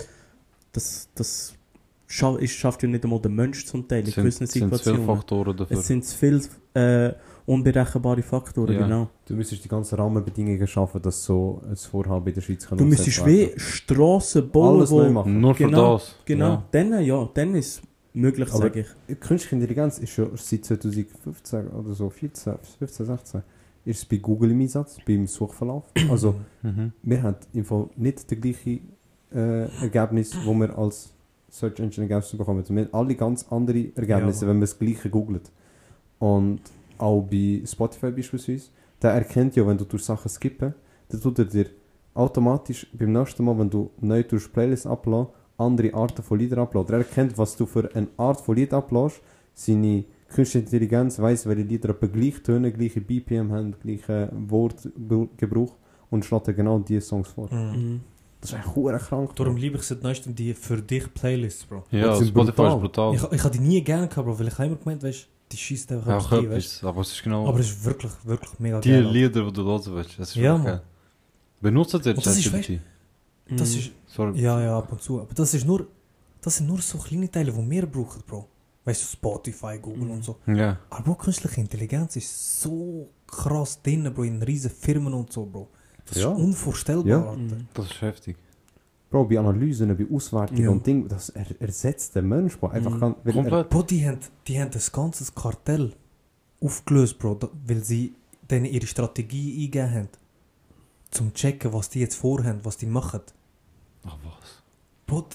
Das, 0.73 1.09
das 1.15 1.55
scha 2.11 2.37
ist, 2.39 2.53
schafft 2.53 2.83
ja 2.83 2.89
nicht 2.89 3.05
einmal 3.05 3.21
der 3.21 3.31
Mensch 3.31 3.67
zum 3.67 3.87
Teil 3.87 4.01
in 4.01 4.07
Es 4.09 4.15
sind, 4.15 4.23
gewissen 4.25 4.47
sind 4.47 4.65
viele 4.69 4.77
Situationen. 4.79 5.07
Faktoren 5.07 5.57
dafür. 5.57 5.79
Es 5.79 5.87
sind 5.87 6.05
zu 6.05 6.17
viele 6.17 6.41
äh, 6.75 7.13
unberechenbare 7.47 8.23
Faktoren, 8.23 8.73
Ja. 8.75 8.81
genau. 8.83 9.09
Du 9.27 9.35
müsstest 9.35 9.63
die 9.65 9.69
ganzen 9.69 9.95
Rahmenbedingungen 9.97 10.67
schaffen, 10.67 11.01
dass 11.03 11.23
so 11.23 11.63
ein 11.69 11.77
Vorhaben 11.77 12.27
in 12.27 12.35
der 12.35 12.41
Schweiz 12.41 12.67
kann 12.67 12.79
Du 12.79 12.85
umgesetzt 12.85 13.07
müsstest 13.07 13.27
wie 13.27 13.61
Strassen 13.61 14.51
bauen, 14.51 14.79
Alles 14.79 14.91
wo... 14.91 15.03
neu 15.03 15.11
machen. 15.11 15.41
Nur 15.41 15.55
für 15.55 15.65
Genau, 15.67 15.93
das. 15.95 16.15
Genau, 16.25 16.49
Ja. 16.49 16.65
dann 16.71 17.03
ja, 17.05 17.29
dann 17.35 17.55
ist 17.55 17.67
es 17.79 17.83
möglich, 18.15 18.49
Aber- 18.49 18.59
sage 18.59 18.87
ich. 19.09 19.21
Künstliche 19.21 19.55
Intelligenz 19.57 19.99
ist 19.99 20.11
schon 20.11 20.31
seit 20.37 20.65
2015 20.65 21.69
oder 21.69 21.93
so, 21.95 22.09
14, 22.11 22.55
15, 22.79 23.07
16, 23.07 23.43
ist 23.85 23.99
es 23.99 24.05
bei 24.07 24.17
Google 24.17 24.51
im 24.51 24.61
Einsatz, 24.63 24.97
beim 25.07 25.27
Suchverlauf. 25.27 25.85
Also, 26.11 26.35
Mhm. 26.63 26.93
wir 27.03 27.23
haben 27.23 27.37
im 27.53 27.65
Fall 27.65 27.89
nicht 27.97 28.31
das 28.31 28.41
gleiche 28.41 28.81
äh, 29.35 29.69
Ergebnis, 29.83 30.35
wo 30.45 30.55
wir 30.55 30.77
als 30.77 31.13
Search 31.51 31.81
Engine 31.81 32.09
Ergebnis 32.09 32.37
bekommen. 32.37 32.65
Wir 32.69 32.85
haben 32.85 32.95
alle 32.95 33.15
ganz 33.15 33.47
andere 33.51 33.91
Ergebnisse, 33.95 34.45
Ja, 34.45 34.49
wenn 34.49 34.57
man 34.57 34.61
das 34.63 34.79
gleiche 34.79 35.11
googelt. 35.11 35.51
Und 36.19 36.61
auch 36.99 37.23
bei 37.23 37.63
Spotify 37.65 38.11
beispielsweise, 38.11 38.69
der 39.01 39.13
erkennt 39.13 39.57
ja, 39.57 39.67
wenn 39.67 39.79
du 39.79 39.85
durch 39.85 40.05
Sachen 40.05 40.29
skippen, 40.29 40.75
dann 41.09 41.21
tut 41.21 41.39
er 41.39 41.45
dir 41.47 41.67
automatisch 42.15 42.87
beim 42.93 43.13
nächsten 43.13 43.45
Mal, 43.45 43.59
wenn 43.59 43.71
du 43.71 43.91
neu 44.01 44.23
durch 44.25 44.53
Playlist 44.53 44.87
uploadst, 44.87 45.33
andere 45.57 45.95
Arten 45.95 46.23
von 46.23 46.39
Liedern 46.39 46.61
uploadst. 46.61 46.91
Er 46.91 46.99
erkennt, 46.99 47.39
was 47.39 47.57
du 47.57 47.67
für 47.67 47.89
eine 47.95 48.09
Art 48.17 48.41
von 48.41 48.57
Lied 48.57 48.73
uploadst. 48.73 49.21
Seine 49.55 50.05
künstliche 50.29 50.65
Intelligenz 50.67 51.19
weiß, 51.19 51.47
welche 51.47 51.63
Lieder 51.63 51.91
etwa 51.91 52.07
gleich 52.07 52.43
tönen, 52.43 52.73
gleiche 52.73 53.01
BPM 53.01 53.53
haben, 53.53 53.75
gleiche 53.81 54.31
Wortgebrauch 54.33 55.75
und 56.11 56.25
schlägt 56.25 56.49
dir 56.49 56.55
genau 56.55 56.79
diese 56.79 57.01
Songs 57.01 57.29
vor. 57.29 57.53
Mhm. 57.53 58.01
Das 58.41 58.51
ist 58.51 58.55
eigentlich 58.57 58.75
hure 58.77 58.99
krank. 58.99 59.35
Darum 59.37 59.57
liebe 59.57 59.77
ich 59.79 59.83
seit 59.83 60.03
neuestem 60.03 60.35
die 60.35 60.55
für 60.55 60.81
dich 60.81 61.13
Playlists, 61.13 61.65
Bro. 61.65 61.85
Ja, 61.91 62.13
Die 62.13 62.19
sind 62.19 62.29
Spotify 62.29 62.53
brutal. 62.57 62.75
ist 62.77 62.81
brutal. 62.81 63.15
Ich, 63.15 63.33
ich 63.39 63.45
habe 63.45 63.51
die 63.59 63.61
nie 63.61 63.83
gerne 63.83 64.07
gehabt, 64.09 64.27
Bro, 64.27 64.39
weil 64.39 64.49
ich 64.49 64.59
immer 64.59 64.77
gemeint, 64.77 65.03
weißt 65.03 65.27
die 65.51 65.57
schießt 65.57 65.93
einfach 65.93 66.13
Auch 66.13 66.27
etwas 66.27 66.33
rein, 66.33 66.51
weißt 66.51 66.85
aber 66.85 67.01
es 67.01 67.13
ist 67.13 67.23
genau 67.23 67.49
Aber 67.49 67.59
es 67.59 67.71
ist 67.71 67.85
wirklich, 67.85 68.13
wirklich 68.25 68.59
mega 68.61 68.81
die 68.81 68.91
geil. 68.91 69.03
Lieder, 69.07 69.45
die 69.47 69.53
du 69.53 69.65
hören 69.65 69.83
willst. 69.87 70.19
Das 70.19 70.29
ist 70.29 70.35
Ja, 70.37 70.53
wirklich 70.53 70.65
geil. 70.67 70.83
Benutzt 71.61 71.95
ihr 71.95 72.01
das 72.15 72.25
ChatGPT? 72.25 72.81
Das 73.51 73.73
Mhm. 73.73 73.79
ist, 73.79 73.91
Sorry. 74.07 74.39
ja, 74.41 74.61
ja, 74.63 74.79
ab 74.79 74.93
und 74.93 75.01
zu. 75.03 75.21
Aber 75.21 75.33
das 75.35 75.55
ist 75.55 75.67
nur, 75.67 75.87
das 76.43 76.57
sind 76.59 76.67
nur 76.67 76.81
so 76.83 76.99
kleine 76.99 77.31
Teile, 77.31 77.51
die 77.51 77.71
wir 77.71 77.87
brauchen, 77.87 78.23
Bro. 78.27 78.47
Weißt 78.85 79.03
du, 79.03 79.07
Spotify, 79.07 79.79
Google 79.81 80.05
Mhm. 80.05 80.11
und 80.11 80.25
so. 80.25 80.37
Ja. 80.47 80.79
Aber 80.91 81.15
künstliche 81.17 81.61
Intelligenz 81.63 82.15
ist 82.17 82.61
so 82.61 83.09
krass 83.27 83.81
drin, 83.83 84.13
Bro, 84.15 84.25
in 84.25 84.43
riesen 84.43 84.71
Firmen 84.71 85.15
und 85.15 85.33
so, 85.33 85.47
Bro. 85.47 85.69
Das 86.09 86.19
Ja. 86.23 86.33
ist 86.33 86.39
unvorstellbar, 86.39 87.07
Ja. 87.07 87.33
Mhm. 87.33 87.67
Das 87.75 87.87
ist 87.87 88.01
heftig. 88.03 88.37
Bro, 89.11 89.25
bei 89.25 89.39
Analysen, 89.39 89.97
bei 89.97 90.07
Auswertungen 90.15 90.63
Ja. 90.63 90.71
und 90.71 90.87
Ding, 90.87 91.09
das 91.09 91.31
er, 91.31 91.47
ersetzt 91.61 92.15
den 92.15 92.29
Mensch, 92.29 92.59
Bro. 92.59 92.69
Einfach 92.69 92.91
Mhm. 92.95 93.01
ganz, 93.01 93.17
weil 93.25 93.47
er. 93.53 93.65
Bro, 93.65 93.83
die 93.83 94.07
haben, 94.07 94.19
die 94.47 94.61
haben 94.61 94.71
das 94.71 94.93
ganze 94.93 95.25
Kartell 95.33 95.93
aufgelöst, 96.61 97.19
Bro, 97.19 97.35
da, 97.37 97.49
weil 97.67 97.83
sie 97.85 98.15
denen 98.51 98.67
ihre 98.67 98.87
Strategie 98.87 99.55
eingegeben 99.65 99.95
haben. 99.95 100.09
Zum 101.11 101.33
checken, 101.33 101.73
was 101.73 101.89
die 101.89 102.01
jetzt 102.01 102.17
vorhaben, 102.17 102.61
was 102.65 102.77
die 102.77 102.87
machen. 102.87 103.21
Ach 104.05 104.17
was. 104.25 104.63
Bro, 105.07 105.27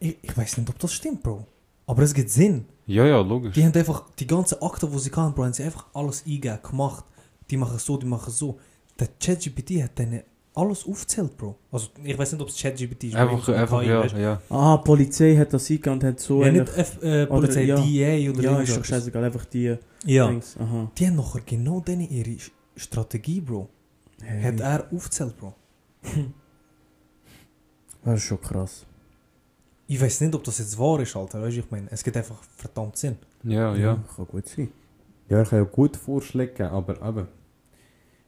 ich, 0.00 0.16
ich 0.22 0.36
weiß 0.36 0.56
nicht, 0.58 0.68
ob 0.68 0.78
das 0.78 0.92
stimmt, 0.92 1.22
Bro. 1.22 1.46
Aber 1.86 2.02
es 2.02 2.12
gibt 2.14 2.30
Sinn. 2.30 2.64
Ja, 2.86 3.04
ja, 3.06 3.20
logisch. 3.20 3.54
Die 3.54 3.64
haben 3.64 3.72
einfach 3.74 4.04
die 4.18 4.26
ganze 4.26 4.60
Akte, 4.60 4.88
die 4.88 4.98
sie 4.98 5.10
kann, 5.10 5.32
Bro, 5.34 5.44
haben 5.44 5.52
sie 5.52 5.62
einfach 5.64 5.86
alles 5.94 6.24
eingegeben, 6.26 6.58
gemacht. 6.62 7.04
Die 7.48 7.56
machen 7.56 7.78
so, 7.78 7.96
die 7.96 8.06
machen 8.06 8.32
so. 8.32 8.58
Der 9.00 9.08
ChatGPT 9.18 9.82
hat 9.82 9.98
denen 9.98 10.22
alles 10.54 10.86
aufgezählt, 10.86 11.36
Bro. 11.36 11.56
Also, 11.72 11.88
ich 12.04 12.18
weiß 12.18 12.32
nicht, 12.32 12.42
ob 12.42 12.48
es 12.48 12.60
ChatGPT 12.60 13.04
ist. 13.04 13.14
Einfach, 13.16 13.48
einfach, 13.48 13.82
ja, 13.82 14.04
ja. 14.06 14.42
Ah, 14.50 14.76
Polizei 14.78 15.36
hat 15.36 15.52
das 15.52 15.70
eingegeben 15.70 15.94
und 15.94 16.04
hat 16.04 16.20
so 16.20 16.44
Ja, 16.44 16.52
nicht 16.52 16.76
F, 16.76 17.02
äh, 17.02 17.26
Polizei, 17.26 17.62
ja. 17.62 17.76
DEA 17.80 18.30
oder 18.30 18.42
Ja, 18.42 18.60
ist 18.60 18.76
doch 18.76 18.84
scheißegal, 18.84 19.24
einfach 19.24 19.44
die 19.46 19.76
Ja. 20.04 20.28
Dings. 20.28 20.56
Aha. 20.58 20.90
Die 20.98 21.06
haben 21.06 21.16
nachher 21.16 21.40
genau 21.46 21.80
denen 21.80 22.08
ihre 22.10 22.36
Strategie, 22.76 23.40
Bro. 23.40 23.68
Hey. 24.22 24.42
Hat 24.42 24.60
er 24.60 24.92
aufgezählt, 24.92 25.36
Bro. 25.38 25.54
Das 28.04 28.14
ist 28.16 28.22
schon 28.24 28.40
krass. 28.40 28.86
Ich 29.86 30.00
weiß 30.00 30.20
nicht, 30.22 30.34
ob 30.34 30.44
das 30.44 30.58
jetzt 30.58 30.78
wahr 30.78 31.00
ist, 31.00 31.14
Alter. 31.16 31.42
Weißt 31.42 31.56
du, 31.56 31.60
ich 31.60 31.70
meine, 31.70 31.88
es 31.90 32.02
gibt 32.02 32.16
einfach 32.16 32.42
verdammt 32.56 32.96
Sinn. 32.96 33.16
Ja, 33.42 33.74
ja. 33.74 33.98
Kann 34.16 34.26
gut 34.26 34.48
sein. 34.48 34.70
ja, 35.28 35.38
er 35.38 35.44
kann 35.44 35.58
ja 35.58 35.64
gut 35.64 35.96
Vorschläge 35.96 36.52
geben, 36.52 36.70
aber 36.70 36.96
eben, 37.06 37.28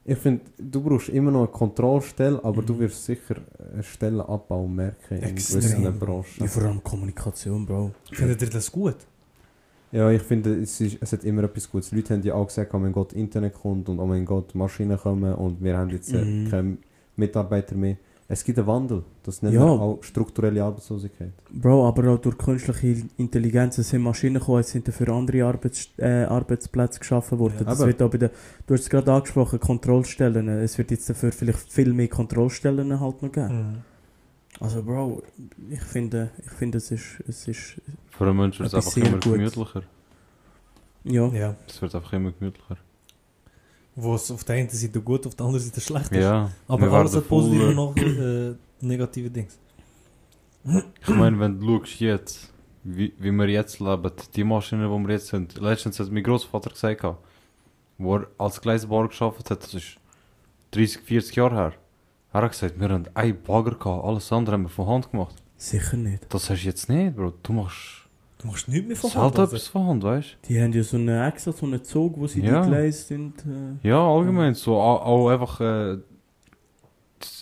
ich 0.04 0.18
finde, 0.18 0.42
du 0.58 0.80
brauchst 0.82 1.08
immer 1.10 1.30
noch 1.30 1.40
eine 1.40 1.48
Kontrollstelle, 1.48 2.42
aber 2.44 2.62
Mhm. 2.62 2.66
du 2.66 2.78
wirst 2.80 3.04
sicher 3.04 3.36
einen 3.72 3.82
Stellenabbau 3.82 4.66
merken 4.66 5.14
in 5.18 5.34
gewissen 5.34 5.98
Branchen. 5.98 6.24
Ja, 6.40 6.46
vor 6.46 6.62
allem 6.64 6.82
Kommunikation, 6.82 7.64
Bro. 7.66 7.92
Findet 8.10 8.42
ihr 8.42 8.50
das 8.50 8.70
gut? 8.72 8.96
Ja, 9.92 10.10
ich 10.10 10.22
finde, 10.22 10.54
es, 10.56 10.80
ist, 10.80 10.96
es 11.00 11.12
hat 11.12 11.22
immer 11.24 11.44
etwas 11.44 11.70
Gutes. 11.70 11.90
Die 11.90 11.96
Leute 11.96 12.14
haben 12.14 12.22
ja 12.22 12.34
auch 12.34 12.46
gesagt, 12.46 12.72
oh 12.74 12.78
mein 12.78 12.92
Gott, 12.92 13.12
Internet 13.12 13.54
kommt 13.54 13.88
und 13.90 13.98
oh 14.00 14.06
mein 14.06 14.24
Gott, 14.24 14.54
Maschinen 14.54 14.96
kommen 14.98 15.34
und 15.34 15.62
wir 15.62 15.76
haben 15.76 15.90
jetzt 15.90 16.12
äh, 16.14 16.24
Mhm. 16.24 16.48
keine 16.50 16.76
Mitarbeiter 17.16 17.74
mehr. 17.76 17.96
Es 18.34 18.42
gibt 18.44 18.56
einen 18.58 18.66
Wandel. 18.66 19.02
Das 19.24 19.42
nennt 19.42 19.54
Ja. 19.54 19.60
man 19.60 19.78
auch 19.78 20.02
strukturelle 20.02 20.64
Arbeitslosigkeit. 20.64 21.32
Bro, 21.52 21.86
aber 21.86 22.12
auch 22.12 22.18
durch 22.18 22.38
künstliche 22.38 23.04
Intelligenz 23.18 23.76
sind 23.76 24.02
Maschinen 24.02 24.38
gekommen, 24.40 24.60
es 24.60 24.70
sind 24.70 24.88
dafür 24.88 25.08
andere 25.10 25.44
Arbeits 25.44 25.90
äh, 25.98 26.24
Arbeitsplätze 26.24 26.98
geschaffen 26.98 27.38
worden. 27.38 27.56
Ja, 27.58 27.64
das 27.64 27.78
aber- 27.80 27.88
wird 27.88 28.00
auch 28.02 28.10
bei 28.10 28.18
der, 28.18 28.30
du 28.66 28.72
hast 28.74 28.80
es 28.82 28.88
gerade 28.90 29.12
angesprochen, 29.12 29.60
Kontrollstellen. 29.60 30.48
Es 30.48 30.78
wird 30.78 30.90
jetzt 30.92 31.10
dafür 31.10 31.30
vielleicht 31.30 31.58
viel 31.70 31.92
mehr 31.92 32.08
Kontrollstellen 32.08 32.98
halt 32.98 33.22
noch 33.22 33.32
geben. 33.32 33.54
Mhm. 33.58 33.76
Also 34.60 34.82
Bro, 34.82 35.22
ich 35.70 35.82
finde, 35.82 36.30
ich 36.44 36.50
finde 36.52 36.78
es 36.78 36.90
ist, 36.90 37.22
es 37.28 37.46
ist, 37.48 37.80
Für 38.10 38.24
einen 38.24 38.36
Menschen 38.38 38.60
wird 38.64 38.72
es 38.72 38.86
einfach 38.86 38.96
immer 38.96 39.18
Gutes. 39.18 39.32
gemütlicher. 39.32 39.82
ja. 41.04 41.26
Ja. 41.28 41.54
Es 41.68 41.82
wird 41.82 41.94
einfach 41.94 42.12
immer 42.14 42.32
gemütlicher. 42.32 42.76
Wo 43.94 44.14
es 44.14 44.30
auf 44.30 44.44
der 44.44 44.56
einen 44.56 44.70
Seite 44.70 45.00
gut, 45.00 45.26
auf 45.26 45.34
der 45.34 45.46
anderen 45.46 45.64
Seite 45.64 45.80
schlecht 45.80 46.12
ist. 46.12 46.22
Ja. 46.22 46.50
Aber 46.66 46.90
alles 46.92 47.14
hat 47.14 47.28
positive 47.28 47.68
und 47.68 47.74
noch 47.74 47.96
äh, 47.96 48.54
negative 48.80 49.30
Dings. 49.30 49.58
Ich 50.64 51.08
meine, 51.08 51.38
wenn 51.38 51.58
du 51.58 51.78
schaust 51.78 52.00
jetzt, 52.00 52.52
wie, 52.84 53.12
wie 53.18 53.30
wir 53.32 53.48
jetzt 53.48 53.80
leben, 53.80 54.12
die 54.34 54.44
Maschinen, 54.44 54.90
die 54.90 55.08
wir 55.08 55.14
jetzt 55.14 55.28
sind. 55.28 55.60
Letztens 55.60 55.98
hat 56.00 56.10
mein 56.10 56.22
Großvater 56.22 56.70
gesagt, 56.70 57.04
wo 57.98 58.16
er 58.16 58.26
als 58.38 58.60
Gleisbauer 58.60 59.08
gearbeitet 59.08 59.50
hat, 59.50 59.62
das 59.64 59.74
ist 59.74 59.96
30, 60.72 61.02
40 61.02 61.36
Jahre 61.36 61.54
her. 61.54 61.72
Er 62.32 62.42
hat 62.42 62.52
gesagt, 62.52 62.80
wir 62.80 62.88
haben 62.88 63.08
einen 63.14 63.42
Bagger 63.42 63.74
gehabt, 63.74 64.04
alles 64.04 64.32
andere 64.32 64.54
haben 64.54 64.62
wir 64.62 64.68
von 64.70 64.86
Hand 64.86 65.10
gemacht. 65.10 65.36
Sicher 65.56 65.96
nicht. 65.96 66.26
Das 66.32 66.48
hast 66.48 66.62
du 66.62 66.66
jetzt 66.66 66.88
nicht, 66.88 67.14
Bro. 67.14 67.34
Du 67.42 67.52
machst 67.52 68.01
Du 68.42 68.48
machst 68.48 68.66
nichts 68.68 68.86
mehr 68.88 68.96
von 68.96 69.14
Hand. 69.14 69.38
Also. 69.38 69.54
etwas 69.56 69.68
von 69.68 69.86
Hand, 69.86 70.02
weißt 70.02 70.36
Die 70.48 70.60
haben 70.60 70.72
ja 70.72 70.82
so 70.82 70.96
einen 70.96 71.22
extra 71.28 71.52
so 71.52 71.64
einen 71.66 71.82
Zug, 71.84 72.18
wo 72.18 72.26
sie 72.26 72.42
Ja. 72.42 72.62
die 72.62 72.68
Gleise 72.68 73.02
sind. 73.04 73.38
Äh, 73.40 73.78
du? 73.82 73.88
Ja, 73.88 74.04
allgemein. 74.04 74.54
So, 74.54 74.76
auch, 74.76 75.04
auch 75.06 75.28
einfach. 75.28 75.60
Äh, 75.60 75.98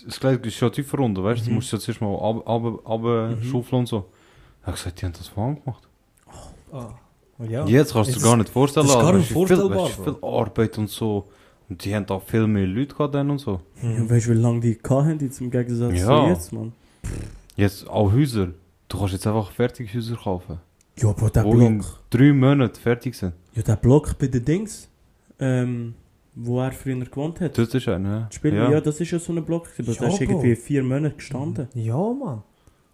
das 0.06 0.20
Gleis 0.20 0.38
ist 0.42 0.60
ja 0.60 0.68
tiefer 0.68 0.98
runter, 0.98 1.24
weißt 1.24 1.40
du? 1.40 1.44
Du 1.46 1.50
Mhm. 1.50 1.54
musst 1.56 1.72
jetzt 1.72 1.88
erstmal 1.88 2.14
ab, 2.16 2.46
ab, 2.46 2.86
ab, 2.86 3.00
Mhm. 3.00 3.42
schaufeln 3.44 3.80
und 3.80 3.86
so. 3.86 4.04
Er 4.62 4.66
hat 4.68 4.74
gesagt, 4.74 5.00
die 5.00 5.06
haben 5.06 5.12
das 5.14 5.28
von 5.28 5.44
Hand 5.44 5.64
gemacht. 5.64 5.88
Ah. 6.72 6.90
Ja. 7.48 7.64
Jetzt 7.64 7.94
kannst 7.94 8.10
du 8.10 8.16
Es 8.16 8.22
dir 8.22 8.28
gar 8.28 8.36
nicht 8.36 8.50
vorstellen. 8.50 8.86
das 8.86 8.94
ist 8.96 9.00
gar 9.00 9.12
nicht 9.14 9.22
ist 9.22 9.26
viel, 9.28 9.34
vorstellbar, 9.36 9.84
weißt 9.86 9.98
du, 9.98 10.02
viel 10.04 10.16
Arbeit 10.22 10.76
und 10.76 10.90
so. 10.90 11.28
Und 11.70 11.82
die 11.82 11.94
haben 11.94 12.04
da 12.04 12.20
viel 12.20 12.46
mehr 12.46 12.66
Leute 12.66 12.94
gehabt 12.94 13.14
und 13.14 13.38
so. 13.38 13.60
ja, 13.82 13.88
Mhm. 13.88 14.10
weißt 14.10 14.26
du, 14.26 14.30
wie 14.32 14.34
lange 14.34 14.60
die 14.60 14.78
haben, 14.86 15.18
jetzt 15.20 15.40
im 15.40 15.50
Gegensatz 15.50 15.94
Ja. 15.98 16.06
zu 16.24 16.28
jetzt, 16.28 16.52
Mann? 16.52 16.72
Jetzt 17.56 17.88
auch 17.88 18.12
Häuser. 18.12 18.48
Du 18.88 18.98
kannst 18.98 19.14
jetzt 19.14 19.26
einfach 19.26 19.50
fertige 19.52 19.92
Häuser 19.94 20.16
kaufen. 20.16 20.58
Ja, 21.02 21.12
Bro, 21.12 21.28
der 21.30 21.44
wo 21.44 21.52
in 21.58 21.78
Block. 21.78 22.00
drei 22.10 22.32
Monaten 22.32 22.74
fertig 22.80 23.14
sind. 23.14 23.32
Ja, 23.54 23.62
der 23.62 23.76
Block 23.76 24.18
bei 24.18 24.26
den 24.26 24.44
Dings, 24.44 24.88
ähm, 25.38 25.94
wo 26.34 26.60
er 26.60 26.72
früher 26.72 27.04
gewohnt 27.04 27.40
hat. 27.40 27.56
Das 27.56 27.74
ist 27.74 27.88
einer, 27.88 28.08
ja. 28.10 28.20
Das 28.26 28.34
Spiel, 28.34 28.54
ja. 28.54 28.80
das 28.80 29.00
ist 29.00 29.10
ja 29.10 29.18
so 29.18 29.32
ein 29.32 29.44
Block. 29.44 29.64
gewesen, 29.76 29.86
Ja, 30.02 30.08
ist 30.08 30.18
Bro. 30.18 30.24
irgendwie 30.24 30.56
vier 30.56 30.82
Monate 30.82 31.16
gestanden. 31.16 31.68
Ja, 31.74 31.96
Mann. 31.96 32.42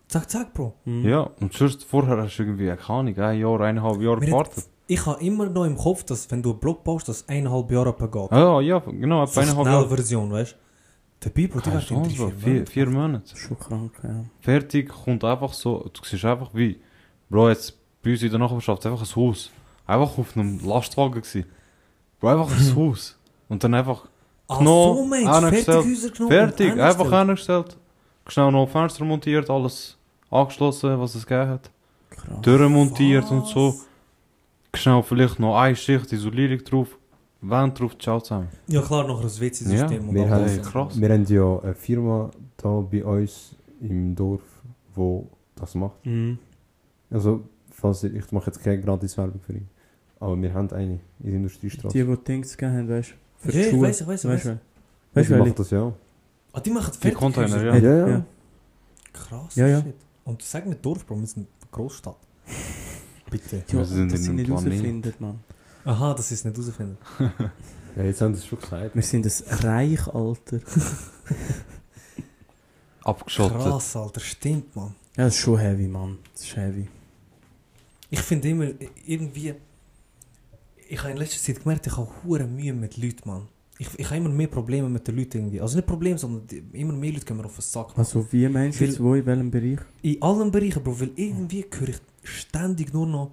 Zack, 0.09 0.31
zack, 0.31 0.55
Bro. 0.55 0.75
Mhm. 0.85 1.05
Ja, 1.09 1.31
und 1.41 1.53
sonst 1.53 1.85
vorher 1.85 2.17
hast 2.19 2.37
du 2.37 2.45
irgendwie, 2.45 2.67
keine 2.67 2.89
Ahnung, 2.89 3.19
ein 3.19 3.39
Jahr, 3.41 3.61
eineinhalb 3.61 4.01
Jahre 4.01 4.21
gewartet. 4.21 4.65
Ich 4.89 5.05
habe 5.05 5.21
immer 5.21 5.47
noch 5.51 5.65
im 5.65 5.77
Kopf, 5.77 6.05
dass 6.05 6.31
wenn 6.31 6.43
du 6.45 6.51
einen 6.53 6.61
Block 6.61 6.85
baust, 6.85 7.09
das 7.09 7.29
eineinhalb 7.29 7.71
Jahre 7.73 7.93
geht. 7.93 8.33
Ah, 8.33 8.61
ja, 8.61 8.61
ja, 8.61 8.79
genau, 8.79 9.25
etwa 9.25 9.33
So 9.33 9.41
eineinhalb 9.41 9.67
Jahre. 9.67 9.89
Version, 9.89 10.31
weißt 10.31 10.53
du? 10.53 10.57
Der 11.25 11.31
Bibel, 11.31 11.61
die 11.61 11.71
hast 11.71 11.91
du 11.91 11.95
in 11.97 12.05
vier 12.05 12.31
Vier, 12.31 12.67
vier. 12.67 12.87
Monate. 12.89 13.25
Das 13.31 13.39
schon 13.39 13.59
krank, 13.59 13.93
ja. 14.05 14.25
Fertig 14.41 14.91
kommt 14.91 15.25
einfach 15.25 15.53
so, 15.55 15.91
du 15.93 16.01
siehst 16.05 16.25
einfach 16.25 16.51
wie, 16.55 16.79
Bro, 17.29 17.49
jetzt 17.49 17.77
bei 18.07 18.13
uns 18.13 18.23
in 18.23 18.31
der 18.31 18.39
Nachbarschaft 18.39 18.87
einfach 18.87 19.01
ein 19.03 19.17
Haus. 19.17 19.51
Einfach 19.87 20.19
auf 20.19 20.37
einem 20.37 20.59
Lastwagen 20.65 21.21
gewesen. 21.21 21.45
Bro, 22.21 22.29
einfach 22.29 22.57
ein 22.57 22.77
Haus. 22.77 23.19
Und 23.49 23.63
dann 23.65 23.75
einfach 23.75 24.07
Ach 24.49 24.59
Genommen, 24.59 24.97
so, 24.99 25.05
Mensch, 25.07 25.27
angestellt, 25.29 25.67
Fertighäuser 25.85 26.11
genommen. 26.11 26.31
fertig, 26.33 26.73
und 26.73 26.81
einfach 26.81 27.13
angestellt. 27.13 27.59
angestellt. 27.67 27.77
Schnell 28.29 28.53
noch 28.53 28.69
Fenster 28.69 29.05
montiert, 29.05 29.51
alles 29.51 29.97
angeschlossen, 30.31 31.01
was 31.01 31.15
es 31.17 31.27
gegeben 31.27 31.51
hat. 31.51 31.71
Krass. 32.11 32.41
Türen 32.43 32.73
montiert 32.73 33.29
und 33.31 33.47
so. 33.47 33.75
Was? 34.73 34.81
Schnell 34.81 35.03
vielleicht 35.03 35.39
noch 35.41 35.57
eine 35.59 35.75
Schicht 35.75 36.13
Isolierung 36.13 36.63
drauf. 36.65 36.97
Wand 37.41 37.79
drauf, 37.79 37.97
ciao 37.99 38.21
zusammen. 38.21 38.49
Ja 38.69 38.81
klar, 38.83 39.07
noch 39.07 39.21
ein 39.21 39.27
WC-System. 39.27 40.09
Ja, 40.09 40.15
wir 40.15 40.31
haben- 40.31 40.63
krass. 40.63 41.01
Wir 41.01 41.09
haben 41.11 41.25
ja 41.27 41.59
eine 41.63 41.75
Firma 41.75 42.31
da 42.57 42.69
bei 42.81 43.05
uns 43.05 43.55
im 43.81 44.15
Dorf, 44.15 44.41
wo 44.95 45.29
das 45.55 45.75
macht. 45.75 46.05
Mhm. 46.07 46.39
Also, 47.11 47.43
falls 47.95 48.03
ich 48.05 48.33
mache 48.33 48.47
jetzt 48.47 48.63
keine 48.63 48.81
Gratis-Werbung 48.81 49.41
für 49.41 49.53
ihn. 49.55 49.69
Aber 50.21 50.41
wir 50.41 50.53
haben 50.55 50.71
eine 50.73 50.95
in 50.95 51.01
der 51.21 51.35
Industriestraße. 51.35 51.97
Die, 51.97 52.05
die 52.05 52.25
Dings 52.25 52.57
gegeben 52.57 52.77
haben, 52.79 52.89
weißt 52.89 53.11
du? 53.11 53.15
Für 53.39 53.53
Ja, 53.53 53.53
die 53.53 53.61
ich 53.67 53.71
Schuhe. 53.71 53.83
weiss, 53.83 54.01
ich 54.01 54.07
weiss, 54.07 54.25
ich 54.25 54.31
Weißt 54.31 54.45
weiss. 54.45 54.45
du? 54.45 54.49
Ja, 54.51 54.59
Weißt 55.15 55.29
die 55.31 55.35
welche? 55.35 55.55
das 55.55 55.71
ja. 55.71 55.93
Ah, 56.53 56.61
die 56.61 56.71
machen 56.71 56.93
Die 57.03 57.11
Container, 57.13 57.63
ja. 57.65 57.77
Ja, 57.77 57.97
ja. 57.97 58.09
ja. 58.09 58.25
Krass, 59.13 59.55
Ja, 59.57 59.67
ja. 59.67 59.83
shit. 59.83 59.95
Und 60.25 60.43
sag 60.43 60.67
mir 60.67 60.75
Dorf, 60.77 61.05
Bro, 61.07 61.21
wir 61.21 61.27
sind 61.27 61.47
eine 61.61 61.71
Großstadt. 61.71 62.17
Bitte. 63.31 63.63
Ja, 63.69 63.79
Wir 63.79 63.85
sind 63.85 64.13
einem 64.15 64.35
nicht 64.37 64.47
Planet. 64.47 64.65
herausfinden, 64.73 65.15
Mann. 65.19 65.41
Aha, 65.85 66.15
das 66.15 66.33
ist 66.33 66.45
nicht 66.45 66.57
herausfinden. 66.57 66.97
Ja, 67.97 68.03
jetzt 68.03 68.21
haben 68.21 68.35
sie 68.35 68.41
es 68.41 68.47
schon 68.47 68.61
gesagt. 68.61 68.95
Wir 68.95 69.03
sind 69.03 69.25
ein 69.25 69.59
Reich, 69.67 70.07
Alter. 70.09 70.61
Abgeschottet. 73.03 73.57
Krass, 73.59 73.97
Alter, 73.97 74.21
stimmt, 74.21 74.75
Mann. 74.77 74.95
Ja, 75.17 75.25
das 75.25 75.35
ist 75.35 75.41
schon 75.41 75.59
heavy, 75.59 75.87
Mann. 75.89 76.19
Das 76.35 76.43
ist 76.43 76.57
heavy. 76.57 76.89
Ich 78.11 78.21
finde 78.21 78.49
immer, 78.49 78.69
irgendwie... 79.07 79.55
Ich 80.89 80.99
habe 81.01 81.11
in 81.11 81.17
letzter 81.17 81.41
Zeit 81.41 81.63
gemerkt, 81.63 81.87
ich 81.87 81.97
habe 81.97 82.09
hure 82.23 82.45
Mühe 82.47 82.73
mit 82.73 82.97
Leuten, 82.97 83.29
Mann. 83.29 83.49
Ich, 83.79 83.89
ich 83.99 84.07
habe 84.07 84.17
immer 84.17 84.29
mehr 84.31 84.47
Probleme 84.47 84.89
mit 84.89 85.07
den 85.07 85.17
Leuten 85.17 85.39
irgendwie. 85.39 85.61
Also 85.61 85.77
nicht 85.77 85.87
Probleme, 85.87 86.17
sondern 86.17 86.47
die, 86.47 86.63
immer 86.73 86.95
mehr 86.95 87.13
Leute 87.13 87.27
gehen 87.27 87.37
mir 87.37 87.45
auf 87.45 87.57
den 87.57 87.63
Sack. 87.63 87.89
Mann. 87.89 87.99
Also, 87.99 88.27
wie 88.31 88.49
meinst 88.49 88.81
du 88.81 88.85
jetzt, 88.85 89.03
wo, 89.03 89.15
in 89.15 89.27
welchem 89.27 89.51
Bereich? 89.51 89.81
In 90.03 90.23
allen 90.23 90.51
Bereichen, 90.51 90.83
Bro, 90.83 91.01
weil 91.01 91.11
irgendwie 91.17 91.67
höre 91.71 91.89
ich 91.89 92.01
ständig 92.23 92.93
nur 92.95 93.07
noch, 93.07 93.33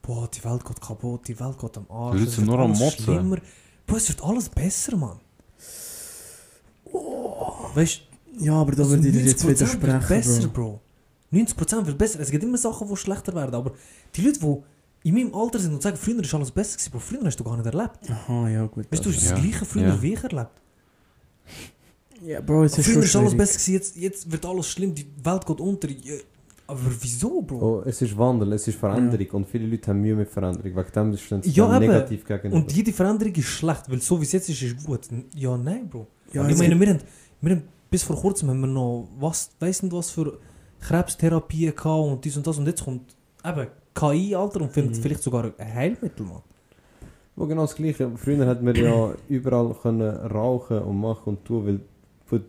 boah, 0.00 0.28
die 0.28 0.42
Welt 0.44 0.64
geht 0.64 0.80
kaputt, 0.80 1.28
die 1.28 1.38
Welt 1.38 1.58
geht 1.58 1.78
am 1.78 1.86
Arsch. 1.90 2.14
Die 2.14 2.18
Leute 2.18 2.30
es 2.30 2.36
sind 2.36 2.46
wird 2.46 2.56
nur 2.56 2.64
am 2.64 2.72
Motzen. 2.72 3.04
schlimmer. 3.04 3.38
Bro, 3.86 3.96
es 3.96 4.08
wird 4.08 4.24
alles 4.24 4.48
besser, 4.48 4.96
Mann. 4.96 5.20
Weißt 7.74 8.02
Ja, 8.38 8.54
aber 8.54 8.72
da 8.72 8.82
also 8.82 8.96
würde 8.96 9.08
ich 9.08 9.14
dir 9.14 9.24
jetzt 9.24 9.44
90% 9.44 9.46
wird 9.46 9.58
widersprechen, 9.60 10.08
besser, 10.08 10.48
Bro. 10.48 10.62
Bro. 10.62 10.80
90% 11.32 11.86
wird 11.86 11.98
besser. 11.98 12.20
Es 12.20 12.30
gibt 12.30 12.44
immer 12.44 12.58
Sachen, 12.58 12.88
die 12.88 12.96
schlechter 12.96 13.34
werden, 13.34 13.54
aber 13.54 13.72
die 14.14 14.20
Leute, 14.22 14.38
die 14.40 15.08
in 15.08 15.14
meinem 15.14 15.34
Alter 15.34 15.58
sind 15.58 15.72
und 15.72 15.82
sagen, 15.82 15.96
früher 15.96 16.20
ist 16.20 16.32
alles 16.34 16.50
besser 16.50 16.76
gewesen, 16.76 16.90
Bro, 16.92 16.98
früher 17.00 17.24
hast 17.24 17.36
du 17.40 17.44
gar 17.44 17.56
nicht 17.56 17.66
erlebt. 17.66 17.98
Aha, 18.10 18.48
ja, 18.48 18.66
gut. 18.66 18.86
Weißt 18.90 19.04
du, 19.04 19.10
du 19.10 19.16
hast 19.16 19.24
Ja. 19.24 19.32
das 19.32 19.40
Gleiche 19.42 19.64
früher 19.64 19.82
Ja. 19.88 20.02
wie 20.02 20.12
ich 20.14 20.22
erlebt. 20.22 20.50
Ja, 22.24 22.40
Bro, 22.40 22.64
es 22.64 22.78
ist 22.78 22.88
Früher 22.88 23.02
ist 23.02 23.16
alles 23.16 23.36
besser 23.36 23.54
gewesen, 23.58 23.72
jetzt, 23.72 23.96
jetzt 23.96 24.30
wird 24.30 24.46
alles 24.46 24.68
schlimm, 24.68 24.94
die 24.94 25.06
Welt 25.24 25.44
geht 25.44 25.60
unter. 25.60 25.88
Ja, 25.90 26.14
Aber 26.68 26.78
wieso, 27.00 27.42
Bro? 27.42 27.58
Oh, 27.58 27.82
es 27.84 28.00
ist 28.00 28.16
Wandel, 28.16 28.52
es 28.52 28.68
ist 28.68 28.78
Veränderung 28.78 29.26
und 29.32 29.48
viele 29.48 29.66
Leute 29.66 29.88
haben 29.90 30.00
Mühe 30.00 30.14
mit 30.14 30.28
Veränderung. 30.30 30.64
Wegen 30.76 30.92
dem 30.94 31.16
stehen 31.16 31.42
sie 31.42 31.50
Ja, 31.50 31.78
negativ 31.78 32.24
gegenüber. 32.24 32.56
Und 32.56 32.72
jede 32.72 32.92
Veränderung 32.92 33.34
ist 33.34 33.46
schlecht, 33.46 33.90
weil 33.90 34.00
so 34.00 34.20
wie 34.20 34.24
es 34.24 34.32
jetzt 34.32 34.48
ist, 34.48 34.62
ist 34.62 34.84
gut. 34.84 35.00
Ja, 35.34 35.56
nein, 35.56 35.88
Bro. 35.88 36.06
Ja, 36.32 36.46
ich 36.48 36.56
meine, 36.56 36.78
wir 36.78 36.88
haben, 36.90 37.00
wir 37.40 37.56
haben 37.56 37.62
bis 37.90 38.04
vor 38.04 38.16
kurzem 38.16 38.50
haben 38.50 38.60
wir 38.60 38.68
noch, 38.68 39.08
was, 39.18 39.50
weiss 39.58 39.82
nicht 39.82 39.92
was 39.92 40.10
für 40.10 40.38
Krebstherapie 40.82 41.66
gehabt 41.74 41.86
und 41.86 42.24
dies 42.24 42.36
und 42.36 42.46
das 42.46 42.58
und 42.58 42.66
jetzt 42.66 42.84
kommt 42.84 43.14
eben 43.44 43.66
KI, 43.94 44.34
Alter, 44.34 44.60
und 44.62 44.72
findet 44.72 44.96
Mhm. 44.96 45.02
vielleicht 45.02 45.22
sogar 45.22 45.50
ein 45.58 45.74
Heilmittel, 45.74 46.26
Mann. 46.26 46.42
Wo 47.36 47.46
genau 47.46 47.62
das 47.62 47.74
Gleiche. 47.74 48.10
Früher 48.16 48.46
hat 48.46 48.62
man 48.62 48.74
ja 48.74 49.14
überall 49.28 49.74
können 49.82 50.02
rauchen 50.26 50.78
und 50.80 51.00
machen 51.00 51.22
und 51.36 51.44
tun, 51.44 51.66
weil 51.66 51.80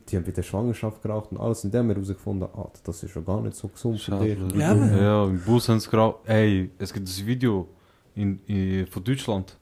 die 0.10 0.16
haben 0.16 0.24
bei 0.24 0.32
der 0.32 0.44
Schwangerschaft 0.44 1.02
geraucht 1.02 1.32
und 1.32 1.40
alles. 1.40 1.64
Und 1.66 1.74
dann 1.74 1.80
haben 1.82 1.88
wir 1.90 1.96
herausgefunden, 1.96 2.48
ah, 2.56 2.70
das 2.86 3.04
ist 3.04 3.12
schon 3.12 3.26
gar 3.26 3.42
nicht 3.42 3.56
so 3.56 3.68
gesund 3.68 4.00
für 4.00 4.18
dich. 4.20 4.38
Ja, 4.56 4.74
Ja, 4.76 5.26
im 5.26 5.40
Bus 5.42 5.68
haben 5.70 5.80
sie 5.82 5.90
gerade. 5.90 6.16
Ey, 6.26 6.70
es 6.80 6.94
gibt 6.94 7.08
ein 7.08 7.26
Video 7.26 7.68
in, 8.16 8.40
in, 8.48 8.88
von 8.88 9.04
Deutschland. 9.04 9.58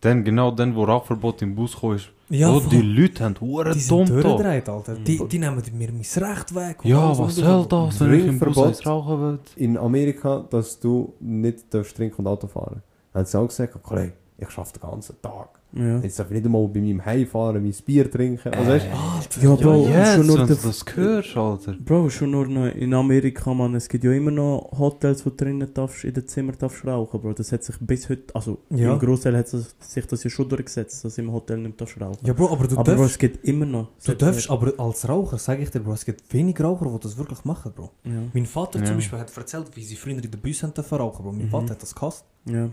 Dann, 0.00 0.24
genau 0.24 0.50
dann, 0.50 0.74
wo 0.74 0.84
Rauchverbot 0.84 1.42
im 1.42 1.54
Bus 1.54 1.78
kam, 1.80 1.94
ist. 1.94 2.08
Ja, 2.30 2.50
oh, 2.54 2.60
die 2.60 2.80
Leute 2.80 3.24
haben 3.24 3.34
Huren 3.40 3.72
die 3.72 3.86
dumm 3.88 4.06
sind 4.06 4.22
durchgedreht, 4.22 4.68
Alter. 4.68 4.94
Die, 4.94 5.18
Mhm. 5.18 5.28
die 5.28 5.38
nehmen 5.40 5.62
mir 5.72 5.92
mein 5.92 6.00
Recht 6.30 6.54
weg. 6.54 6.76
Ja, 6.84 7.18
was 7.18 7.34
soll 7.36 7.66
das, 7.66 8.00
wenn 8.00 8.14
ich 8.14 8.26
im 8.26 8.38
Bus 8.38 8.58
eins 8.58 8.86
rauchen 8.86 9.20
will? 9.20 9.38
In 9.56 9.76
Amerika, 9.76 10.44
dass 10.48 10.78
du 10.78 11.12
nicht 11.20 11.74
darfst 11.74 11.96
trinken 11.96 12.16
und 12.22 12.26
Auto 12.28 12.46
fahren 12.46 12.82
Dann 13.12 13.20
haben 13.22 13.26
sie 13.26 13.38
auch 13.38 13.48
gesagt, 13.48 13.82
Kollege, 13.82 14.12
ich 14.38 14.48
arbeite 14.56 14.78
den 14.78 14.90
ganzen 14.90 15.20
Tag. 15.20 15.59
Ja. 15.72 16.00
Jetzt 16.00 16.18
darf 16.18 16.26
ich 16.28 16.34
nicht 16.34 16.46
einmal 16.46 16.66
bei 16.66 16.80
meinem 16.80 17.04
Heimfahren 17.04 17.62
mein 17.62 17.72
Bier 17.86 18.10
trinken. 18.10 18.52
Also, 18.52 18.70
weißt, 18.72 18.86
Alter, 18.86 19.40
Ja, 19.42 19.54
Bro, 19.54 19.88
ja, 19.88 20.04
schon 20.06 20.18
jetzt, 20.18 20.26
nur 20.26 20.38
wenn 20.40 20.46
der- 20.48 20.56
du 20.56 20.62
das 20.66 20.84
hörst, 20.96 21.36
Alter. 21.36 21.72
Bro, 21.84 22.10
schon 22.10 22.30
nur 22.32 22.46
noch 22.48 22.74
in 22.74 22.92
Amerika, 22.92 23.54
man, 23.54 23.76
es 23.76 23.88
gibt 23.88 24.02
ja 24.02 24.10
immer 24.12 24.32
noch 24.32 24.68
Hotels, 24.76 25.24
wo 25.24 25.30
du 25.30 25.36
drinnen 25.36 25.72
darfst, 25.72 26.02
in 26.04 26.12
den 26.12 26.26
Zimmer 26.26 26.52
darfst 26.54 26.84
rauchen, 26.84 27.20
Bro. 27.20 27.34
Das 27.34 27.52
hat 27.52 27.62
sich 27.62 27.76
bis 27.78 28.08
heute, 28.08 28.34
also 28.34 28.58
Ja. 28.70 28.94
im 28.94 28.98
Großteil 28.98 29.36
hat 29.36 29.46
sich 29.48 30.06
das 30.06 30.24
ja 30.24 30.30
schon 30.30 30.48
durchgesetzt, 30.48 31.04
dass 31.04 31.14
du 31.14 31.22
im 31.22 31.30
Hotel 31.32 31.58
nicht 31.58 31.80
darfst 31.80 32.00
rauchen. 32.00 32.18
Ja, 32.26 32.32
Bro, 32.32 32.50
aber 32.50 32.66
du 32.66 32.74
aber 32.76 32.82
Bro, 32.84 32.92
darfst, 33.02 33.12
es 33.12 33.18
gibt 33.18 33.44
immer 33.46 33.66
noch. 33.66 33.88
du 34.04 34.14
darfst, 34.14 34.50
aber 34.50 34.72
als 34.76 35.08
Raucher, 35.08 35.38
sage 35.38 35.62
ich 35.62 35.70
dir, 35.70 35.78
Bro, 35.80 35.92
es 35.92 36.04
gibt 36.04 36.32
wenig 36.34 36.60
Raucher, 36.60 36.86
die 36.86 36.98
das 37.00 37.16
wirklich 37.16 37.44
machen, 37.44 37.70
Bro. 37.76 37.90
Ja. 38.04 38.22
Mein 38.32 38.46
Vater 38.46 38.80
Ja. 38.80 38.86
zum 38.86 38.96
Beispiel 38.96 39.18
hat 39.20 39.36
erzählt, 39.36 39.66
wie 39.74 39.84
sie 39.84 39.94
früher 39.94 40.14
in 40.16 40.20
den 40.22 40.30
Bus 40.32 40.64
rauchen, 40.64 41.22
Bro. 41.22 41.30
Mein 41.32 41.46
Mhm. 41.46 41.50
Vater 41.50 41.70
hat 41.74 41.82
das 41.82 41.94
gehasst. 41.94 42.24
ja. 42.46 42.70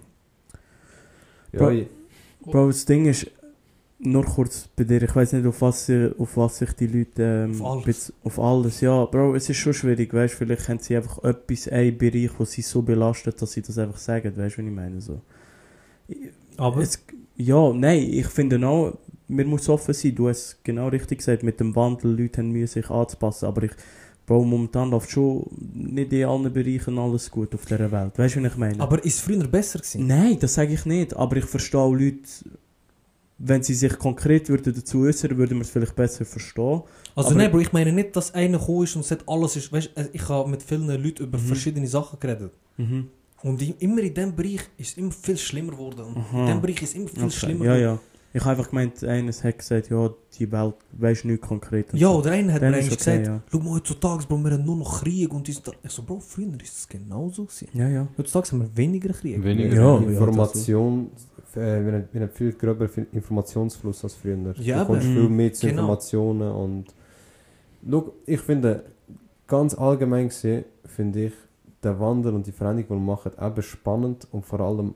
ja, 1.53 1.59
Bro. 1.59 1.69
ich- 1.69 1.87
Bro, 2.51 2.67
das 2.67 2.85
Ding 2.85 3.05
ist, 3.05 3.29
nur 3.99 4.23
kurz 4.25 4.67
bei 4.75 4.83
dir, 4.83 5.01
ich 5.01 5.15
weiß 5.15 5.33
nicht, 5.33 5.45
auf 5.45 5.61
was, 5.61 5.87
sie- 5.87 6.13
auf 6.17 6.37
was 6.37 6.57
sich 6.59 6.71
die 6.73 6.87
Leute. 6.87 7.47
Ähm, 7.49 7.61
Auf 7.61 7.83
alles. 7.85 8.13
auf 8.23 8.39
alles, 8.39 8.81
ja. 8.81 9.05
Bro, 9.05 9.35
es 9.35 9.49
ist 9.49 9.57
schon 9.57 9.73
schwierig, 9.73 10.13
weißt 10.13 10.33
du, 10.35 10.37
vielleicht 10.39 10.69
haben 10.69 10.79
sie 10.79 10.95
einfach 10.95 11.23
etwas, 11.23 11.67
einen 11.67 11.97
Bereich, 11.97 12.31
wo 12.37 12.45
sie 12.45 12.61
so 12.61 12.81
belastet, 12.83 13.41
dass 13.41 13.51
sie 13.53 13.61
das 13.61 13.77
einfach 13.77 13.97
sagen, 13.97 14.35
weißt 14.37 14.57
du, 14.57 14.61
was 14.61 14.67
ich 14.69 14.75
meine? 14.75 15.01
So. 15.01 15.21
Aber 16.57 16.81
Es, 16.81 17.03
ja, 17.35 17.71
nein, 17.73 18.01
ich 18.11 18.27
finde 18.27 18.65
auch, 18.67 18.97
man 19.27 19.47
muss 19.47 19.69
offen 19.69 19.93
sein. 19.93 20.15
Du 20.15 20.29
hast 20.29 20.59
genau 20.63 20.87
richtig 20.87 21.19
gesagt, 21.19 21.43
mit 21.43 21.59
dem 21.59 21.75
Wandel, 21.75 22.17
Leute 22.19 22.41
haben 22.41 22.51
Mühe, 22.51 22.67
sich 22.67 22.89
anzupassen. 22.89 23.45
Aber 23.45 23.63
ich, 23.63 23.71
Bro, 24.27 24.43
momentan 24.43 24.89
läuft 24.91 25.09
schon 25.09 25.45
nicht 25.73 26.11
in 26.11 26.25
allen 26.25 26.51
Bereichen 26.51 26.99
alles 26.99 27.31
gut 27.31 27.55
auf 27.55 27.65
dieser 27.65 27.89
Welt. 27.89 28.11
Weißt 28.19 28.35
du, 28.35 28.43
was 28.43 28.51
ich 28.51 28.57
meine? 28.57 28.79
Aber 28.81 29.03
ist 29.03 29.15
es 29.15 29.19
früher 29.21 29.47
besser 29.47 29.79
gewesen? 29.79 30.05
nein, 30.05 30.37
das 30.39 30.53
sage 30.53 30.73
ich 30.73 30.85
nicht. 30.85 31.15
Aber 31.15 31.37
ich 31.37 31.45
verstehe 31.45 31.79
auch 31.79 31.93
Leute, 31.93 32.19
wenn 33.37 33.63
sie 33.63 33.73
sich 33.73 33.97
konkret 33.97 34.49
würden 34.49 34.73
dazu 34.75 34.99
äußern, 35.03 35.37
würden 35.37 35.57
wir 35.57 35.61
es 35.61 35.69
vielleicht 35.69 35.95
besser 35.95 36.25
verstehen. 36.25 36.81
Also 37.15 37.29
Aber- 37.29 37.37
nein, 37.37 37.51
Bro, 37.51 37.59
ich 37.61 37.71
meine 37.71 37.93
nicht, 37.93 38.15
dass 38.17 38.33
einer 38.33 38.59
gekommen 38.59 38.83
ist 38.83 38.97
und 38.97 39.05
sagt, 39.05 39.23
alles 39.27 39.55
ist, 39.55 39.71
weißt 39.71 39.91
du, 39.95 40.09
ich 40.11 40.27
habe 40.27 40.49
mit 40.49 40.61
vielen 40.61 40.87
Leuten 40.87 41.23
über 41.23 41.37
Mhm. 41.37 41.43
verschiedene 41.43 41.87
Sachen 41.87 42.19
geredet. 42.19 42.51
Mhm. 42.75 43.07
Und 43.43 43.81
immer 43.81 44.01
in 44.01 44.13
diesem 44.13 44.35
Bereich 44.35 44.61
ist 44.77 44.89
es 44.91 44.97
immer 44.97 45.11
viel 45.11 45.37
schlimmer 45.37 45.71
geworden. 45.71 46.01
Und 46.01 46.17
Aha. 46.17 46.39
in 46.41 46.45
diesem 46.47 46.61
Bereich 46.61 46.81
ist 46.81 46.89
es 46.89 46.95
immer 46.95 47.07
viel 47.09 47.23
Okay. 47.23 47.31
schlimmer 47.31 47.65
Ja, 47.65 47.75
ja. 47.77 47.99
Ich 48.37 48.45
habe 48.45 48.51
einfach 48.51 48.69
gemeint, 48.69 49.03
eines 49.03 49.43
hat 49.43 49.57
gesagt, 49.57 49.89
ja, 49.89 50.11
die 50.37 50.51
Welt 50.51 50.75
weiß 50.91 51.23
nicht 51.23 51.41
konkret. 51.41 51.91
Ja, 51.93 52.09
so. 52.09 52.19
oder 52.19 52.31
einer 52.31 52.53
hat 52.53 52.61
Dann 52.61 52.69
mir 52.69 52.77
eigentlich 52.77 52.93
okay, 52.93 52.97
gesagt, 52.97 53.25
ja. 53.25 53.41
schau 53.51 53.57
mal, 53.57 53.71
heutzutage, 53.71 54.27
Bro, 54.27 54.37
wir 54.37 54.51
haben 54.51 54.63
nur 54.63 54.75
noch 54.75 55.01
Krieg 55.01 55.33
und 55.33 55.47
dies. 55.47 55.59
Ich 55.81 55.91
so, 55.91 56.03
Bro, 56.03 56.19
früher 56.19 56.53
ist 56.61 56.77
es 56.77 56.87
genauso 56.87 57.45
gewesen. 57.45 57.69
Ja, 57.73 57.89
ja. 57.89 58.07
Heutzutage 58.15 58.51
haben 58.51 58.59
wir 58.59 58.77
weniger 58.77 59.11
Krieg. 59.11 59.43
Weniger. 59.43 59.75
Ja, 59.75 59.97
Information, 59.97 61.09
äh, 61.55 61.59
wir, 61.83 61.93
haben, 61.93 62.09
wir 62.11 62.21
haben 62.21 62.29
viel 62.31 62.53
gröber 62.53 62.87
Informationsfluss 63.11 64.03
als 64.03 64.13
früher. 64.13 64.37
Ja, 64.59 64.81
du 64.81 64.85
kommst 64.85 65.07
viel 65.07 65.29
mehr 65.29 65.53
zu 65.53 65.65
Genau. 65.65 65.81
Informationen 65.81 66.51
und 66.51 66.85
Schau, 67.89 68.13
ich 68.27 68.41
finde, 68.41 68.83
ganz 69.47 69.73
allgemein 69.73 70.27
gesehen, 70.27 70.65
finde 70.85 71.25
ich 71.25 71.33
den 71.83 71.99
Wandel 71.99 72.35
und 72.35 72.45
die 72.45 72.51
Veränderung, 72.51 72.99
die 72.99 73.03
wir 73.03 73.13
machen, 73.13 73.31
eben 73.41 73.61
spannend 73.63 74.27
und 74.31 74.45
vor 74.45 74.59
allem 74.59 74.93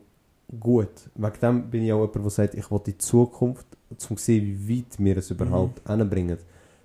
gut. 0.58 0.88
Wegen 1.14 1.32
dem 1.40 1.70
bin 1.70 1.82
ich 1.82 1.92
auch 1.92 2.00
jemand, 2.00 2.16
der 2.16 2.30
sagt, 2.30 2.54
ich 2.54 2.70
will 2.70 2.80
die 2.86 2.98
Zukunft, 2.98 3.66
um 3.90 3.98
zu 3.98 4.14
sehen, 4.16 4.56
wie 4.66 4.78
weit 4.80 4.98
wir 4.98 5.16
es 5.18 5.30
überhaupt 5.30 5.82
hinbringen. 5.88 6.38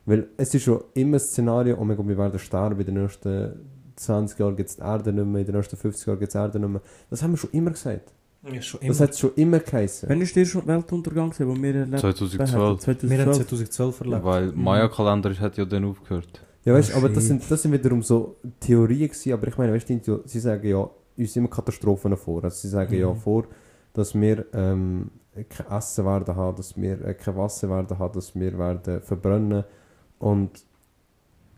Weil 0.05 0.27
es 0.37 0.53
ist 0.53 0.63
schon 0.63 0.81
immer 0.93 1.17
ein 1.17 1.19
Szenario, 1.19 1.77
oh 1.79 1.83
mein 1.83 1.97
Gott, 1.97 2.07
wir 2.07 2.17
werden 2.17 2.39
sterben, 2.39 2.79
in 2.79 2.85
den 2.85 3.01
nächsten 3.03 3.59
20 3.97 4.39
Jahren 4.39 4.55
gibt 4.55 4.69
es 4.69 4.75
die 4.77 4.81
Erde 4.81 5.11
nicht 5.11 5.25
mehr, 5.25 5.41
in 5.41 5.47
den 5.47 5.55
nächsten 5.55 5.75
50 5.75 6.07
Jahren 6.07 6.19
gibt 6.19 6.29
es 6.29 6.33
die 6.33 6.37
Erde 6.39 6.59
nicht 6.59 6.69
mehr. 6.69 6.81
Das 7.09 7.21
haben 7.23 7.31
wir 7.31 7.37
schon 7.37 7.49
immer 7.51 7.71
gesagt. 7.71 8.13
Ja, 8.49 8.61
schon 8.61 8.79
Das 8.87 9.01
hat 9.01 9.17
schon 9.17 9.31
immer 9.35 9.59
geheißen. 9.59 10.07
Wann 10.07 10.21
ist 10.21 10.35
der 10.35 10.45
schon 10.45 10.65
Weltuntergang, 10.65 11.31
gewesen, 11.31 11.49
wo 11.49 11.61
wir 11.61 11.75
erlebt 11.75 11.99
2012. 11.99 12.51
haben? 12.53 13.09
Wir 13.09 13.17
haben 13.19 13.33
2012. 13.33 13.37
2012 13.49 14.01
erlebt. 14.01 14.23
Weil 14.23 14.51
Maya-Kalender 14.53 15.33
hat 15.39 15.57
ja 15.57 15.65
dann 15.65 15.83
aufgehört. 15.85 16.41
Ja, 16.63 16.73
weißt, 16.73 16.93
Oh, 16.93 16.97
aber 16.99 17.09
das 17.09 17.23
shit. 17.23 17.27
sind, 17.41 17.51
das 17.51 17.61
sind 17.61 17.71
wiederum 17.73 18.01
so 18.03 18.37
Theorien 18.59 19.09
gewesen, 19.09 19.33
aber 19.33 19.47
ich 19.47 19.57
meine, 19.57 19.73
weißt 19.73 19.89
du, 19.89 20.21
sie 20.25 20.39
sagen 20.39 20.67
ja 20.67 20.89
uns 21.17 21.35
immer 21.35 21.47
Katastrophen 21.49 22.15
vor. 22.17 22.43
Also 22.43 22.57
sie 22.57 22.69
sagen 22.69 22.93
ja 22.93 23.09
Mhm. 23.11 23.15
vor, 23.17 23.45
dass 23.93 24.13
wir 24.13 24.45
ähm, 24.53 25.09
kein 25.49 25.67
Essen 25.77 26.05
werden 26.05 26.35
haben, 26.35 26.55
dass 26.57 26.75
wir 26.77 27.01
äh, 27.05 27.13
kein 27.13 27.35
Wasser 27.37 27.69
werden 27.69 27.97
haben, 27.97 28.13
dass 28.13 28.35
wir 28.35 28.57
werden 28.57 29.01
verbrennen. 29.01 29.63
Und 30.19 30.65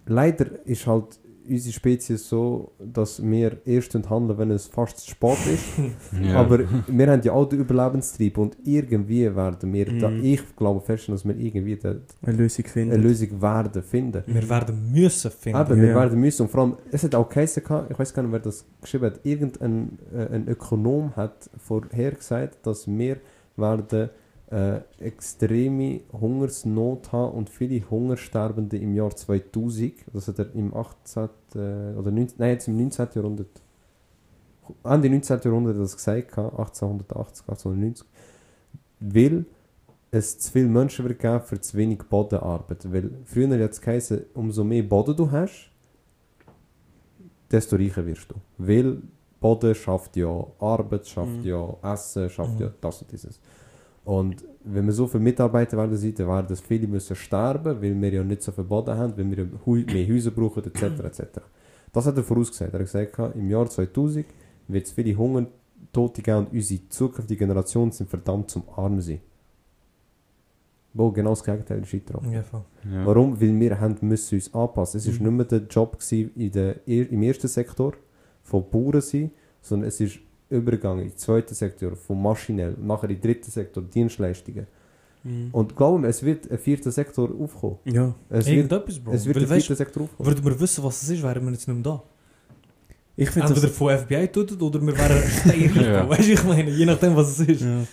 leider 0.05 0.65
ist 0.65 0.87
halt 0.87 1.19
unsere 1.49 1.73
Spezies 1.73 2.29
so, 2.29 2.71
dass 2.79 3.21
wir 3.23 3.57
erst 3.65 3.93
handeln, 4.09 4.37
wenn 4.37 4.51
es 4.51 4.67
fast 4.67 4.99
zu 4.99 5.09
spät 5.11 5.37
ist. 5.53 5.65
Ja. 6.23 6.35
Aber 6.41 6.59
wir 6.87 7.07
haben 7.11 7.21
ja 7.23 7.31
auch 7.33 7.45
den 7.47 7.59
Überlebenstrieb 7.61 8.37
und 8.37 8.57
irgendwie 8.63 9.33
werden 9.35 9.73
wir, 9.73 9.85
da, 9.99 10.09
Mhm. 10.09 10.23
ich 10.23 10.55
glaube 10.55 10.81
fest, 10.81 11.09
dass 11.09 11.25
wir 11.25 11.35
irgendwie 11.35 11.75
da 11.77 11.95
Eine 12.25 12.37
Lösung 12.37 12.65
finden. 12.65 12.93
eine 12.93 13.01
Lösung 13.03 13.41
werden 13.41 13.83
finden. 13.83 14.23
Wir 14.27 14.49
werden 14.49 14.91
müssen 14.91 15.31
finden. 15.31 15.57
Aber 15.59 15.75
Ja, 15.75 15.81
wir 15.81 15.95
werden 15.95 16.19
müssen, 16.19 16.43
und 16.43 16.49
vor 16.49 16.61
allem, 16.61 16.75
es 16.91 17.03
hat 17.03 17.15
auch 17.15 17.29
geheißen, 17.29 17.63
gehabt, 17.63 17.91
ich 17.91 17.97
weiß 17.99 18.13
gar 18.13 18.23
nicht, 18.23 18.31
wer 18.31 18.39
das 18.39 18.65
geschrieben 18.81 19.05
hat, 19.05 19.19
irgendein 19.23 19.97
äh, 20.13 20.35
ein 20.35 20.47
Ökonom 20.47 21.15
hat 21.15 21.49
vorhergesagt, 21.57 22.65
dass 22.65 22.87
wir 22.87 23.17
werden 23.57 24.09
äh, 24.51 24.79
extreme 24.99 26.01
Hungersnot 26.11 27.11
haben 27.11 27.33
und 27.37 27.49
viele 27.49 27.87
Hungersterbende 27.89 28.77
im 28.77 28.95
Jahr 28.95 29.15
2000, 29.15 29.93
das 30.13 30.27
hat 30.27 30.39
er 30.39 30.53
im 30.55 30.73
18. 30.73 31.29
Äh, 31.55 31.57
oder 31.95 32.11
19, 32.11 32.35
nein, 32.39 32.51
jetzt 32.51 32.67
im 32.67 32.77
19. 32.77 33.07
Jahrhundert, 33.13 33.61
Ende 34.83 35.09
19. 35.09 35.39
Jahrhundert 35.43 35.73
hat 35.73 35.79
er 35.79 35.83
das 35.83 35.95
gesagt, 35.95 36.29
gehabt, 36.29 36.57
1880, 36.57 37.47
1890, 37.47 38.07
weil 38.99 39.45
es 40.11 40.39
zu 40.39 40.51
viele 40.51 40.67
Menschen 40.67 41.05
wird 41.05 41.47
für 41.47 41.61
zu 41.61 41.77
wenig 41.77 41.99
Bodenarbeit. 42.09 42.91
Weil 42.91 43.11
früher 43.25 43.49
hat 43.63 43.71
es 43.71 43.81
geheißen, 43.81 44.25
umso 44.33 44.63
mehr 44.63 44.83
Boden 44.83 45.15
du 45.15 45.29
hast, 45.29 45.69
desto 47.51 47.75
reicher 47.75 48.05
wirst 48.05 48.31
du. 48.31 48.35
Weil 48.57 49.01
Boden 49.39 49.75
schafft 49.75 50.17
ja 50.17 50.45
Arbeit, 50.59 51.07
schafft 51.07 51.37
Mhm. 51.37 51.43
ja 51.43 51.77
Essen, 51.83 52.29
schafft 52.29 52.55
Mhm. 52.55 52.61
ja 52.61 52.71
das 52.81 53.01
und 53.01 53.11
dieses. 53.11 53.39
Und 54.09 54.43
wenn 54.63 54.87
wir 54.87 54.91
so 54.91 55.05
viele 55.05 55.23
Mitarbeiter 55.23 55.77
werden 55.77 55.91
dann 56.15 56.27
werden 56.27 56.47
das 56.49 56.61
viele 56.61 56.87
müssen 56.87 57.15
sterben, 57.15 57.79
weil 57.79 58.01
wir 58.01 58.11
ja 58.11 58.23
nicht 58.23 58.41
so 58.41 58.51
viel 58.51 58.63
Boden 58.63 58.97
haben, 58.97 59.15
weil 59.15 59.37
wir 59.37 59.45
mehr 59.85 60.07
Häuser 60.07 60.31
brauchen, 60.31 60.63
etc. 60.65 60.81
etc. 61.03 61.41
Das 61.93 62.07
hat 62.07 62.17
er 62.17 62.23
vorausgesagt. 62.23 62.73
Er 62.73 62.79
hat 62.79 62.91
gesagt, 62.91 63.35
im 63.35 63.51
Jahr 63.51 63.69
2000 63.69 64.25
wird 64.67 64.87
es 64.87 64.93
viele 64.93 65.15
Hungertote 65.15 66.23
geben 66.23 66.37
und 66.39 66.53
unsere 66.53 66.89
zukünftige 66.89 67.37
Generation 67.45 67.91
sind 67.91 68.09
verdammt 68.09 68.49
zum 68.49 68.63
Arm 68.75 68.99
sein. 68.99 69.19
Wo 70.95 71.11
genau 71.11 71.29
das 71.29 71.43
Gegenteil 71.43 71.83
ist 71.83 71.93
eingetroffen. 71.93 72.31
Ja, 72.31 72.41
ja. 72.91 73.05
Warum? 73.05 73.39
Weil 73.39 73.59
wir 73.59 73.79
haben 73.79 73.95
müssen 74.01 74.35
uns 74.35 74.51
anpassen. 74.55 74.97
Es 74.97 75.05
war 75.05 75.13
Mhm. 75.13 75.37
nicht 75.37 75.51
mehr 75.51 75.59
der 75.59 75.67
Job 75.69 75.99
in 76.11 76.51
der, 76.51 76.87
im 76.87 77.21
ersten 77.21 77.47
Sektor 77.47 77.93
von 78.41 78.67
Bauern 78.71 79.01
sein, 79.01 79.29
sondern 79.61 79.87
es 79.87 79.99
ist 80.01 80.17
übergegangen 80.49 81.03
in 81.03 81.09
den 81.09 81.17
zweiten 81.17 81.53
Sektor 81.53 81.95
von 81.95 82.21
maschinell, 82.21 82.75
nachher 82.81 83.09
in 83.09 83.15
den 83.15 83.21
dritten 83.21 83.51
Sektor 83.51 83.83
Dienstleistungen. 83.83 84.67
Mhm. 85.23 85.49
Und 85.51 85.75
glauben 85.75 86.05
es 86.05 86.23
wird 86.23 86.49
ein 86.49 86.57
vierter 86.57 86.91
Sektor 86.91 87.29
aufkommen. 87.39 87.77
Ja. 87.85 88.15
Es 88.29 88.45
wird, 88.45 88.57
Irgendetwas, 88.57 88.99
Bro. 88.99 89.11
es 89.13 89.25
wird 89.25 89.35
Weil, 89.35 89.43
ein 89.43 89.49
weißt, 89.49 89.67
vierter 89.67 89.83
Sektor 89.83 90.03
aufkommen. 90.03 90.27
würden 90.27 90.45
wir 90.45 90.59
wissen, 90.59 90.83
was 90.83 91.01
es 91.03 91.09
ist, 91.09 91.23
wären 91.23 91.43
wir 91.45 91.51
jetzt 91.51 91.67
nicht 91.67 91.75
mehr 91.75 91.83
da. 91.83 92.03
Ich 93.15 93.29
finde 93.29 93.49
Entweder 93.49 93.67
das... 93.67 93.75
von 93.77 93.97
FBI 93.97 94.27
tötet 94.29 94.61
oder 94.61 94.81
wir 94.81 94.97
wären 94.97 95.29
steinreich. 95.29 95.75
Ja. 95.85 96.07
Weißt 96.07 96.27
du, 96.27 96.33
ich 96.33 96.43
meine, 96.45 96.69
je 96.69 96.85
nachdem, 96.85 97.15
was 97.15 97.37
es 97.37 97.47
ist. 97.47 97.61
Ja. 97.61 97.83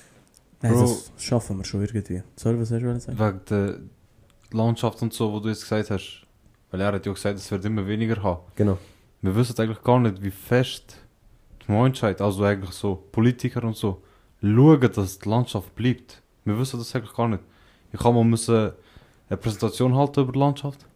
Nein, 0.62 0.72
Bro. 0.72 0.80
das 0.82 1.10
schaffen 1.18 1.58
wir 1.58 1.64
schon 1.64 1.82
irgendwie. 1.82 2.22
Sorry, 2.36 2.60
was 2.60 2.70
hast 2.70 2.80
du 2.82 3.00
sagen? 3.00 3.18
Wegen 3.18 3.40
der 3.50 3.78
Landschaft 4.52 5.02
und 5.02 5.12
so, 5.12 5.32
wo 5.32 5.40
du 5.40 5.48
jetzt 5.48 5.62
gesagt 5.62 5.90
hast. 5.90 6.22
Weil 6.70 6.80
er 6.80 6.92
hat 6.92 7.04
ja 7.04 7.12
gesagt, 7.12 7.38
es 7.38 7.50
wird 7.50 7.64
immer 7.64 7.86
weniger 7.86 8.22
haben. 8.22 8.40
Genau. 8.54 8.78
Wir 9.20 9.34
wissen 9.34 9.58
eigentlich 9.58 9.82
gar 9.82 9.98
nicht, 9.98 10.22
wie 10.22 10.30
fest 10.30 10.96
die 11.66 11.72
Menschheit, 11.72 12.20
also 12.20 12.44
eigentlich 12.44 12.72
so 12.72 12.96
Politiker 13.12 13.64
und 13.64 13.76
so, 13.76 14.02
schauen, 14.40 14.92
dass 14.92 15.18
die 15.18 15.28
Landschaft 15.28 15.74
bleibt. 15.74 16.22
Wir 16.44 16.58
wissen 16.58 16.78
das 16.78 16.94
eigentlich 16.94 17.14
gar 17.14 17.28
nicht. 17.28 17.42
Ich 17.92 18.00
habe 18.00 18.14
mal 18.14 18.24
müssen 18.24 18.72
eine 19.28 19.36
Präsentation 19.36 19.94
halten 19.94 20.20
über 20.20 20.32
die 20.32 20.38
Landschaft. 20.38 20.86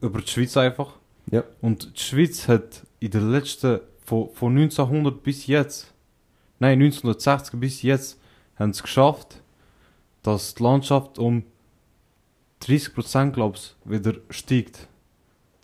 Über 0.00 0.20
die 0.20 0.28
Schweiz 0.28 0.56
einfach. 0.56 0.94
Ja. 1.30 1.44
Und 1.60 1.96
die 1.96 2.00
Schweiz 2.02 2.48
hat 2.48 2.82
in 3.00 3.10
den 3.10 3.30
letzten, 3.30 3.80
von, 4.04 4.30
von 4.34 4.56
1900 4.56 5.22
bis 5.22 5.46
jetzt, 5.46 5.92
nein, 6.58 6.80
1960 6.80 7.58
bis 7.58 7.82
jetzt, 7.82 8.20
haben 8.56 8.70
es 8.70 8.82
geschafft, 8.82 9.42
dass 10.22 10.54
die 10.54 10.62
Landschaft 10.62 11.18
um 11.18 11.44
30% 12.62 13.30
glaube 13.32 13.58
ich 13.58 13.74
wieder 13.84 14.14
steigt. 14.30 14.88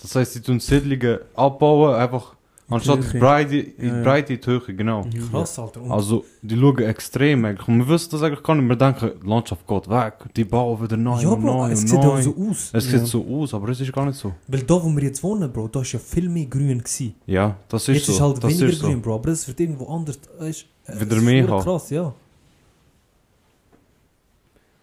Das 0.00 0.14
heißt, 0.14 0.32
sie 0.32 0.42
tun 0.42 0.60
Siedlungen 0.60 1.20
abbauen, 1.34 1.94
einfach 1.94 2.34
anstatt 2.70 3.12
die 3.12 3.18
Breite, 3.18 3.56
in 3.56 3.88
Ja, 3.88 3.96
ja. 3.96 4.02
Breite 4.02 4.34
in 4.34 4.40
die 4.40 4.46
Höhe, 4.46 4.60
genau. 4.74 5.04
Mhm. 5.04 5.30
Krass, 5.30 5.58
Alter. 5.58 5.82
Und 5.82 5.90
Also, 5.90 6.24
die 6.42 6.56
schauen 6.58 6.78
extrem 6.78 7.44
eigentlich. 7.44 7.68
Und 7.68 7.78
wir 7.78 7.88
wissen 7.88 8.08
das 8.12 8.22
eigentlich 8.22 8.42
gar 8.42 8.54
nicht. 8.54 8.68
Wir 8.68 8.76
denken, 8.76 9.10
die 9.22 9.26
Landschaft 9.28 9.66
geht 9.66 9.88
weg, 9.90 10.14
die 10.36 10.44
bauen 10.44 10.82
wieder 10.82 10.96
neu 10.96 11.20
ja, 11.20 11.28
und 11.28 11.40
Bro, 11.42 11.54
neu 11.66 11.72
es 11.72 11.80
und 11.82 11.88
sieht 11.88 11.98
auch 11.98 12.14
neu. 12.14 12.22
so 12.22 12.34
aus. 12.50 12.70
Es 12.72 12.90
Ja. 12.92 12.98
sieht 12.98 13.06
so 13.08 13.26
aus, 13.26 13.54
aber 13.54 13.68
es 13.70 13.80
ist 13.80 13.92
gar 13.92 14.06
nicht 14.06 14.18
so. 14.18 14.32
Weil 14.48 14.62
da, 14.62 14.74
wo 14.82 14.88
wir 14.96 15.02
jetzt 15.02 15.22
wohnen, 15.22 15.52
Bro, 15.52 15.68
da 15.68 15.80
ist 15.82 15.92
ja 15.92 15.98
viel 15.98 16.28
mehr 16.28 16.46
grün 16.46 16.78
gewesen. 16.78 17.14
Ja, 17.26 17.56
das 17.68 17.88
ist 17.88 17.94
jetzt 17.96 18.06
so. 18.06 18.12
ist 18.12 18.20
halt 18.20 18.44
das 18.44 18.50
weniger 18.52 18.68
ist 18.68 18.78
so. 18.80 18.86
grün, 18.86 19.02
Bro, 19.02 19.14
aber 19.16 19.28
es 19.30 19.46
wird 19.48 19.60
irgendwo 19.60 19.86
anders. 19.86 20.18
äh, 20.40 20.50
Ist, 20.50 20.66
äh, 20.86 21.00
Wieder 21.00 21.16
ist 21.16 21.22
mehr 21.22 21.48
haben. 21.48 21.62
krass, 21.62 21.90
ja. 21.90 22.12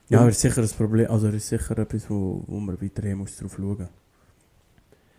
Ja, 0.10 0.22
aber 0.22 0.30
ist 0.30 0.40
sicher 0.40 0.62
ein 0.62 0.70
Problem, 0.70 1.12
also 1.12 1.28
ist 1.28 1.50
sicher 1.50 1.78
etwas, 1.78 2.10
wo, 2.10 2.42
wo 2.48 2.60
man 2.62 2.82
weiter 2.82 3.02
hin 3.04 3.18
muss 3.18 3.36
drauf 3.36 3.56
schauen. 3.58 3.90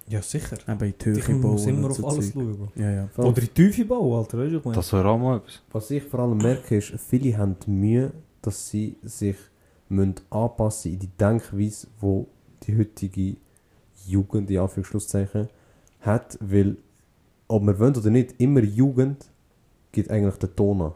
Ja, 0.09 0.23
sicher. 0.23 0.57
Eben 0.67 0.85
in 0.85 0.95
die 0.99 1.05
Höhe 1.05 1.19
Ich 1.19 1.29
muss 1.29 1.65
bauen 1.65 1.69
immer 1.75 1.91
auf 1.91 1.97
so 1.97 2.07
alles 2.09 2.33
Zeug. 2.33 2.43
schauen. 2.45 2.69
Ja, 2.77 2.91
ja. 2.91 3.09
Oder 3.17 3.29
in 3.29 3.35
die 3.35 3.49
Tiefe 3.49 3.85
bauen, 3.85 4.19
Alter, 4.19 4.39
weißt 4.39 4.53
du, 4.53 4.59
ich 4.59 4.65
meine. 4.65 4.77
Das 4.77 4.93
wäre 4.93 5.09
auch 5.09 5.19
mal 5.19 5.37
etwas. 5.39 5.63
was 5.73 5.91
ich 5.91 6.03
vor 6.05 6.21
allem 6.21 6.39
merke, 6.39 6.77
ist, 6.77 6.93
viele 6.99 7.37
haben 7.37 7.57
die 7.65 7.71
Mühe, 7.71 8.13
dass 8.41 8.71
sie 8.71 8.97
sich 9.03 9.37
müssen 9.91 10.15
anpassen 10.31 10.93
in 10.95 10.99
die 11.01 11.09
Denkweise, 11.09 11.89
wo 12.01 12.27
die 12.63 12.79
heutige 12.79 13.37
Jugend, 14.07 14.51
in 14.51 14.59
Anführungszeichen, 14.59 15.49
hat, 16.01 16.39
weil, 16.41 16.77
ob 17.49 17.63
wir 17.67 17.79
wollen 17.79 17.97
oder 17.97 18.11
nicht, 18.11 18.35
immer 18.39 18.61
Jugend 18.63 19.27
gibt 19.93 20.11
eigentlich 20.11 20.37
den 20.37 20.55
Ton 20.57 20.81
an. 20.83 20.93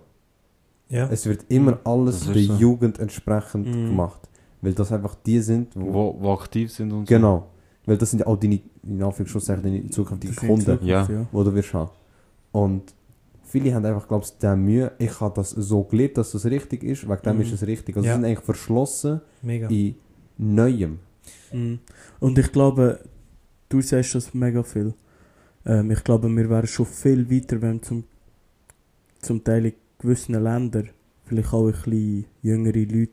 Ja. 0.89 1.09
Es 1.11 1.27
wird 1.27 1.45
immer 1.49 1.79
alles 1.85 2.21
Das 2.21 2.29
ist 2.29 2.35
der 2.37 2.43
so. 2.57 2.61
Jugend 2.61 2.99
entsprechend 2.99 3.67
Mhm. 3.67 3.87
gemacht. 3.89 4.21
Weil 4.61 4.75
das 4.75 4.93
einfach 4.93 5.17
die 5.27 5.41
sind, 5.41 5.75
wo... 5.75 5.93
Wo, 5.93 6.17
wo 6.21 6.33
aktiv 6.35 6.71
sind 6.73 6.93
und 6.93 7.07
Genau. 7.09 7.47
Weil 7.87 7.97
das 7.99 8.11
sind 8.11 8.21
ja 8.21 8.27
auch 8.27 8.37
deine, 8.39 8.61
in 8.85 9.03
Anführungszeichen, 9.03 9.63
deine 9.63 9.91
zukünftigen 9.91 10.37
Kunden, 10.37 10.61
Zukunft, 10.61 10.85
Ja. 10.85 11.05
die 11.07 11.15
du 11.33 11.55
wirst 11.55 11.75
haben. 11.75 11.91
Und 12.53 12.95
viele 13.45 13.75
haben 13.75 13.85
einfach, 13.85 14.07
glaube 14.07 14.25
ich, 14.25 14.39
die 14.39 14.57
Mühe, 14.57 14.93
ich 14.99 15.21
habe 15.21 15.35
das 15.35 15.51
so 15.51 15.83
gelebt, 15.85 16.17
dass 16.19 16.31
das 16.33 16.45
richtig 16.45 16.85
ist, 16.85 17.09
wegen 17.09 17.23
dem 17.23 17.37
Mhm. 17.37 17.43
ist 17.43 17.53
es 17.53 17.67
richtig. 17.67 17.97
Also 17.97 18.07
Ja. 18.07 18.15
sie 18.15 18.21
sind 18.21 18.25
eigentlich 18.27 18.45
verschlossen 18.45 19.21
Mega. 19.43 19.69
in 19.69 19.97
Neuem. 20.39 20.99
Mhm. 21.53 21.81
Und 22.21 22.39
ich 22.39 22.53
glaube, 22.53 23.01
du 23.69 23.81
sagst 23.81 24.15
das 24.15 24.33
mega 24.35 24.63
viel. 24.63 24.95
Ähm, 25.67 25.91
ich 25.91 26.03
glaube, 26.05 26.29
wir 26.29 26.49
wären 26.51 26.67
schon 26.67 26.87
viel 26.87 27.31
weiter, 27.31 27.61
wenn 27.63 27.83
zum, 27.83 28.05
zum 29.21 29.43
Teil 29.45 29.67
in 29.67 29.73
gewissen 29.99 30.35
Ländern 30.43 30.91
vielleicht 31.25 31.53
auch 31.53 31.67
ein 31.67 31.73
bisschen 31.73 32.25
jüngere 32.43 32.79
Leute 32.81 33.13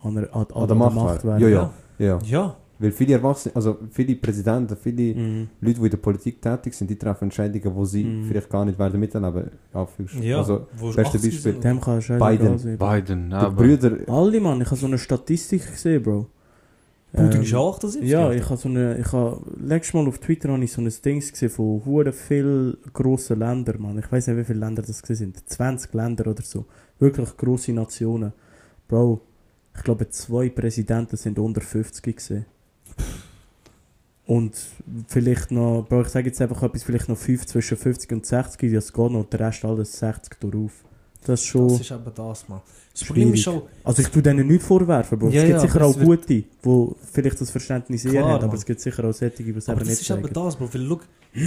an 0.00 0.14
der, 0.14 0.34
an, 0.34 0.46
an, 0.46 0.62
An 0.62 0.68
der 0.68 0.76
Macht 0.76 1.24
wären. 1.24 1.40
Ja, 1.40 1.48
ja. 1.48 1.72
Ja. 1.98 2.18
Ja, 2.24 2.56
Weil 2.78 2.90
viele 2.90 3.14
Erwachsene, 3.14 3.54
also 3.54 3.78
viele 3.90 4.16
Präsidenten, 4.16 4.76
viele 4.76 5.14
Mhm. 5.14 5.48
Leute, 5.60 5.78
die 5.78 5.84
in 5.84 5.90
der 5.90 5.96
Politik 5.98 6.42
tätig 6.42 6.74
sind, 6.74 6.90
die 6.90 6.96
treffen 6.98 7.24
Entscheidungen, 7.24 7.74
die 7.80 7.86
sie 7.86 8.04
Mhm. 8.04 8.24
vielleicht 8.24 8.50
gar 8.50 8.64
nicht 8.64 8.78
werden 8.78 8.98
miterleben. 8.98 9.50
Ja, 10.20 10.38
Also, 10.38 10.66
beste 10.80 11.02
80 11.02 11.22
Beispiel. 11.22 11.52
Dem 11.60 11.80
kann 11.80 11.98
Biden. 12.00 12.78
Biden, 12.78 13.30
die 13.30 13.34
aber... 13.34 13.62
Brüder, 13.62 13.96
Alle, 14.08 14.40
Mann, 14.40 14.60
ich 14.60 14.66
habe 14.66 14.76
so 14.76 14.86
eine 14.86 14.98
Statistik 14.98 15.70
gesehen, 15.70 16.02
Bro. 16.02 16.26
Putin 17.12 17.32
Ähm, 17.36 17.42
ist 17.42 17.54
auch 17.54 17.76
78. 17.76 18.10
Ja, 18.10 18.32
ich 18.32 18.44
habe 18.44 18.56
so 18.56 18.68
eine, 18.68 18.98
ich 18.98 19.12
habe, 19.12 19.40
letztes 19.64 19.94
Mal 19.94 20.08
auf 20.08 20.18
Twitter 20.18 20.48
habe 20.48 20.64
ich 20.64 20.72
so 20.72 20.82
ein 20.82 20.92
Ding 21.04 21.20
gesehen 21.20 21.48
von 21.48 21.80
hure 21.84 22.12
vielen 22.12 22.76
grossen 22.92 23.38
Ländern, 23.38 23.80
Mann. 23.80 23.98
Ich 24.00 24.10
weiß 24.10 24.26
nicht, 24.26 24.36
wie 24.36 24.42
viele 24.44 24.58
Länder 24.58 24.82
das 24.82 24.98
sind. 24.98 25.48
20 25.48 25.94
Länder 25.94 26.26
oder 26.26 26.42
so. 26.42 26.64
Wirklich 26.98 27.36
grosse 27.36 27.72
Nationen. 27.72 28.32
Bro, 28.88 29.20
ich 29.76 29.82
glaube, 29.84 30.08
zwei 30.08 30.48
Präsidenten 30.48 31.16
sind 31.16 31.38
unter 31.38 31.60
50 31.60 32.16
gesehen. 32.16 32.46
Und 34.26 34.56
vielleicht 35.08 35.50
noch, 35.50 35.86
ich 35.90 36.08
sage 36.08 36.28
jetzt 36.28 36.40
einfach 36.40 36.62
etwas, 36.62 36.82
vielleicht 36.82 37.08
noch 37.08 37.18
5 37.18 37.44
zwischen 37.46 37.76
50 37.76 38.12
und 38.12 38.26
60, 38.26 38.72
das 38.72 38.92
geht 38.92 39.10
noch, 39.10 39.26
der 39.26 39.40
Rest 39.40 39.64
alles 39.64 39.98
60 39.98 40.38
durch. 40.40 40.72
Das 41.24 41.40
ist 41.40 41.46
schon. 41.46 41.68
Das 41.68 41.80
ist 41.80 41.90
eben 41.90 42.12
das, 42.14 42.48
man. 42.48 42.60
Das 42.92 43.04
Problem 43.04 43.34
ist 43.34 43.42
schon, 43.42 43.62
Also 43.82 44.02
ich 44.02 44.08
tue 44.08 44.22
denen 44.22 44.46
nicht 44.46 44.62
vorwerfen, 44.62 45.18
Bro. 45.18 45.28
Ja, 45.30 45.42
es 45.42 45.48
gibt 45.48 45.54
ja, 45.56 45.60
sicher 45.60 45.84
auch 45.84 45.98
gute, 45.98 46.26
die 46.26 46.46
vielleicht 47.12 47.40
das 47.40 47.50
Verständnis 47.50 48.04
eher 48.04 48.22
haben, 48.22 48.34
aber 48.34 48.46
Mann. 48.46 48.56
es 48.56 48.64
gibt 48.64 48.80
sicher 48.80 49.04
auch 49.04 49.12
solche, 49.12 49.42
die 49.42 49.50
es 49.50 49.68
aber 49.68 49.80
eben 49.80 49.88
das 49.88 49.98
nicht 49.98 50.02
ist 50.02 50.10
eben 50.10 50.22
zeigen. 50.22 50.34
das, 50.34 50.56
Bro. 50.56 50.68
Weil, 50.72 50.86
schau, 50.86 51.00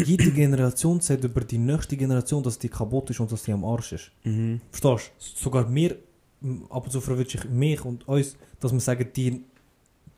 jede 0.04 0.32
Generation 0.32 1.00
sagt 1.00 1.24
über 1.24 1.42
die 1.42 1.58
nächste 1.58 1.96
Generation, 1.96 2.44
dass 2.44 2.60
die 2.60 2.68
kaputt 2.68 3.12
ist 3.12 3.20
und 3.22 3.32
dass 3.32 3.44
die 3.44 3.54
am 3.54 3.64
Arsch 3.64 3.94
ist. 3.94 4.12
Mhm. 4.26 4.60
Verstehst 4.72 5.12
du? 5.38 5.44
Sogar 5.44 5.70
mir, 5.70 5.96
ab 6.70 6.84
und 6.84 6.92
zu 6.92 7.00
verwirrt 7.00 7.34
ich 7.34 7.50
mich 7.50 7.84
und 7.86 8.06
uns, 8.08 8.36
dass 8.60 8.74
wir 8.74 8.80
sagen, 8.82 9.08
die, 9.16 9.42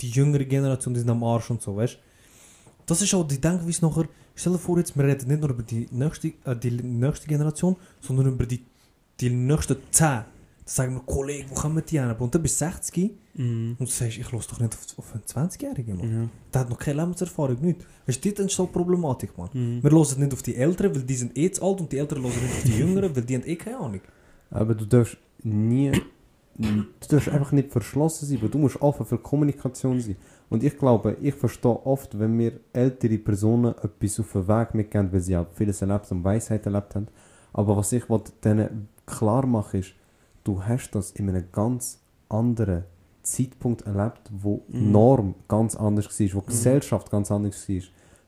die 0.01 0.09
jüngere 0.09 0.45
Generation 0.45 0.93
die 0.93 0.99
sind 1.01 1.09
am 1.09 1.23
Arsch 1.23 1.49
und 1.51 1.61
so, 1.61 1.75
weißt 1.75 1.95
du? 1.95 1.99
Das 2.85 3.01
ist 3.01 3.13
auch 3.13 3.27
die 3.27 3.39
Denkweise 3.39 3.85
nachher. 3.85 4.07
Stell 4.35 4.53
dir 4.53 4.59
vor, 4.59 4.77
jetzt, 4.77 4.95
wir 4.97 5.03
reden 5.03 5.27
nicht 5.27 5.41
nur 5.41 5.49
über 5.49 5.63
die 5.63 5.87
nächste, 5.91 6.29
äh, 6.45 6.55
die 6.55 6.71
nächste 6.71 7.27
Generation, 7.27 7.75
sondern 8.01 8.27
über 8.27 8.45
die, 8.45 8.63
die 9.19 9.29
nächsten 9.29 9.75
10. 9.91 10.05
Dann 10.07 10.25
sagen 10.65 10.93
wir, 10.95 11.01
Kollege, 11.01 11.49
wo 11.49 11.55
kommen 11.55 11.83
die 11.87 11.99
hin? 11.99 12.11
Und 12.17 12.33
dann 12.33 12.41
bist 12.41 12.59
du 12.61 12.65
60 12.65 13.11
Mhm. 13.35 13.77
und 13.79 13.87
du 13.87 13.91
sagst, 13.93 14.17
ich 14.17 14.31
los 14.31 14.47
doch 14.47 14.59
nicht 14.59 14.73
auf, 14.73 14.99
auf 14.99 15.13
einen 15.13 15.23
20-Jährigen, 15.23 15.97
Mann. 15.97 16.11
Ja. 16.23 16.29
Der 16.53 16.61
hat 16.61 16.69
noch 16.69 16.77
keine 16.77 17.01
Lebenserfahrung, 17.01 17.57
nichts. 17.61 17.85
Weißt 18.05 18.25
du, 18.25 18.31
das 18.33 18.45
ist 18.47 18.55
so 18.55 18.63
eine 18.63 18.71
Problematik, 18.71 19.37
Mann. 19.37 19.49
Mhm. 19.53 19.81
Wir 19.83 19.91
hören 19.91 20.19
nicht 20.19 20.33
auf 20.33 20.41
die 20.43 20.55
Älteren, 20.55 20.93
weil 20.95 21.03
die 21.03 21.15
sind 21.15 21.37
eh 21.37 21.49
zu 21.51 21.63
alt 21.63 21.79
und 21.79 21.91
die 21.91 21.97
Älteren 21.99 22.23
hören 22.23 22.33
nicht 22.33 22.53
auf 22.53 22.63
die 22.63 22.77
Jüngeren, 22.79 23.15
weil 23.15 23.23
die 23.23 23.35
haben 23.35 23.45
eh 23.47 23.55
keine 23.55 23.77
Ahnung. 23.77 24.01
aber 24.49 24.73
du 24.75 24.85
darfst 24.85 25.15
nie, 25.43 25.91
du 26.59 27.07
darfst 27.09 27.29
einfach 27.29 27.51
nicht 27.53 27.71
verschlossen 27.71 28.25
sein, 28.27 28.41
weil 28.41 28.49
du 28.49 28.57
musst 28.57 28.81
offen 28.81 29.05
für 29.05 29.17
Kommunikation 29.17 29.99
sein. 30.01 30.17
Und 30.49 30.63
ich 30.63 30.77
glaube, 30.77 31.15
ich 31.21 31.33
verstehe 31.35 31.85
oft, 31.85 32.19
wenn 32.19 32.33
mir 32.35 32.53
ältere 32.73 33.17
Personen 33.17 33.73
etwas 33.81 34.19
auf 34.19 34.31
den 34.33 34.47
Weg 34.47 34.73
mitgeben, 34.73 35.11
weil 35.13 35.21
sie 35.21 35.37
halt 35.37 35.47
vieles 35.53 35.81
erlebt 35.81 36.11
und 36.11 36.23
Weisheit 36.23 36.65
erlebt 36.65 36.95
haben. 36.95 37.07
Aber 37.53 37.77
was 37.77 37.91
ich 37.93 38.03
denen 38.43 38.89
klar 39.05 39.45
machen 39.45 39.79
ist, 39.79 39.93
du 40.43 40.61
hast 40.63 40.91
das 40.91 41.11
in 41.11 41.29
einem 41.29 41.45
ganz 41.51 41.99
anderen 42.27 42.83
Zeitpunkt 43.23 43.83
erlebt, 43.83 44.21
wo 44.31 44.63
die 44.67 44.77
Mhm. 44.77 44.91
Norm 44.91 45.35
ganz 45.47 45.75
anders 45.75 46.07
war, 46.07 46.27
wo 46.33 46.39
die 46.41 46.47
Gesellschaft 46.47 47.09
ganz 47.11 47.31
anders 47.31 47.67
war. 47.69 47.81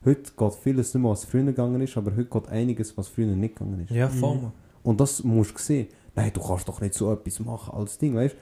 Heute 0.05 0.32
geht 0.36 0.53
vieles 0.55 0.93
nicht 0.93 1.01
mehr, 1.01 1.11
was 1.11 1.25
früher 1.25 1.43
gegangen 1.43 1.82
ist, 1.82 1.97
aber 1.97 2.11
heute 2.11 2.25
geht 2.25 2.47
einiges, 2.49 2.97
was 2.97 3.07
früher 3.07 3.27
nicht 3.27 3.55
gegangen 3.55 3.82
ist. 3.82 3.91
Ja, 3.91 4.07
voll, 4.09 4.36
Mhm. 4.38 4.51
Und 4.84 4.99
das 4.99 5.23
musst 5.23 5.53
du 5.53 5.59
sehen. 5.59 5.88
Nein, 6.16 6.32
du 6.34 6.41
kannst 6.41 6.68
doch 6.68 6.82
nicht 6.82 6.93
so 6.93 7.12
etwas 7.14 7.39
machen 7.39 7.74
als 7.74 7.97
Ding, 7.97 8.16
weißt 8.16 8.36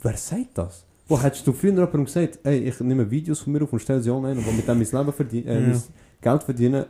Wer 0.00 0.16
sagt 0.16 0.56
das? 0.56 0.84
Wo 1.08 1.20
hättest 1.20 1.46
du 1.46 1.52
früher 1.52 1.70
jemandem 1.72 2.04
gesagt, 2.04 2.38
ey, 2.44 2.58
ich 2.68 2.78
nehme 2.80 3.10
Videos 3.10 3.40
von 3.40 3.52
mir 3.52 3.62
auf 3.62 3.72
und 3.72 3.80
stelle 3.80 4.00
sie 4.02 4.10
online 4.10 4.38
und 4.38 4.46
will 4.46 4.52
mit 4.52 4.68
dem 4.68 4.78
mein 4.78 4.86
Leben 4.90 5.12
verdienen, 5.12 5.48
äh, 5.48 5.60
Ja. 5.60 5.66
mein 5.68 5.82
Geld 6.20 6.42
verdienen? 6.44 6.84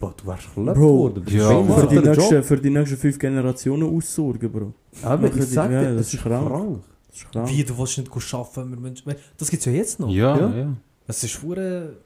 Boah, 0.00 0.14
du 0.16 0.26
wärst 0.26 0.54
geklappt 0.54 0.78
Bro, 0.78 0.98
worden. 0.98 1.24
ja, 1.28 1.48
Schau 1.48 1.62
mal, 1.62 1.80
Für 1.80 1.86
die, 1.88 2.08
nächsten, 2.08 2.42
für 2.42 2.56
die 2.56 2.70
nächsten 2.70 2.96
fünf 2.96 3.18
Generationen 3.18 3.96
aussorgen, 3.96 4.50
Bro. 4.50 4.72
Aber 5.02 5.26
ich 5.34 5.44
sag 5.44 5.70
ja, 5.70 5.80
dir, 5.80 5.88
das 5.94 6.06
das 6.06 6.14
ist 6.14 6.22
krank. 6.22 6.48
krank. 6.48 6.82
Das 7.08 7.16
ist 7.18 7.30
krank. 7.32 7.48
Wie, 7.50 7.64
du 7.64 7.78
willst 7.78 7.98
nicht 7.98 8.34
arbeiten, 8.34 8.70
wir 8.70 8.80
Menschen. 8.80 9.14
Das 9.36 9.50
gibt 9.50 9.60
es 9.60 9.66
ja 9.66 9.72
jetzt 9.72 10.00
noch. 10.00 10.08
Ja, 10.08 10.36
Ja. 10.38 10.56
ja. 10.56 10.76
Es 11.06 11.22
ist 11.24 11.42
hure. 11.42 11.96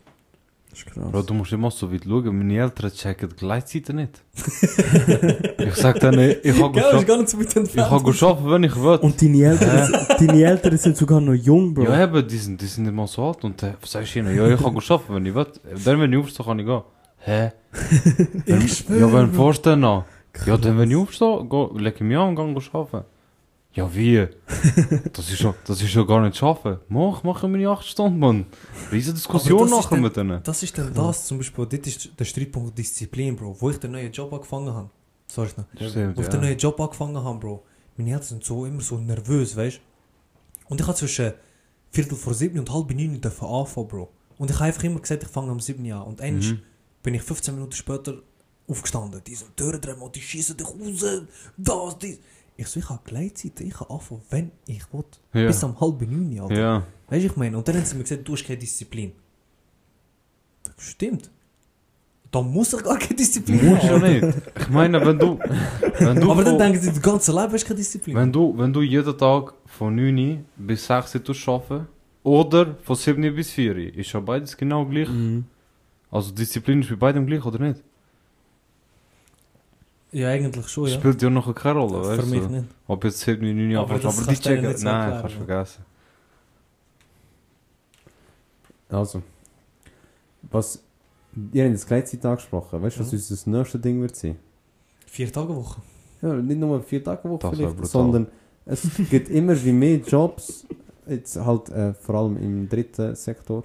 Das 0.76 0.84
ist 0.84 0.92
krass. 0.92 1.10
Bro, 1.10 1.22
du 1.22 1.32
musst 1.34 1.52
immer 1.52 1.70
so 1.70 1.90
weit 1.90 2.04
schauen, 2.04 2.36
meine 2.36 2.58
Eltern 2.58 2.92
checken 2.92 3.30
die 3.30 3.36
Gleitzeit 3.36 3.88
nicht. 3.94 4.22
ich 5.58 5.74
sag 5.74 5.98
denen, 6.00 6.36
ich 6.42 6.58
kann 6.58 6.72
gut 6.72 7.06
gar 7.06 7.16
nicht 7.16 7.30
so 7.30 7.38
weit 7.38 7.46
ich 7.46 7.54
kann 7.54 7.62
entfernt. 7.64 8.04
gut 8.04 8.22
arbeiten, 8.22 8.50
wenn 8.50 8.64
ich 8.64 8.76
will. 8.76 8.96
Und 8.96 9.22
deine 9.22 9.42
Eltern, 9.42 10.06
deine 10.18 10.44
Eltern 10.44 10.76
sind 10.76 10.96
sogar 10.98 11.20
noch 11.20 11.32
jung, 11.32 11.72
Bro. 11.72 11.84
Ja, 11.84 12.04
eben, 12.04 12.28
die 12.28 12.36
sind, 12.36 12.60
die 12.60 12.66
sind 12.66 12.84
nicht 12.84 12.94
mal 12.94 13.06
so 13.06 13.24
alt. 13.24 13.42
Und 13.44 13.62
dann 13.62 13.74
sagst 13.84 14.14
du 14.14 14.18
ihnen, 14.18 14.36
ja, 14.36 14.48
ich 14.48 14.60
kann 14.60 14.74
gut 14.74 14.90
arbeiten, 14.90 15.14
wenn 15.14 15.26
ich 15.26 15.34
will. 15.34 15.46
Dann, 15.84 16.00
wenn 16.00 16.12
ich 16.12 16.18
aufstehe, 16.18 16.44
kann 16.44 16.58
ich 16.58 16.66
gehen. 16.66 16.82
Hä? 17.20 17.52
Wenn, 18.44 18.60
Ich 18.60 18.76
schwöre. 18.76 19.00
ja, 19.00 19.12
wenn 19.14 19.32
vorstellen 19.32 19.80
noch. 19.80 20.04
Ja, 20.44 20.58
dann, 20.58 20.78
wenn 20.78 20.90
ich 20.90 20.96
aufstehe, 20.96 21.42
go, 21.48 21.74
leg 21.78 21.94
ich 21.94 22.02
mich 22.02 22.18
an 22.18 22.36
und 22.36 22.54
gehe 22.54 22.70
arbeiten. 22.74 23.06
Ja, 23.76 23.94
wie? 23.94 24.26
Das 25.12 25.30
ist 25.30 25.40
ja, 25.40 25.54
das 25.66 25.80
ist 25.82 25.94
ja 25.94 26.02
gar 26.02 26.20
nicht 26.22 26.36
schaffen. 26.36 26.78
Mach, 26.88 27.22
machen 27.22 27.52
meine 27.52 27.68
8 27.68 27.86
Stunden, 27.86 28.18
Mann. 28.18 28.46
Riesen 28.90 29.14
Diskussion 29.14 29.60
das 29.60 29.70
nachher 29.70 29.90
dann- 29.90 30.00
mit 30.02 30.16
denen. 30.16 30.42
Das 30.42 30.62
ist 30.62 30.76
dann 30.78 30.92
das, 30.94 31.26
zum 31.26 31.38
Beispiel, 31.38 31.66
dort 31.66 31.86
ist 31.86 32.10
der 32.18 32.24
Streitpunkt 32.24 32.76
Disziplin, 32.78 33.36
Bro. 33.36 33.56
Wo 33.60 33.70
ich 33.70 33.78
den 33.78 33.92
neuen 33.92 34.10
Job 34.10 34.32
angefangen 34.32 34.72
habe. 34.72 34.90
Sorry, 35.28 35.48
schnell. 35.50 35.66
Stimmt, 35.90 36.16
Wo 36.16 36.20
ich 36.22 36.26
ja. 36.26 36.32
den 36.32 36.40
neuen 36.40 36.58
Job 36.58 36.80
angefangen 36.80 37.16
habe, 37.22 37.38
Bro. 37.38 37.64
Meine 37.96 38.10
Eltern 38.12 38.26
sind 38.28 38.44
so 38.44 38.64
immer 38.66 38.80
so 38.80 38.96
nervös, 38.98 39.54
weißt 39.56 39.76
du? 39.76 39.80
Und 40.68 40.80
ich 40.80 40.86
habe 40.86 40.96
zwischen 40.96 41.32
Viertel 41.90 42.16
vor 42.16 42.34
sieben 42.34 42.58
und 42.58 42.72
halb 42.72 42.90
neun 42.90 43.20
dürfen 43.20 43.46
anfangen, 43.46 43.88
Bro. 43.88 44.08
Und 44.38 44.50
ich 44.50 44.56
habe 44.56 44.66
einfach 44.66 44.84
immer 44.84 45.00
gesagt, 45.00 45.22
ich 45.22 45.28
fange 45.28 45.50
am 45.50 45.60
sieben 45.60 45.90
an. 45.92 46.02
Und 46.02 46.20
eines 46.20 46.46
Mhm. 46.52 46.60
bin 47.02 47.14
ich 47.14 47.22
15 47.22 47.54
Minuten 47.54 47.72
später 47.72 48.14
aufgestanden. 48.68 49.22
Die 49.26 49.34
sind 49.34 49.56
Türen 49.56 49.80
und 50.00 50.14
die 50.16 50.20
schießen 50.20 50.56
dich 50.56 50.66
raus. 50.66 51.04
Das, 51.56 51.98
dies. 51.98 52.18
Ich 52.58 52.68
so, 52.68 52.80
ich 52.80 52.88
habe 52.88 53.00
Gleitzeit, 53.04 53.60
ich 53.60 53.74
kann 53.74 53.88
anfangen, 53.90 54.22
wenn 54.30 54.50
ich 54.66 54.82
will. 54.92 55.04
Ja. 55.34 55.46
Bis 55.46 55.62
am 55.62 55.78
halb 55.80 56.00
neun, 56.00 56.40
Alter. 56.40 56.58
Ja. 56.58 56.86
Weißt 57.08 57.22
du, 57.24 57.26
ich 57.26 57.36
meine, 57.36 57.58
und 57.58 57.68
dann 57.68 57.76
haben 57.76 57.84
sie 57.84 57.96
mir 57.96 58.02
gesagt, 58.02 58.26
du 58.26 58.32
hast 58.32 58.44
keine 58.46 58.58
Disziplin. 58.58 59.12
Das 60.64 60.74
stimmt. 60.78 61.30
Da 62.30 62.42
muss 62.42 62.72
ich 62.72 62.82
gar 62.82 62.98
keine 62.98 63.14
Disziplin 63.14 63.64
Musst 63.64 63.84
ja 63.84 63.90
haben. 64.00 64.20
nicht. 64.20 64.36
Ich 64.58 64.68
meine, 64.68 65.04
wenn 65.04 65.18
du, 65.18 65.38
wenn 65.98 66.20
du, 66.20 66.30
Aber 66.30 66.44
dann 66.44 66.58
denken 66.58 66.80
sie, 66.80 66.88
das 66.90 67.00
ganze 67.00 67.32
Leben 67.32 67.52
hast 67.52 67.62
du 67.62 67.68
keine 67.68 67.78
Disziplin. 67.78 68.16
wenn 68.16 68.32
du, 68.32 68.58
wenn 68.58 68.72
du 68.72 68.82
jeden 68.82 69.16
Tag 69.16 69.54
von 69.66 69.94
9 69.94 70.18
Uhr 70.18 70.38
bis 70.56 70.86
6 70.86 71.14
Uhr 71.14 71.54
arbeiten 71.54 71.86
oder 72.22 72.74
von 72.82 72.96
7 72.96 73.22
Uhr 73.22 73.30
bis 73.30 73.50
4 73.52 73.72
Uhr, 73.72 73.78
ist 73.94 74.12
ja 74.12 74.20
beides 74.20 74.56
genau 74.56 74.84
gleich. 74.84 75.08
Mhm. 75.08 75.44
Also 76.10 76.32
Disziplin 76.32 76.80
ist 76.80 76.88
bei 76.90 76.96
beidem 76.96 77.26
gleich, 77.26 77.44
oder 77.44 77.58
nicht? 77.58 77.82
Ja, 80.16 80.28
eigentlich 80.30 80.68
schon, 80.68 80.88
ja. 80.88 80.94
Spielt 80.94 81.20
ja 81.22 81.30
noch 81.30 81.54
keine 81.54 81.78
Rolle, 81.78 82.00
weißt 82.08 82.22
Für 82.22 82.26
mich 82.26 82.40
du? 82.40 82.48
nicht. 82.48 82.64
Ob 82.86 83.04
jetzt 83.04 83.20
7 83.20 83.44
Uhr, 83.46 83.52
9 83.52 83.70
Uhr 83.74 83.80
Aber 83.80 83.94
aber, 83.94 84.04
aber 84.08 84.20
die 84.22 84.34
du 84.34 84.40
checken, 84.40 84.62
nein, 84.62 84.72
erklären, 84.74 85.20
kannst 85.20 85.34
du 85.34 85.38
vergessen. 85.44 85.84
Also, 88.88 89.22
was, 90.50 90.82
ihr 91.52 91.64
habt 91.64 91.74
das 91.74 91.86
Gleitzeit 91.86 92.24
angesprochen, 92.24 92.82
weißt 92.82 92.96
du, 92.96 93.00
was 93.00 93.10
Ja. 93.12 93.16
unser 93.18 93.34
das 93.34 93.46
nächste 93.46 93.78
Ding 93.78 94.00
wird 94.00 94.16
sein? 94.16 94.36
Vier 95.06 95.32
Tage 95.32 95.54
Woche. 95.54 95.80
Ja, 96.22 96.34
nicht 96.34 96.58
nur 96.58 96.80
vier 96.82 97.02
Tage 97.02 97.28
Woche 97.28 97.50
vielleicht, 97.54 97.86
sondern 97.86 98.26
es 98.64 98.88
gibt 99.10 99.28
immer 99.28 99.62
wie 99.64 99.72
mehr 99.72 99.96
Jobs, 99.98 100.66
jetzt 101.06 101.36
halt 101.36 101.68
äh, 101.70 101.92
vor 101.94 102.14
allem 102.16 102.36
im 102.36 102.68
dritten 102.68 103.14
Sektor, 103.14 103.64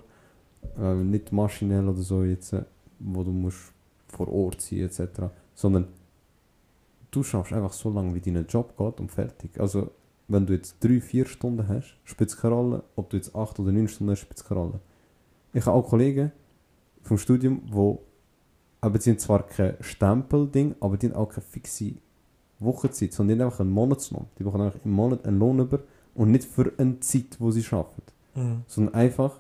äh, 0.80 0.94
nicht 0.96 1.32
maschinell 1.32 1.88
oder 1.88 2.02
so 2.02 2.24
jetzt, 2.24 2.54
äh, 2.54 2.64
wo 3.00 3.24
du 3.24 3.32
musst 3.32 3.72
vor 4.10 4.28
Ort 4.28 4.62
sein 4.62 4.80
etc., 4.80 5.02
sondern 5.56 5.88
du 7.12 7.24
schaffst 7.24 7.54
einfach 7.54 7.74
so 7.74 7.90
lange, 7.90 8.16
wie 8.16 8.22
dein 8.22 8.46
Job 8.48 8.78
geht 8.78 9.00
und 9.00 9.12
fertig. 9.12 9.60
Also 9.60 9.92
wenn 10.28 10.46
du 10.46 10.54
jetzt 10.54 10.78
drei, 10.84 11.02
vier 11.02 11.26
Stunden 11.26 11.68
hast, 11.68 11.98
spielt 12.06 12.30
es 12.30 12.38
keine 12.38 12.56
Rolle, 12.56 12.84
ob 12.96 13.10
du 13.10 13.18
jetzt 13.18 13.36
acht 13.36 13.60
oder 13.60 13.72
neun 13.72 13.88
Stunden 13.88 14.12
hast, 14.12 14.22
spielt 14.22 14.38
es 14.38 14.46
keine 14.46 14.62
Rolle. 14.62 14.80
Ich 15.54 15.66
habe 15.66 15.76
auch 15.76 15.88
Kollegen 15.88 16.32
vom 17.02 17.18
Studium, 17.18 17.62
wo 17.70 18.02
aber 18.80 18.98
die 18.98 19.12
haben 19.12 19.20
zwar 19.20 19.44
kein 19.46 19.76
Stempelding, 19.80 20.76
aber 20.80 20.98
die 20.98 21.08
haben 21.10 21.16
auch 21.16 21.30
keine 21.30 21.46
fixe 21.46 21.94
Wochenzeit, 22.60 23.14
sondern 23.14 23.38
die 23.38 23.42
haben 23.44 23.50
einfach 23.52 23.60
einen 23.60 23.72
Monatslohn. 23.72 24.26
Die 24.40 24.44
bekommen 24.44 24.66
einfach 24.66 24.84
im 24.84 24.92
Monat 24.92 25.26
einen 25.26 25.38
Lohn 25.38 25.60
über 25.60 25.80
und 26.16 26.32
nicht 26.32 26.46
für 26.46 26.72
eine 26.78 27.00
Zeit, 27.00 27.38
wo 27.40 27.52
sie 27.52 27.64
arbeiten, 27.72 28.02
Mhm. 28.36 28.62
sondern 28.68 28.96
einfach, 28.96 29.40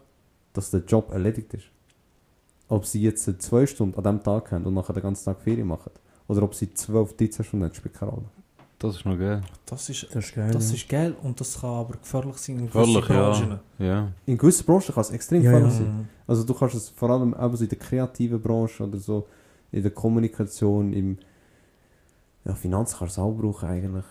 dass 0.53 0.69
der 0.71 0.81
Job 0.81 1.11
erledigt 1.11 1.53
ist. 1.53 1.65
Ob 2.67 2.85
sie 2.85 3.01
jetzt 3.01 3.23
zwei 3.41 3.65
Stunden 3.65 3.95
an 3.97 4.03
diesem 4.03 4.23
Tag 4.23 4.51
haben 4.51 4.65
und 4.65 4.73
nachher 4.73 4.93
den 4.93 5.03
ganzen 5.03 5.25
Tag 5.25 5.39
Ferien 5.41 5.67
machen, 5.67 5.91
oder 6.31 6.43
ob 6.43 6.55
sie 6.55 6.73
12, 6.73 7.15
13 7.17 7.45
Stunden 7.45 7.65
haben, 7.65 7.73
spielt 7.75 7.93
keine 7.93 8.11
Rolle. 8.11 8.25
Das 8.79 8.95
ist 8.95 9.05
noch 9.05 9.17
geil. 9.19 9.41
Das 9.67 9.89
ist, 9.89 10.07
Das 10.13 10.25
ist 10.25 10.33
geil. 10.35 10.49
das 10.51 10.69
ja. 10.69 10.75
ist 10.75 10.89
geil 10.89 11.15
und 11.21 11.39
das 11.39 11.59
kann 11.61 11.69
aber 11.69 11.97
gefährlich 11.97 12.37
sein 12.37 12.57
in 12.59 12.67
gewissen 12.71 12.93
ja. 12.93 12.99
Branchen. 13.01 13.59
Ja. 13.77 14.11
In 14.25 14.37
gewissen 14.37 14.65
Branchen 14.65 14.93
kann 14.95 15.01
es 15.01 15.11
extrem 15.11 15.43
Ja, 15.43 15.51
gefährlich 15.51 15.73
ja. 15.79 15.85
sein. 15.85 16.09
Also 16.25 16.43
du 16.43 16.53
kannst 16.55 16.73
es 16.75 16.89
vor 16.89 17.11
allem 17.11 17.35
eben 17.39 17.55
so 17.57 17.63
in 17.63 17.69
der 17.69 17.77
kreativen 17.77 18.41
Branche 18.41 18.83
oder 18.83 18.97
so, 18.97 19.27
in 19.71 19.83
der 19.83 19.91
Kommunikation, 19.91 20.93
im 20.93 21.17
ja, 22.45 22.55
Finanz 22.55 22.97
kannst 22.97 23.17
du 23.17 23.21
es 23.21 23.25
auch 23.25 23.33
brauchen 23.33 23.69
eigentlich. 23.69 24.05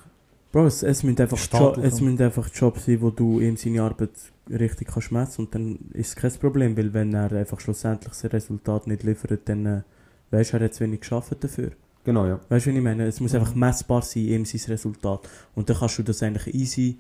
Bro, 0.53 0.67
es, 0.67 0.83
es, 0.83 1.03
müssen 1.03 1.21
einfach 1.21 1.37
Staat 1.39 1.61
Jo- 1.61 1.69
auf 1.71 1.79
es 1.79 1.97
dem- 1.97 2.07
müssen 2.07 2.23
einfach 2.23 2.49
Jobs 2.53 2.85
sein, 2.87 3.01
wo 3.01 3.11
du 3.11 3.41
ihm 3.41 3.57
seine 3.57 3.83
Arbeit 3.83 4.11
richtig 4.49 4.89
kannst 4.89 5.11
messen 5.13 5.45
und 5.47 5.55
dann 5.55 5.79
ist 5.95 6.09
es 6.09 6.17
kein 6.17 6.33
Problem, 6.41 6.77
weil 6.77 6.93
wenn 6.93 7.13
er 7.15 7.31
einfach 7.33 7.59
schlussendlich 7.61 8.13
sein 8.15 8.31
Resultat 8.33 8.87
nicht 8.87 9.03
liefert, 9.05 9.41
dann 9.49 9.67
äh, 9.67 9.83
weißt 10.31 10.53
du, 10.53 10.57
er 10.59 10.65
hat 10.65 10.75
zu 10.75 10.85
wenig 10.85 11.01
geschafft 11.01 11.37
dafür. 11.43 11.71
Genau, 12.05 12.27
ja. 12.27 12.41
Weißt 12.49 12.67
du, 12.67 12.71
was 12.71 12.77
ich 12.77 12.83
meine? 12.83 13.07
Es 13.07 13.21
muss 13.21 13.35
einfach 13.35 13.55
messbar 13.55 14.03
sein, 14.03 14.25
ihm 14.25 14.45
sein 14.45 14.61
Resultat. 14.69 15.29
Und 15.55 15.69
dann 15.69 15.77
kannst 15.77 15.99
du 15.99 16.03
das 16.03 16.23
eigentlich 16.23 16.55
easy 16.55 16.99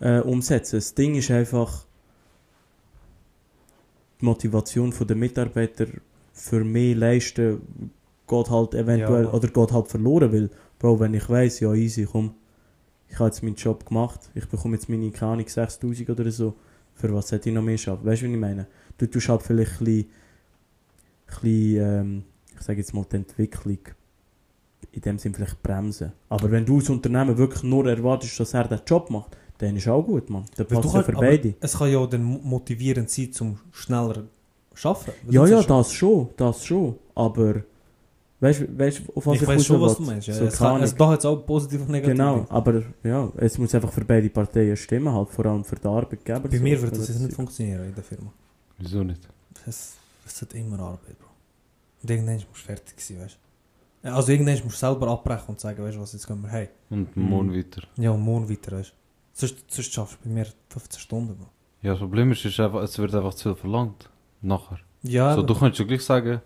äh, 0.00 0.20
umsetzen. 0.20 0.76
Das 0.76 0.94
Ding 0.94 1.14
ist 1.14 1.30
einfach, 1.30 1.84
die 4.20 4.24
Motivation 4.24 4.92
der 5.06 5.16
Mitarbeiter 5.16 5.86
für 6.32 6.64
mehr 6.64 6.94
leisten 6.96 7.60
geht 8.26 8.50
halt 8.50 8.74
eventuell 8.74 9.24
Ja. 9.24 9.32
oder 9.32 9.48
geht 9.48 9.72
halt 9.72 9.88
verloren, 9.88 10.32
weil, 10.32 10.50
Bro, 10.78 11.00
wenn 11.00 11.14
ich 11.14 11.28
weiss, 11.28 11.60
ja 11.60 11.72
easy, 11.72 12.04
komm, 12.10 12.34
ich 13.08 13.18
habe 13.18 13.26
jetzt 13.28 13.42
meinen 13.42 13.54
Job 13.56 13.86
gemacht, 13.86 14.20
ich 14.34 14.46
bekomme 14.46 14.76
jetzt 14.76 14.88
meine, 14.88 15.10
keine 15.10 15.32
Ahnung, 15.32 15.48
6000 15.48 16.10
oder 16.10 16.30
so, 16.30 16.54
für 16.94 17.12
was 17.14 17.32
hätte 17.32 17.48
ich 17.48 17.54
noch 17.54 17.62
mehr 17.62 17.78
schaffen? 17.78 18.04
Weißt 18.04 18.22
du, 18.22 18.26
was 18.26 18.32
ich 18.34 18.38
meine? 18.40 18.66
Du 18.98 19.06
tust 19.06 19.28
halt 19.28 19.42
vielleicht 19.42 19.80
ein 19.80 19.84
bisschen, 19.84 20.06
ein 21.26 21.40
bisschen 21.40 21.76
ähm, 21.80 22.24
ich 22.58 22.64
sage 22.64 22.78
jetzt 22.80 22.92
mal, 22.94 23.04
die 23.10 23.16
Entwicklung 23.16 23.78
in 24.92 25.00
dem 25.00 25.18
Sinn 25.18 25.34
vielleicht 25.34 25.62
bremsen. 25.62 26.12
Aber 26.28 26.50
wenn 26.50 26.64
du 26.64 26.78
als 26.78 26.88
Unternehmen 26.90 27.36
wirklich 27.36 27.62
nur 27.62 27.86
erwartest, 27.88 28.38
dass 28.40 28.54
er 28.54 28.68
den 28.68 28.80
Job 28.86 29.10
macht, 29.10 29.36
dann 29.58 29.76
ist 29.76 29.88
auch 29.88 30.02
gut, 30.02 30.30
Mann. 30.30 30.44
Dann 30.56 30.66
passt 30.66 30.84
ja 30.84 30.90
kannst- 30.92 31.06
für 31.06 31.12
beide. 31.16 31.54
Es 31.60 31.76
kann 31.76 31.90
ja 31.90 31.98
auch 31.98 32.06
dann 32.08 32.22
mo- 32.22 32.40
motivierend 32.42 33.10
sein, 33.10 33.32
zum 33.32 33.58
schneller 33.72 34.24
schaffen. 34.74 35.12
Weil 35.24 35.34
Ja, 35.34 35.40
das 35.42 35.50
ja, 35.50 35.60
ist- 35.60 35.70
das 35.70 35.92
schon, 35.92 36.28
das 36.36 36.64
schon. 36.64 36.94
Aber 37.16 37.62
weißt 38.40 38.60
du, 38.60 38.78
weißt, 38.78 39.02
auf 39.16 39.26
was 39.26 39.34
Ich 39.36 39.42
ich 39.42 39.48
weiß 39.48 39.66
schon, 39.66 39.80
was 39.80 39.96
du 39.96 40.02
meinst. 40.04 40.28
Ja. 40.28 40.34
So, 40.34 40.44
es 40.44 40.56
kann, 40.58 40.80
es, 40.82 40.94
da 40.94 41.08
hat 41.08 41.18
es 41.18 41.24
auch 41.26 41.44
positiv 41.44 41.80
und 41.82 41.90
negativ. 41.90 42.12
Genau, 42.16 42.46
aber 42.48 42.82
ja, 43.02 43.32
es 43.36 43.58
muss 43.58 43.74
einfach 43.74 43.92
für 43.92 44.04
beide 44.04 44.30
Parteien 44.30 44.76
stimmen, 44.76 45.12
halt, 45.12 45.28
vor 45.30 45.44
allem 45.46 45.64
für 45.64 45.74
den 45.74 45.90
Arbeitgeber. 45.90 46.40
Bei 46.40 46.56
so. 46.56 46.62
mir 46.62 46.80
wird 46.80 46.92
das 46.96 47.08
jetzt 47.08 47.18
nicht 47.20 47.34
funktionieren 47.34 47.84
in 47.88 47.94
der 47.96 48.04
Firma. 48.04 48.32
Wieso 48.78 49.02
nicht? 49.02 49.28
Es, 49.66 49.94
es 50.24 50.40
hat 50.40 50.54
immer 50.54 50.78
Arbeit, 50.78 51.18
Bro. 51.18 51.27
Und 52.02 52.10
irgendwann 52.10 52.34
musst 52.34 52.46
du 52.50 52.54
fertig 52.54 53.00
sein, 53.00 53.20
weißt 53.20 53.38
du. 54.02 54.12
Also 54.12 54.32
irgendwann 54.32 54.54
musst 54.64 54.64
du 54.82 54.86
selber 54.86 55.08
abbrechen 55.08 55.48
und 55.48 55.60
sagen, 55.60 55.82
weißt 55.82 55.96
du 55.96 56.00
was, 56.00 56.12
jetzt 56.12 56.26
gehen 56.26 56.40
wir 56.42 56.48
hey. 56.50 56.68
Und 56.90 57.16
morgen 57.16 57.54
weiter. 57.54 57.82
Ja, 57.96 58.10
und 58.12 58.20
morgen 58.20 58.48
weiter, 58.48 58.78
weißt 58.78 58.90
du. 58.90 58.94
Sonst, 59.32 59.64
sonst 59.70 59.92
schaffst 59.92 60.18
du 60.22 60.28
bei 60.28 60.34
mir 60.34 60.46
15 60.70 61.00
Stunden, 61.00 61.36
Bro. 61.36 61.46
Ja, 61.82 61.92
das 61.92 62.00
Problem 62.00 62.32
ist, 62.32 62.44
ist 62.44 62.58
einfach, 62.60 62.82
es 62.82 62.98
wird 62.98 63.14
einfach 63.14 63.34
zu 63.34 63.50
viel 63.54 63.60
verlangt. 63.60 64.08
Nachher. 64.40 64.78
Ja, 65.02 65.34
so, 65.34 65.42
du 65.42 65.54
könntest 65.54 65.80
ja 65.80 65.84
gleich 65.86 66.02
sagen, 66.04 66.40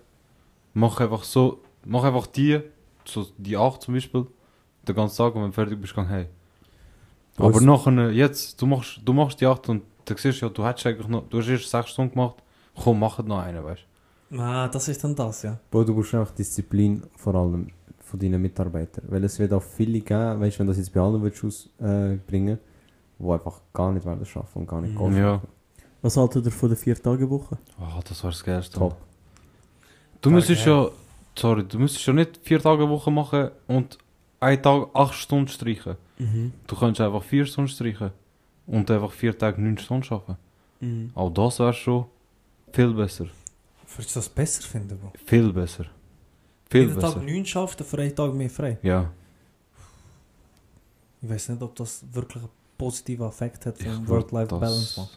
mach 0.74 1.00
einfach 1.00 1.24
so, 1.24 1.62
mach 1.84 2.04
einfach 2.04 2.26
die, 2.26 2.60
so 3.04 3.26
die 3.36 3.56
8 3.56 3.82
zum 3.82 3.94
Beispiel, 3.94 4.26
den 4.86 4.94
ganzen 4.94 5.16
Tag 5.18 5.34
und 5.34 5.42
wenn 5.42 5.50
du 5.50 5.54
fertig 5.54 5.80
bist, 5.80 5.94
geh 5.94 6.04
hey. 6.04 6.28
Aber 7.36 7.54
Was- 7.54 7.62
nachher, 7.62 8.10
jetzt, 8.12 8.60
du 8.60 8.66
machst, 8.66 9.00
du 9.04 9.12
machst 9.12 9.40
die 9.40 9.46
8 9.46 9.68
und 9.70 9.82
du 10.04 10.16
siehst 10.16 10.40
ja, 10.40 10.48
du 10.48 10.64
hättest 10.64 10.86
eigentlich 10.86 11.08
noch, 11.08 11.28
du 11.28 11.38
hast 11.38 11.48
erst 11.48 11.70
6 11.70 11.90
Stunden 11.90 12.12
gemacht, 12.12 12.36
komm, 12.74 12.98
mach 12.98 13.18
noch 13.22 13.38
eine, 13.38 13.62
weißt 13.64 13.82
Ah, 14.36 14.68
das 14.68 14.88
ist 14.88 15.02
dann 15.04 15.14
das, 15.14 15.42
ja. 15.42 15.58
Bro, 15.70 15.84
du 15.84 15.94
brauchst 15.94 16.14
einfach 16.14 16.34
Disziplin, 16.34 17.02
vor 17.16 17.34
allem 17.34 17.68
von 18.00 18.18
deinen 18.18 18.40
Mitarbeitern. 18.40 19.04
Weil 19.08 19.24
es 19.24 19.38
wird 19.38 19.52
auch 19.52 19.62
viele 19.62 20.00
geben, 20.00 20.40
weißt 20.40 20.56
du, 20.56 20.60
wenn 20.60 20.66
du 20.66 20.70
das 20.72 20.78
jetzt 20.78 20.92
bei 20.92 21.00
allen 21.00 21.22
ausbringen, 21.22 22.14
äh, 22.14 22.16
bringen, 22.26 22.58
die 23.18 23.30
einfach 23.30 23.60
gar 23.72 23.92
nicht 23.92 24.06
werden 24.06 24.24
schaffen 24.24 24.60
und 24.60 24.66
gar 24.66 24.80
nicht 24.80 24.98
Mhm. 24.98 25.16
Ja. 25.16 25.40
Was 26.00 26.16
haltet 26.16 26.46
ihr 26.46 26.52
von 26.52 26.68
der 26.68 26.78
Vier-Tage-Woche? 26.78 27.58
Ah, 27.78 28.00
das 28.06 28.22
war 28.24 28.30
das 28.30 28.42
Geilste. 28.42 28.78
Top. 28.78 28.96
Du 30.20 30.30
War 30.30 30.36
müsstest 30.36 30.66
ja, 30.66 30.88
sorry, 31.36 31.64
du 31.64 31.78
müsstest 31.78 32.06
ja 32.06 32.12
nicht 32.12 32.38
4 32.42 32.60
Tage 32.60 32.88
Woche 32.88 33.10
machen 33.10 33.50
und 33.68 33.98
einen 34.40 34.62
Tag 34.62 34.88
8 34.94 35.14
Stunden 35.14 35.48
streichen. 35.48 35.96
Mhm. 36.18 36.52
Du 36.66 36.74
könntest 36.76 37.00
einfach 37.00 37.22
4 37.22 37.46
Stunden 37.46 37.68
streichen 37.68 38.10
und 38.66 38.90
einfach 38.90 39.12
4 39.12 39.38
Tage 39.38 39.60
9 39.60 39.78
Stunden 39.78 40.12
arbeiten. 40.12 40.36
Mhm. 40.80 41.10
Auch 41.14 41.30
das 41.30 41.58
wäre 41.60 41.72
schon 41.72 42.06
viel 42.72 42.92
besser. 42.94 43.26
Würdest 43.96 44.14
du 44.16 44.20
das 44.20 44.28
besser 44.28 44.62
finden, 44.62 44.98
Bro? 44.98 45.12
Viel 45.26 45.52
besser. 45.52 45.86
Viel 46.70 46.82
Jeden 46.82 46.94
besser. 46.94 47.14
Tag 47.14 47.22
9 47.24 47.44
schaffst, 47.46 47.80
dafür 47.80 47.98
einen 48.00 48.14
Tag 48.16 48.32
mehr 48.34 48.50
frei. 48.50 48.78
Ja, 48.82 49.10
Ich 51.20 51.28
weiß 51.30 51.50
nicht, 51.50 51.62
ob 51.62 51.74
das 51.76 52.02
wirklich 52.12 52.42
einen 52.42 52.50
positiven 52.76 53.26
Effekt 53.28 53.66
hat 53.66 53.78
vom 53.78 54.08
würd 54.08 54.32
Work-Life-Balance. 54.32 55.08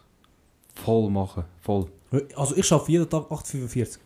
voll 0.75 1.09
machen. 1.09 1.45
Voll. 1.61 1.87
Also 2.35 2.55
ich 2.55 2.65
schaffe 2.65 2.91
jeden 2.91 3.09
Tag 3.09 3.23
8,45. 3.31 3.97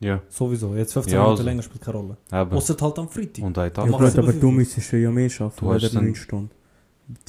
Ja, 0.00 0.22
Sowieso. 0.28 0.74
Jetzt 0.76 0.92
15 0.92 1.12
Ja, 1.14 1.20
Minuten 1.20 1.38
also. 1.38 1.42
länger 1.42 1.62
spielt 1.62 1.82
keine 1.82 1.98
Rolle. 1.98 2.16
Außer 2.30 2.76
halt 2.80 2.98
am 2.98 3.08
Freitag. 3.08 3.44
Und 3.44 3.58
einen 3.58 3.66
Ja, 3.66 3.70
Tag. 3.70 3.90
gut, 3.90 4.00
es 4.02 4.16
aber 4.18 4.32
du 4.32 4.50
müsstest 4.50 4.92
ja 4.92 5.10
mehr 5.10 5.28
arbeiten, 5.28 5.52
Du 5.58 5.66
weil 5.66 5.74
hast 5.74 5.82
der 5.82 5.90
dann- 5.90 6.04
9 6.04 6.14
Stunden. 6.14 6.50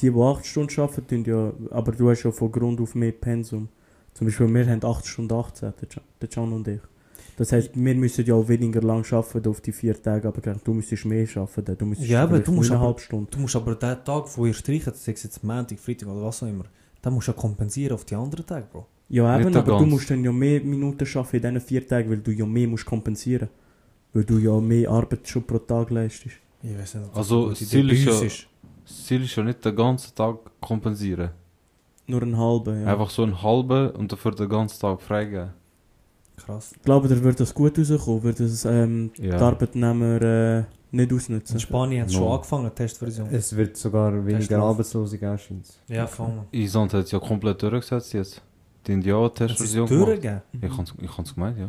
Die, 0.00 0.10
die 0.10 0.20
8 0.20 0.46
Stunden 0.46 0.80
arbeiten, 0.80 1.06
tun 1.06 1.24
ja, 1.24 1.52
aber 1.76 1.92
du 1.92 2.10
hast 2.10 2.22
ja 2.22 2.30
von 2.30 2.52
Grund 2.52 2.80
auf 2.80 2.94
mehr 2.94 3.12
Pensum. 3.12 3.68
Zum 4.20 4.26
Beispiel, 4.26 4.52
wir 4.52 4.66
haben 4.66 4.84
8 4.84 5.06
Stunden 5.06 5.32
18, 5.32 5.72
der 6.20 6.28
Can- 6.28 6.52
und 6.52 6.68
ich. 6.68 6.80
Das 7.38 7.52
heisst, 7.52 7.70
wir 7.74 7.94
müssen 7.94 8.26
ja 8.26 8.34
auch 8.34 8.46
weniger 8.48 8.82
lang 8.82 9.02
arbeiten 9.14 9.48
auf 9.48 9.62
die 9.62 9.72
4 9.72 10.02
Tage, 10.02 10.28
aber 10.28 10.42
du 10.42 10.74
müsstest 10.74 11.06
mehr 11.06 11.26
arbeiten. 11.36 11.78
Du 11.78 11.86
müsstest 11.86 12.10
Ja, 12.10 12.24
aber 12.24 12.40
du 12.40 12.52
musst 12.52 12.70
aber- 12.70 12.98
Stunden. 12.98 13.28
Du 13.30 13.38
musst 13.38 13.56
aber 13.56 13.76
den 13.76 14.04
Tag, 14.04 14.24
wo 14.36 14.44
ihr 14.44 14.52
streicht, 14.52 14.94
sei 14.94 15.12
es 15.12 15.22
jetzt 15.22 15.42
Montag, 15.42 15.78
Freitag 15.78 16.06
oder 16.10 16.22
was 16.22 16.42
auch 16.42 16.48
immer, 16.48 16.64
den 17.02 17.12
musst 17.14 17.28
du 17.28 17.32
ja 17.32 17.38
kompensieren 17.38 17.94
auf 17.94 18.04
die 18.04 18.14
anderen 18.14 18.44
Tage, 18.44 18.66
Bro. 18.70 18.86
Ja, 19.08 19.40
eben, 19.40 19.56
aber 19.56 19.72
du 19.72 19.78
ganz. 19.78 19.90
musst 19.90 20.10
dann 20.10 20.22
ja 20.22 20.32
mehr 20.32 20.60
Minuten 20.60 21.08
arbeiten 21.16 21.36
in 21.46 21.54
diesen 21.54 21.60
4 21.66 21.88
Tagen, 21.88 22.10
weil 22.10 22.18
du 22.18 22.30
ja 22.30 22.44
mehr 22.44 22.68
musst 22.68 22.84
kompensieren 22.84 23.48
Weil 24.12 24.24
du 24.24 24.36
ja 24.36 24.60
mehr 24.60 24.90
Arbeit 24.90 25.26
schon 25.26 25.44
pro 25.44 25.58
Tag 25.60 25.88
leistest. 25.90 26.34
Ich 26.62 26.76
weiß 26.78 26.94
nicht, 26.96 27.04
ob 27.06 27.10
das 27.12 27.16
Also, 27.16 27.48
das 27.48 27.58
Ziel 27.66 27.90
ist 27.90 28.04
ja- 28.04 28.28
Ziel 28.84 29.22
ist 29.24 29.34
ja 29.36 29.42
nicht 29.44 29.64
den 29.64 29.74
ganzen 29.74 30.14
Tag 30.14 30.36
kompensieren. 30.60 31.30
Nur 32.10 32.22
einen 32.22 32.36
halben, 32.36 32.82
ja. 32.82 32.92
Einfach 32.92 33.10
so 33.10 33.22
einen 33.22 33.40
halben 33.42 33.90
und 33.90 34.10
dafür 34.12 34.32
den 34.32 34.48
ganzen 34.48 34.80
Tag 34.80 35.00
freigeben. 35.00 35.50
Krass. 36.36 36.72
Ich 36.76 36.82
glaube, 36.82 37.06
da 37.08 37.22
wird 37.22 37.38
das 37.38 37.52
gut 37.54 37.78
rauskommen, 37.78 38.22
wird 38.22 38.40
das 38.40 38.64
ähm, 38.64 39.10
Ja. 39.18 39.36
die 39.36 39.42
Arbeitnehmer 39.44 40.22
äh, 40.22 40.64
nicht 40.90 41.12
ausnutzen. 41.12 41.56
In 41.56 41.60
Spanien 41.60 42.00
hat 42.02 42.08
es 42.08 42.14
schon 42.14 42.24
No. 42.24 42.34
angefangen, 42.34 42.74
Testversion. 42.74 43.28
Es 43.30 43.54
wird 43.54 43.76
sogar 43.76 44.10
weniger. 44.26 44.58
Arbeitslose 44.62 45.18
geben, 45.18 45.38
scheint's. 45.38 45.78
Ja, 45.86 46.06
voll. 46.06 46.32
Island 46.52 46.94
hat 46.94 47.04
es 47.04 47.10
ja 47.10 47.18
komplett 47.18 47.62
durchgesetzt 47.62 48.12
jetzt. 48.14 48.42
Die 48.86 48.92
haben 48.92 49.02
ja 49.02 49.28
Testversion 49.28 49.86
gemacht. 49.86 50.08
durchgegeben. 50.08 50.42
Ich 51.00 51.14
kann 51.16 51.24
es 51.24 51.34
gemeint, 51.34 51.58
ja. 51.58 51.68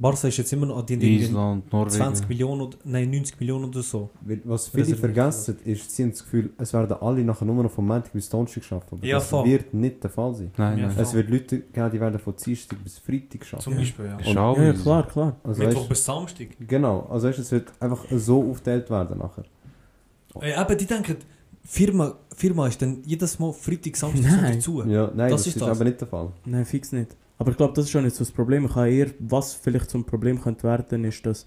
Barca 0.00 0.28
ist 0.28 0.36
jetzt 0.36 0.52
immer 0.52 0.66
noch, 0.66 0.80
die 0.86 0.92
irgendwie 0.94 1.16
Island, 1.24 1.72
Norwegen. 1.72 1.96
20 1.96 2.28
Millionen, 2.28 2.60
oder- 2.60 2.78
nein 2.84 3.10
90 3.10 3.40
Millionen 3.40 3.64
oder 3.64 3.82
so. 3.82 4.10
Weil 4.20 4.40
Was 4.44 4.68
viele 4.68 4.94
vergessen, 4.94 5.56
ist, 5.64 5.90
sie 5.90 6.04
haben 6.04 6.10
das 6.12 6.22
Gefühl, 6.22 6.50
es 6.56 6.72
werden 6.72 6.96
alle 7.00 7.24
nachher 7.24 7.44
nur 7.44 7.64
noch 7.64 7.70
vom 7.72 7.86
Montag 7.88 8.12
bis 8.12 8.28
Donnerstag 8.28 8.62
arbeiten. 8.70 8.94
Aber 8.96 9.04
Ja, 9.06 9.16
das 9.18 9.26
voll. 9.28 9.44
wird 9.46 9.74
nicht 9.74 10.00
der 10.04 10.10
Fall 10.10 10.34
sein. 10.36 10.52
Nein, 10.56 10.78
Ja, 10.78 10.86
nein. 10.86 10.94
voll. 10.94 11.02
Es 11.02 11.14
wird 11.14 11.30
Leute 11.30 11.58
geben, 11.60 11.90
die 11.90 12.00
werden 12.00 12.18
von 12.20 12.34
Dienstag 12.36 12.82
bis 12.84 12.98
Freitag 12.98 13.40
arbeiten. 13.46 13.60
Zum 13.60 13.76
Beispiel, 13.76 14.04
ja. 14.04 14.16
Auch 14.40 14.56
Ja, 14.56 14.62
ja, 14.64 14.72
klar, 14.72 15.06
klar. 15.08 15.36
Also, 15.42 15.62
Mittwoch 15.64 15.80
weißt, 15.80 15.88
bis 15.88 16.04
Samstag. 16.04 16.46
genau, 16.68 17.00
also 17.10 17.26
weißt, 17.28 17.38
es 17.40 17.50
wird 17.50 17.72
einfach 17.80 18.04
so 18.14 18.48
aufgeteilt 18.50 18.88
werden 18.90 19.18
nachher. 19.18 19.44
Ey, 20.40 20.60
eben, 20.60 20.78
die 20.78 20.86
denken, 20.86 21.16
Firma, 21.64 22.14
Firma 22.36 22.68
ist 22.68 22.80
dann 22.80 23.02
jedes 23.04 23.38
Mal 23.38 23.52
Freitag, 23.52 23.96
Samstag, 23.96 24.22
Nein. 24.22 24.60
Sonntag 24.60 24.62
zu. 24.62 24.84
Ja, 24.88 25.06
nein, 25.08 25.30
Das 25.30 25.30
das, 25.32 25.40
ist 25.48 25.56
ist, 25.56 25.60
das. 25.62 25.68
aber 25.70 25.84
nicht 25.84 26.00
der 26.00 26.06
Fall. 26.08 26.30
Nein, 26.44 26.64
fix 26.64 26.92
nicht. 26.92 27.16
Aber 27.38 27.50
ich 27.52 27.56
glaube, 27.56 27.72
das 27.74 27.84
ist 27.86 27.90
schon 27.90 28.04
nicht 28.04 28.16
so 28.16 28.24
das 28.24 28.32
Problem. 28.32 28.64
Ich 28.66 28.74
habe 28.74 28.90
eher, 28.90 29.08
was 29.20 29.54
vielleicht 29.54 29.90
zum 29.90 30.04
Problem 30.04 30.40
könnte 30.40 30.64
werden, 30.64 31.04
ist, 31.04 31.24
dass 31.24 31.46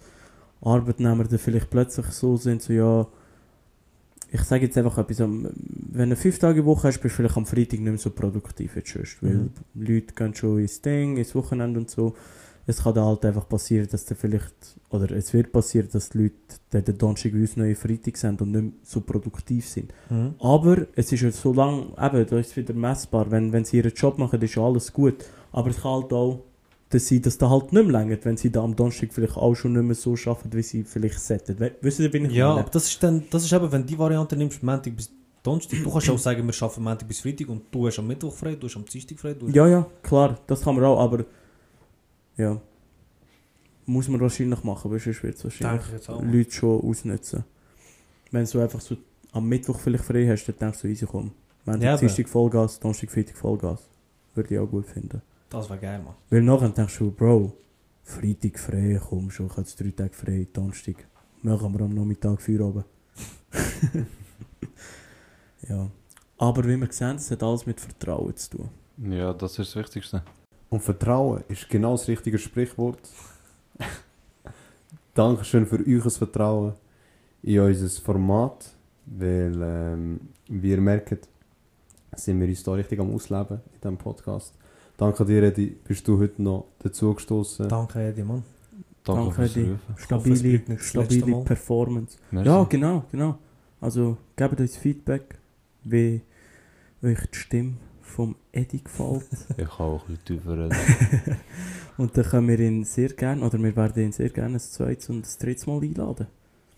Arbeitnehmer 0.62 1.26
dann 1.26 1.39
vielleicht 1.39 1.70
plötzlich 1.70 2.06
so 2.08 2.38
sind, 2.38 2.62
so 2.62 2.72
ja, 2.74 3.08
ich 4.34 4.42
sage 4.44 4.66
jetzt 4.66 4.78
einfach 4.78 4.98
etwas, 4.98 5.20
am- 5.20 5.50
wenn 5.92 6.10
du 6.12 6.16
5 6.16 6.39
Tage 6.39 6.64
Woche 6.66 6.88
hast, 6.88 7.00
bist 7.02 7.14
du 7.14 7.18
vielleicht 7.18 7.36
am 7.36 7.46
Freitag 7.46 7.80
nicht 7.80 7.82
mehr 7.82 7.98
so 7.98 8.12
produktiv 8.12 8.76
jetzt 8.78 8.94
sonst, 8.94 9.22
weil 9.22 9.34
Mhm. 9.36 9.50
Leute 9.76 10.14
gehen 10.16 10.34
schon 10.34 10.60
ins 10.60 10.82
Ding, 10.82 11.18
ins 11.18 11.36
Wochenende 11.36 11.80
und 11.80 11.89
so. 11.89 12.16
Es 12.68 12.84
kann 12.84 12.94
dann 12.94 13.06
halt 13.06 13.26
einfach 13.26 13.50
passieren, 13.50 13.88
dass 13.92 14.06
dann 14.06 14.18
vielleicht, 14.18 14.54
oder 14.92 15.12
es 15.12 15.34
wird 15.34 15.52
passieren, 15.52 15.89
dass 15.92 16.12
die 16.12 16.20
Leute 16.20 16.36
dann 16.70 16.86
den 16.86 16.98
Donnerstag 16.98 17.34
wie 17.34 17.42
uns 17.42 17.58
neue 17.58 17.76
Freitag 17.76 18.16
sind 18.16 18.42
und 18.42 18.52
nicht 18.52 18.62
mehr 18.62 18.72
so 18.84 19.02
produktiv 19.02 19.68
sind. 19.68 19.92
Mhm. 20.10 20.36
Aber 20.39 20.86
es 20.96 21.12
ist 21.12 21.22
ja 21.22 21.32
so 21.32 21.52
lang, 21.54 21.88
eben, 22.00 22.26
da 22.28 22.38
ist 22.38 22.52
es 22.52 22.56
wieder 22.56 22.74
messbar. 22.76 23.30
Wenn, 23.32 23.52
wenn 23.52 23.66
sie 23.66 23.78
ihren 23.78 23.92
Job 23.94 24.18
machen, 24.20 24.42
ist 24.42 24.58
alles 24.58 24.94
gut. 24.94 25.16
Aber 25.52 25.70
es 25.70 25.82
kann 25.82 25.91
halt 26.02 26.14
auch 26.14 26.43
dass 26.89 27.08
sie 27.08 27.22
das 27.22 27.38
da 27.38 27.49
halt 27.49 27.72
nicht 27.72 27.86
mehr 27.88 28.02
länger, 28.02 28.18
wenn 28.24 28.36
sie 28.36 28.52
da 28.52 28.62
am 28.62 28.76
Donnerstag 28.76 29.14
vielleicht 29.14 29.38
auch 29.38 29.56
schon 29.56 29.72
nicht 29.72 29.84
mehr 29.84 29.95
so 29.95 30.14
arbeiten, 30.30 30.52
wie 30.52 30.62
sie 30.62 30.84
vielleicht 30.84 31.22
sollten. 31.22 31.58
We- 31.58 31.72
Wisst 31.80 32.02
ihr, 32.02 32.12
wie 32.12 32.18
ich 32.18 32.34
Ja, 32.34 32.49
meine? 32.49 32.60
aber 32.62 32.70
das 32.70 32.86
ist 32.89 33.02
dann, 33.02 33.24
das 33.30 33.45
ist 33.45 33.54
eben, 33.54 33.72
wenn 33.72 33.86
die 33.86 33.97
Variante 33.97 34.36
nimmst, 34.36 34.62
Montag 34.62 34.93
bis 34.97 35.10
Donnerstag, 35.41 35.82
du 35.82 35.89
kannst 35.89 36.10
auch 36.10 36.20
sagen, 36.20 36.45
wir 36.45 36.54
arbeiten 36.62 36.84
Montag 36.84 37.08
bis 37.08 37.22
Freitag 37.22 37.47
und 37.47 37.62
du 37.72 37.88
hast 37.88 37.97
am 37.97 38.08
Mittwoch 38.08 38.34
frei, 38.36 38.56
du 38.56 38.68
hast 38.68 38.76
am 38.76 38.84
Dienstag 38.84 39.18
frei, 39.20 39.34
du. 39.36 39.47
Ja, 39.47 39.68
ja, 39.68 39.88
klar, 40.04 40.38
das 40.47 40.62
kann 40.64 40.76
man 40.76 40.84
auch, 40.84 40.99
aber 40.99 41.24
ja, 42.36 42.60
muss 43.86 44.10
man 44.10 44.20
wahrscheinlich 44.20 44.62
machen, 44.64 44.91
weil 44.91 44.99
sonst 44.99 45.24
wird 45.24 45.36
es 45.36 45.43
wahrscheinlich. 45.45 45.86
Leute 46.10 46.52
schon 46.52 46.82
ausnutzen. 46.82 47.43
Wenn 48.32 48.45
du 48.45 48.60
einfach 48.60 48.82
so 48.82 48.97
am 49.32 49.47
Mittwoch 49.47 49.80
vielleicht 49.80 50.04
frei 50.04 50.28
hast, 50.28 50.45
dann 50.47 50.56
denkst 50.60 50.82
du, 50.82 50.88
easy 50.89 51.06
komm. 51.06 51.32
Wenn 51.66 51.80
Ja, 51.82 51.95
du 51.95 52.02
Dienstag 52.02 52.28
Vollgas, 52.28 52.80
Donnerstag, 52.82 53.12
Freitag 53.12 53.38
Vollgas. 53.38 53.88
Würde 54.36 54.54
ich 54.54 54.60
auch 54.60 54.68
gut 54.68 54.86
finden. 54.88 55.22
Das 55.52 55.70
wäre 55.70 55.80
geil, 55.80 56.02
Mann. 56.02 56.16
Weil 56.30 56.41
nachher 56.41 56.70
denkst 56.70 56.97
du, 56.97 57.12
Bro, 57.12 57.52
Freitag 58.04 58.58
frei, 58.58 58.99
komm 59.08 59.30
schon, 59.30 59.47
ich 59.47 59.52
habe 59.52 59.62
jetzt 59.62 59.80
drei 59.80 59.91
Tage 59.91 60.14
frei, 60.14 60.47
Donnerstag. 60.52 60.95
Machen 61.41 61.74
wir 61.74 61.82
am 61.82 61.93
Nachmittag 61.93 62.41
vier 62.41 62.62
oben. 62.62 62.86
Ja. 65.70 65.89
Aber 66.38 66.64
wie 66.64 66.76
wir 66.76 66.91
sehen, 66.91 67.18
es 67.18 67.30
hat 67.30 67.43
alles 67.43 67.66
mit 67.68 67.80
Vertrauen 67.80 68.36
zu 68.36 68.58
tun. 68.58 68.70
Ja, 68.97 69.32
das 69.32 69.52
ist 69.52 69.60
das 69.60 69.76
Wichtigste. 69.76 70.24
Und 70.70 70.82
Vertrauen 70.82 71.43
ist 71.47 71.70
genau 71.70 71.91
das 71.91 72.08
richtige 72.08 72.39
Sprichwort. 72.39 72.99
Dankeschön 75.14 75.68
für 75.68 75.84
euer 75.86 76.10
Vertrauen 76.10 76.74
in 77.43 77.60
unser 77.60 78.02
Format, 78.02 78.74
weil 79.06 79.56
ähm, 79.62 80.20
wie 80.47 80.72
ihr 80.72 80.82
merkt, 80.82 81.28
sind 82.16 82.39
wir 82.39 82.47
uns 82.47 82.64
da 82.64 82.74
richtig 82.74 82.99
am 82.99 83.14
Ausleben 83.14 83.62
in 83.74 83.80
diesem 83.80 83.97
Podcast. 83.97 84.56
Danke 85.02 85.26
dir, 85.26 85.41
Edi, 85.41 85.76
bist 85.84 86.08
du 86.08 86.20
heute 86.20 86.43
noch 86.43 86.68
dazugestoßen. 86.78 87.68
Danke, 87.68 87.99
Eddie, 88.04 88.22
Mann. 88.22 88.43
Danke, 89.04 89.22
Danke, 89.22 89.34
fürs 89.34 89.58
Eddie. 89.58 89.70
Rufen. 89.72 89.80
hoffe, 90.12 90.32
es 90.34 90.43
Stabile, 90.43 90.78
stabile. 90.78 91.43
Performance. 91.43 92.18
Merci. 92.30 92.47
Ja, 92.47 92.64
genau, 92.66 93.04
genau. 93.12 93.39
Also 93.80 94.18
gebt 94.36 94.60
uns 94.60 94.78
Feedback, 94.78 95.39
wie 95.84 96.22
euch 97.02 97.18
die 97.34 97.36
Stimme 97.36 97.74
vom 98.04 98.36
Eddie 98.52 98.84
gefällt. 98.84 99.26
Ich 99.58 99.70
kann 99.70 99.88
auch 99.88 100.08
ein 100.08 100.20
bisschen. 100.24 100.70
Und 101.97 102.16
dann 102.16 102.26
können 102.26 102.47
wir 102.47 102.60
ihn 102.60 102.84
sehr 102.84 103.10
gerne, 103.10 103.43
oder 103.43 103.58
wir 103.58 103.76
werden 103.76 104.04
ihn 104.04 104.12
sehr 104.12 104.30
gerne 104.30 104.58
ein 104.58 104.60
zweites 104.60 105.10
und 105.10 105.26
ein 105.26 105.39
drittes 105.39 105.66
Mal 105.66 105.82
einladen. 105.82 106.28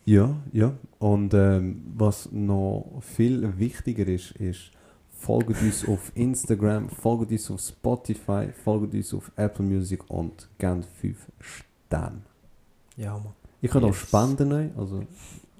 Ja, 0.05 0.33
ja. 0.53 0.71
Und 0.97 1.33
ähm, 1.33 1.81
was 1.93 2.31
noch 2.31 3.01
viel 3.01 3.59
wichtiger 3.59 4.07
ist, 4.07 4.31
ist, 4.37 4.71
folgt 5.23 5.61
uns 5.61 5.87
auf 5.87 6.11
Instagram, 6.15 6.89
folgt 6.89 7.31
uns 7.31 7.49
auf 7.51 7.61
Spotify, 7.61 8.49
folgt 8.63 8.93
uns 8.93 9.13
auf 9.13 9.31
Apple 9.37 9.65
Music 9.65 10.01
und 10.09 10.49
gebt 10.57 10.85
5 11.01 11.17
Sterne. 11.39 12.21
Ja, 12.97 13.13
Mann. 13.17 13.33
Ich 13.61 13.71
kann 13.71 13.83
auch 13.83 13.87
Yes. 13.87 13.97
spenden, 14.07 14.49
ne? 14.49 14.71
also 14.77 15.03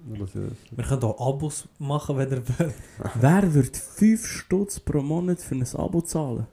Wir 0.05 0.83
können 0.85 1.03
auch 1.03 1.27
Abos 1.29 1.67
machen, 1.79 2.17
wenn 2.17 2.29
ihr 2.31 2.43
wollt. 2.59 2.73
Wer 3.15 3.53
wird 3.53 3.77
5 3.77 4.25
Stutz 4.25 4.79
pro 4.79 5.01
Monat 5.01 5.39
für 5.39 5.55
ein 5.55 5.65
Abo 5.75 6.01
zahlen? 6.01 6.45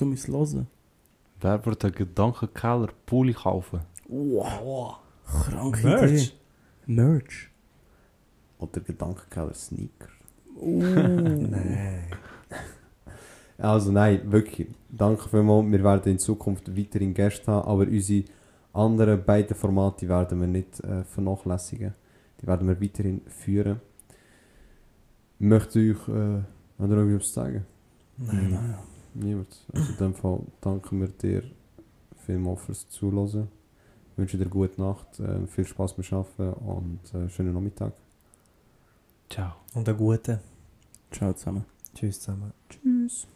Um 0.00 0.10
uns 0.10 0.22
zu 0.22 0.32
hören. 0.32 0.66
Wer 1.40 1.64
wird 1.66 1.84
einen 1.84 1.94
Gedankenkeller 1.94 2.88
Pulli 3.06 3.34
kaufen? 3.34 3.80
Wow, 4.08 4.46
Wow. 4.64 4.96
kranke 5.44 5.86
Merch. 5.86 6.10
Idee. 6.12 6.30
Merch. 6.86 7.50
Oder 8.58 8.80
Gedankenkeller 8.80 9.54
Sneaker. 9.54 10.08
Uh. 10.56 10.82
Nein. 10.82 12.02
Also 13.58 13.92
nein, 13.92 14.20
wirklich. 14.24 14.68
Danke 14.90 15.28
vielmals. 15.28 15.70
Wir 15.70 15.84
werden 15.84 16.12
in 16.12 16.18
Zukunft 16.18 16.76
weiterhin 16.76 17.14
Gäste 17.14 17.52
haben, 17.52 17.68
aber 17.68 17.82
unsere 17.82 18.24
anderen 18.72 19.24
beiden 19.24 19.56
Formate 19.56 20.08
werden 20.08 20.40
wir 20.40 20.48
nicht 20.48 20.80
äh, 20.80 21.04
vernachlässigen. 21.04 21.94
Die 22.40 22.46
werden 22.46 22.66
wir 22.66 22.80
weiterhin 22.80 23.20
führen. 23.26 23.80
Möchte 25.38 25.80
ich 25.80 25.96
euch 25.96 26.08
äh, 26.08 26.42
noch 26.78 26.88
irgendwas 26.90 27.32
sagen? 27.32 27.64
Nein. 28.16 28.74
Niemand. 29.14 29.64
Also 29.72 29.92
in 29.92 29.98
dem 29.98 30.14
Fall 30.14 30.40
danken 30.60 31.00
wir 31.00 31.08
dir 31.08 31.44
vielmals 32.26 32.62
fürs 32.62 32.88
Zuhören. 32.88 33.48
Ich 34.10 34.18
wünsche 34.18 34.38
dir 34.38 34.46
gute 34.46 34.80
Nacht, 34.80 35.20
äh, 35.20 35.46
viel 35.46 35.66
Spaß 35.66 35.94
beim 35.94 36.04
Arbeiten 36.10 36.52
und 36.64 37.14
äh, 37.14 37.28
schönen 37.28 37.54
Nachmittag. 37.54 37.92
Ciao. 39.32 39.54
Und 39.72 39.88
einen 39.88 39.96
guten. 39.96 40.40
Ciao 41.10 41.32
zusammen. 41.32 41.64
Tschüss 41.94 42.20
zusammen. 42.20 42.52
Tschüss. 42.68 43.26